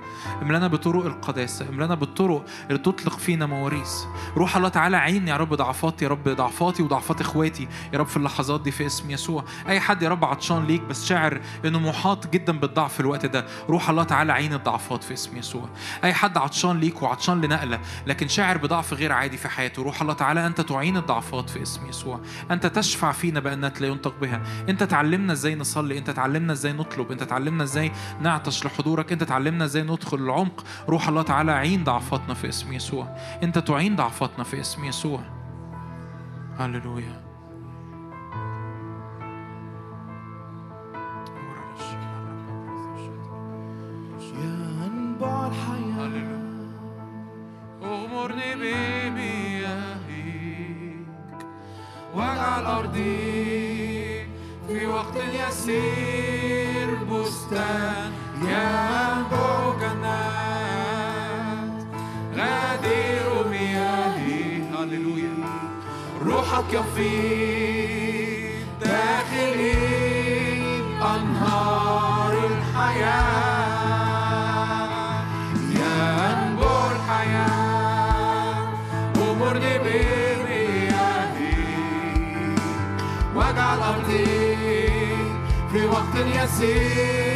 [0.41, 3.91] املانا بطرق القداسة املانا بالطرق اللي تطلق فينا مواريث.
[4.37, 8.17] روح الله تعالى عين يا رب ضعفاتي يا رب ضعفاتي وضعفات إخواتي يا رب في
[8.17, 9.43] اللحظات دي في اسم يسوع.
[9.67, 13.45] أي حد يا رب عطشان ليك بس شاعر إنه محاط جدا بالضعف في الوقت ده
[13.69, 15.69] روح الله تعالى عين الضعفات في اسم يسوع.
[16.03, 20.13] أي حد عطشان ليك وعطشان لنقلة لكن شاعر بضعف غير عادي في حياته روح الله
[20.13, 22.19] تعالى أنت تعين الضعفات في اسم يسوع.
[22.51, 24.41] أنت تشفع فينا بانات لا ينطق بها.
[24.69, 27.91] أنت تعلمنا إزاي نصلي أنت تعلمنا إزاي نطلب أنت تعلمنا إزاي
[28.21, 30.63] نعطش لحضورك انت تعلمنا إزاي ندخل العمق.
[30.89, 33.07] روح الله تعالى عين ضعفاتنا في اسم يسوع.
[33.43, 35.19] انت تعين ضعفاتنا في اسم يسوع.
[36.57, 37.23] هللويا.
[44.33, 46.33] يا أنبع الحياة
[47.83, 49.93] أمرني بمياهك
[52.15, 54.25] واجعل أرضي
[54.67, 55.15] في وقت
[55.47, 58.22] يسير بستان.
[66.25, 68.51] روحك يفيض
[68.81, 69.73] داخلي
[71.01, 73.23] أنهار الحياة
[75.69, 78.67] ينبع الحياة
[79.31, 81.39] أمرني بمياهك
[83.35, 84.25] واجعل أرضي
[85.71, 87.32] في وقت يسير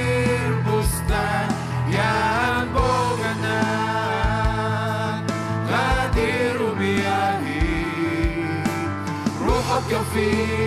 [9.87, 10.66] que eu fiz.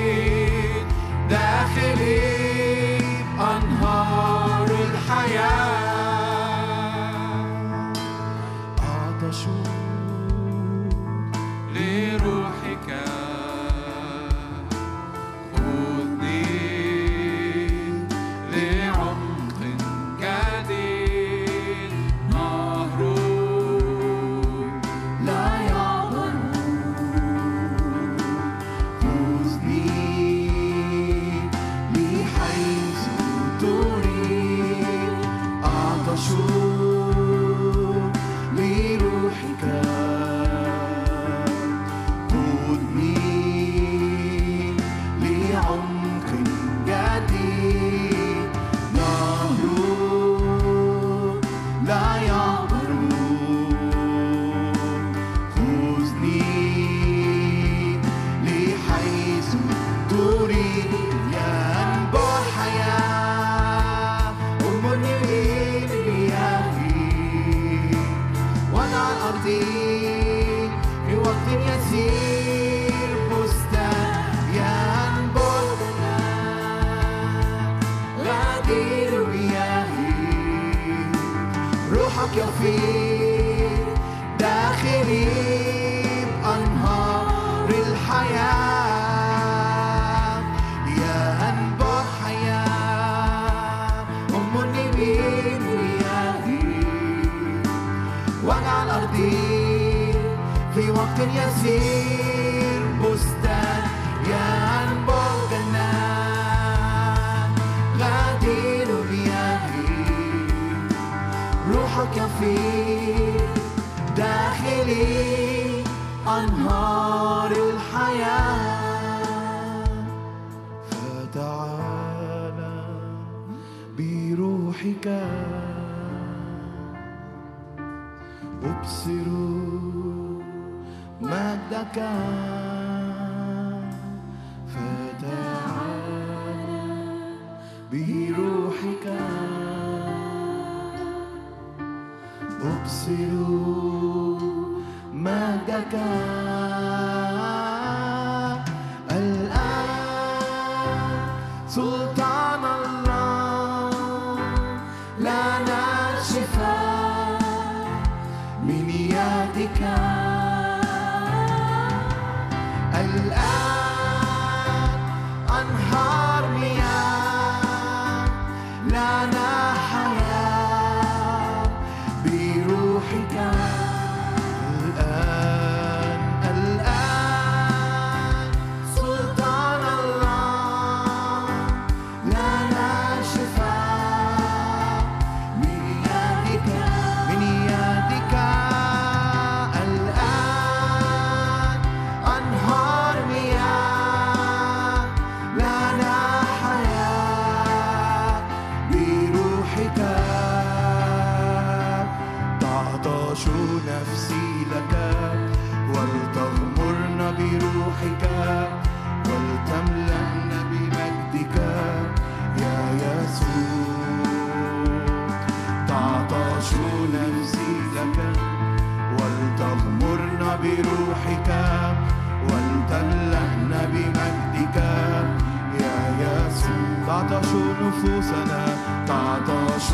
[229.07, 229.89] تعطش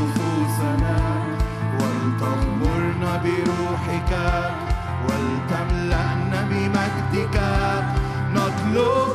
[0.00, 0.96] نفوسنا.
[1.80, 4.12] ولتغمرنا بروحك
[5.06, 7.36] ولتملأنا بمجدك.
[8.34, 9.13] نطلب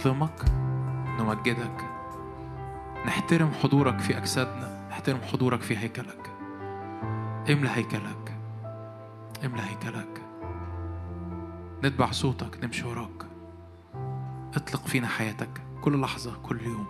[0.00, 0.44] نعظمك
[1.18, 1.84] نمجدك
[3.06, 6.30] نحترم حضورك في أجسادنا نحترم حضورك في هيكلك.
[7.50, 8.34] املى هيكلك
[9.44, 10.22] املى هيكلك.
[11.84, 13.26] نتبع صوتك نمشي وراك.
[14.56, 16.86] اطلق فينا حياتك كل لحظة كل يوم.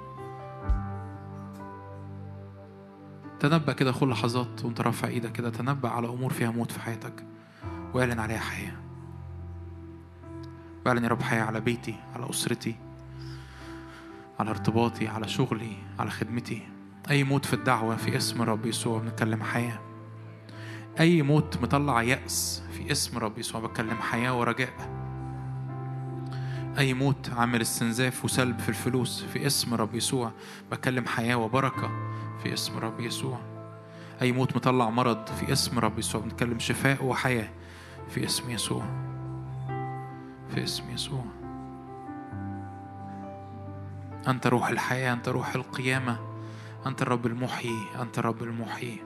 [3.40, 7.24] تنبأ كده كل لحظات وانت رافع إيدك كده تنبأ على أمور فيها موت في حياتك
[7.94, 8.76] واعلن عليها حياة.
[10.84, 12.89] بعلن يا رب حياة على بيتي على أسرتي.
[14.40, 16.62] على ارتباطي على شغلي على خدمتي.
[17.10, 19.80] أي موت في الدعوة في اسم الرب يسوع بنتكلم حياة.
[21.00, 25.00] أي موت مطلع يأس في اسم الرب يسوع بتكلم حياة ورجاء.
[26.78, 30.32] أي موت عامل استنزاف وسلب في الفلوس في اسم الرب يسوع
[30.72, 31.90] بتكلم حياة وبركة
[32.42, 33.38] في اسم الرب يسوع.
[34.22, 37.48] أي موت مطلع مرض في اسم الرب يسوع بنتكلم شفاء وحياة
[38.08, 38.84] في اسم يسوع.
[40.54, 41.39] في اسم يسوع.
[44.28, 46.18] أنت روح الحياة أنت روح القيامة
[46.86, 49.02] أنت الرب المحيي أنت الرب المحيي.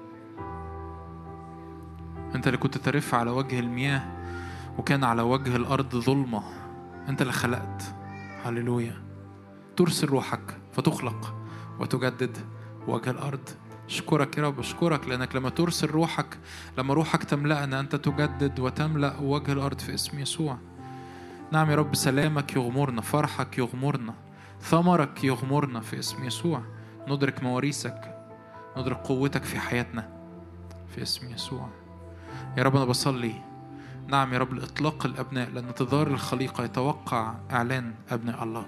[2.34, 4.02] أنت اللي كنت ترف على وجه المياه
[4.78, 6.42] وكان على وجه الأرض ظلمة.
[7.08, 7.94] أنت اللي خلقت.
[8.44, 9.02] هللويا.
[9.76, 11.34] ترسل روحك فتخلق
[11.80, 12.38] وتجدد
[12.88, 13.48] وجه الأرض.
[13.86, 16.38] أشكرك يا رب أشكرك لأنك لما ترسل روحك
[16.78, 20.58] لما روحك تملأنا أنت تجدد وتملأ وجه الأرض في اسم يسوع.
[21.52, 24.14] نعم يا رب سلامك يغمرنا فرحك يغمرنا.
[24.64, 26.62] ثمرك يغمرنا في اسم يسوع.
[27.08, 28.14] ندرك مواريثك
[28.76, 30.08] ندرك قوتك في حياتنا
[30.94, 31.68] في اسم يسوع.
[32.56, 33.34] يا رب أنا بصلي
[34.08, 38.66] نعم يا رب لإطلاق الأبناء لأن انتظار الخليقة يتوقع إعلان أبناء الله.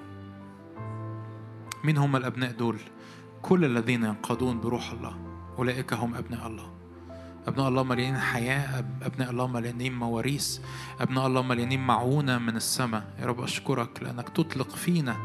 [1.84, 2.78] مين هم الأبناء دول؟
[3.42, 5.16] كل الذين ينقادون بروح الله.
[5.58, 6.70] أولئك هم أبناء الله.
[7.46, 10.58] أبناء الله مليانين حياة أبناء الله مليانين مواريث
[11.00, 13.14] أبناء الله مليانين معونة من السماء.
[13.20, 15.16] يا رب أشكرك لأنك تطلق فينا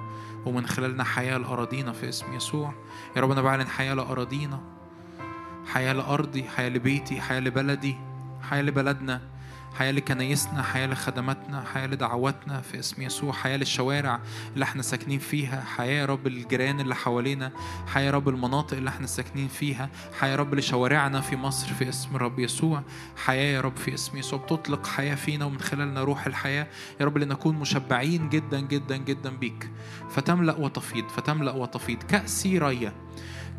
[0.45, 2.73] ومن خلالنا حياة لأراضينا في اسم يسوع.
[3.15, 4.59] يا رب أنا بعلن حياة لأراضينا
[5.65, 7.95] حياة لأرضي حياة لبيتي حياة لبلدي
[8.41, 9.21] حياة لبلدنا.
[9.73, 14.19] حياة لكنايسنا حياة لخدماتنا حياة لدعواتنا في اسم يسوع حياة للشوارع
[14.53, 17.51] اللي إحنا ساكنين فيها حياة يا رب الجيران اللي حوالينا
[17.87, 19.89] حياة يا رب المناطق اللي إحنا ساكنين فيها
[20.19, 22.83] حياة يا رب لشوارعنا في مصر في اسم الرب يسوع
[23.25, 26.67] حياة يا رب في اسم يسوع بتطلق حياة فينا ومن خلالنا روح الحياة
[26.99, 29.69] يا رب لنكون مشبعين جدا جدا جدا بيك.
[30.09, 32.03] فتملأ وتفيض فتملأ وتفيض.
[32.03, 32.93] كأسي ريا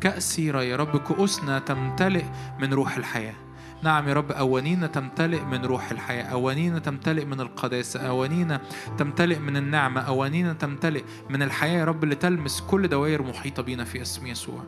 [0.01, 2.23] كأسي ريا يا رب كؤوسنا تمتلئ
[2.59, 3.35] من روح الحياة.
[3.83, 4.31] نعم يا رب.
[4.31, 8.61] أوانينا تمتلئ من روح الحياة أوانينا تمتلئ من القداسة أوانينا
[8.97, 13.83] تمتلئ من النعمة أوانينا تمتلئ من الحياة يا رب اللي تلمس كل دوائر محيطة بينا
[13.83, 14.63] في اسم يسوع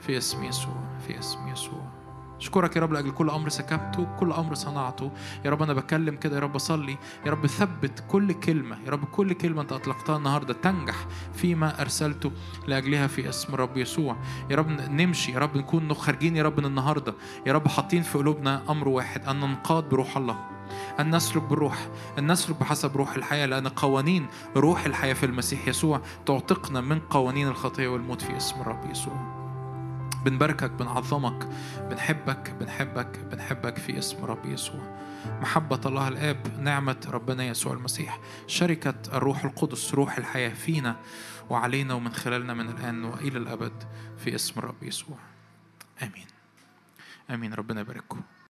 [0.00, 2.03] في اسم يسوع في اسم يسوع.
[2.40, 5.10] أشكرك يا رب لأجل كل أمر سكبته كل أمر صنعته.
[5.44, 6.96] يا رب أنا بكلم كده يا رب أصلي.
[7.26, 12.32] يا رب ثبت كل كلمة يا رب كل كلمة أنت أطلقتها النهارده تنجح فيما أرسلته
[12.66, 14.16] لأجلها في اسم الرب يسوع.
[14.50, 17.14] يا رب نمشي يا رب نكون خارجين يا رب من النهارده.
[17.46, 20.36] يا رب حاطين في قلوبنا أمر واحد أن ننقاد بروح الله
[21.00, 21.88] أن نسلك بالروح
[22.18, 27.48] أن نسلك بحسب روح الحياة لأن قوانين روح الحياة في المسيح يسوع تعتقنا من قوانين
[27.48, 29.43] الخطية والموت في اسم الرب يسوع.
[30.24, 31.48] بنباركك بنعظمك
[31.80, 34.98] بنحبك بنحبك بنحبك في اسم رب يسوع.
[35.26, 40.96] محبة الله الآب نعمة ربنا يسوع المسيح شركة الروح القدس روح الحياة فينا
[41.50, 43.84] وعلينا ومن خلالنا من الآن وإلى الأبد
[44.18, 45.16] في اسم الرب يسوع.
[46.02, 46.26] آمين.
[47.30, 47.54] آمين.
[47.54, 48.20] ربنا يبارككم.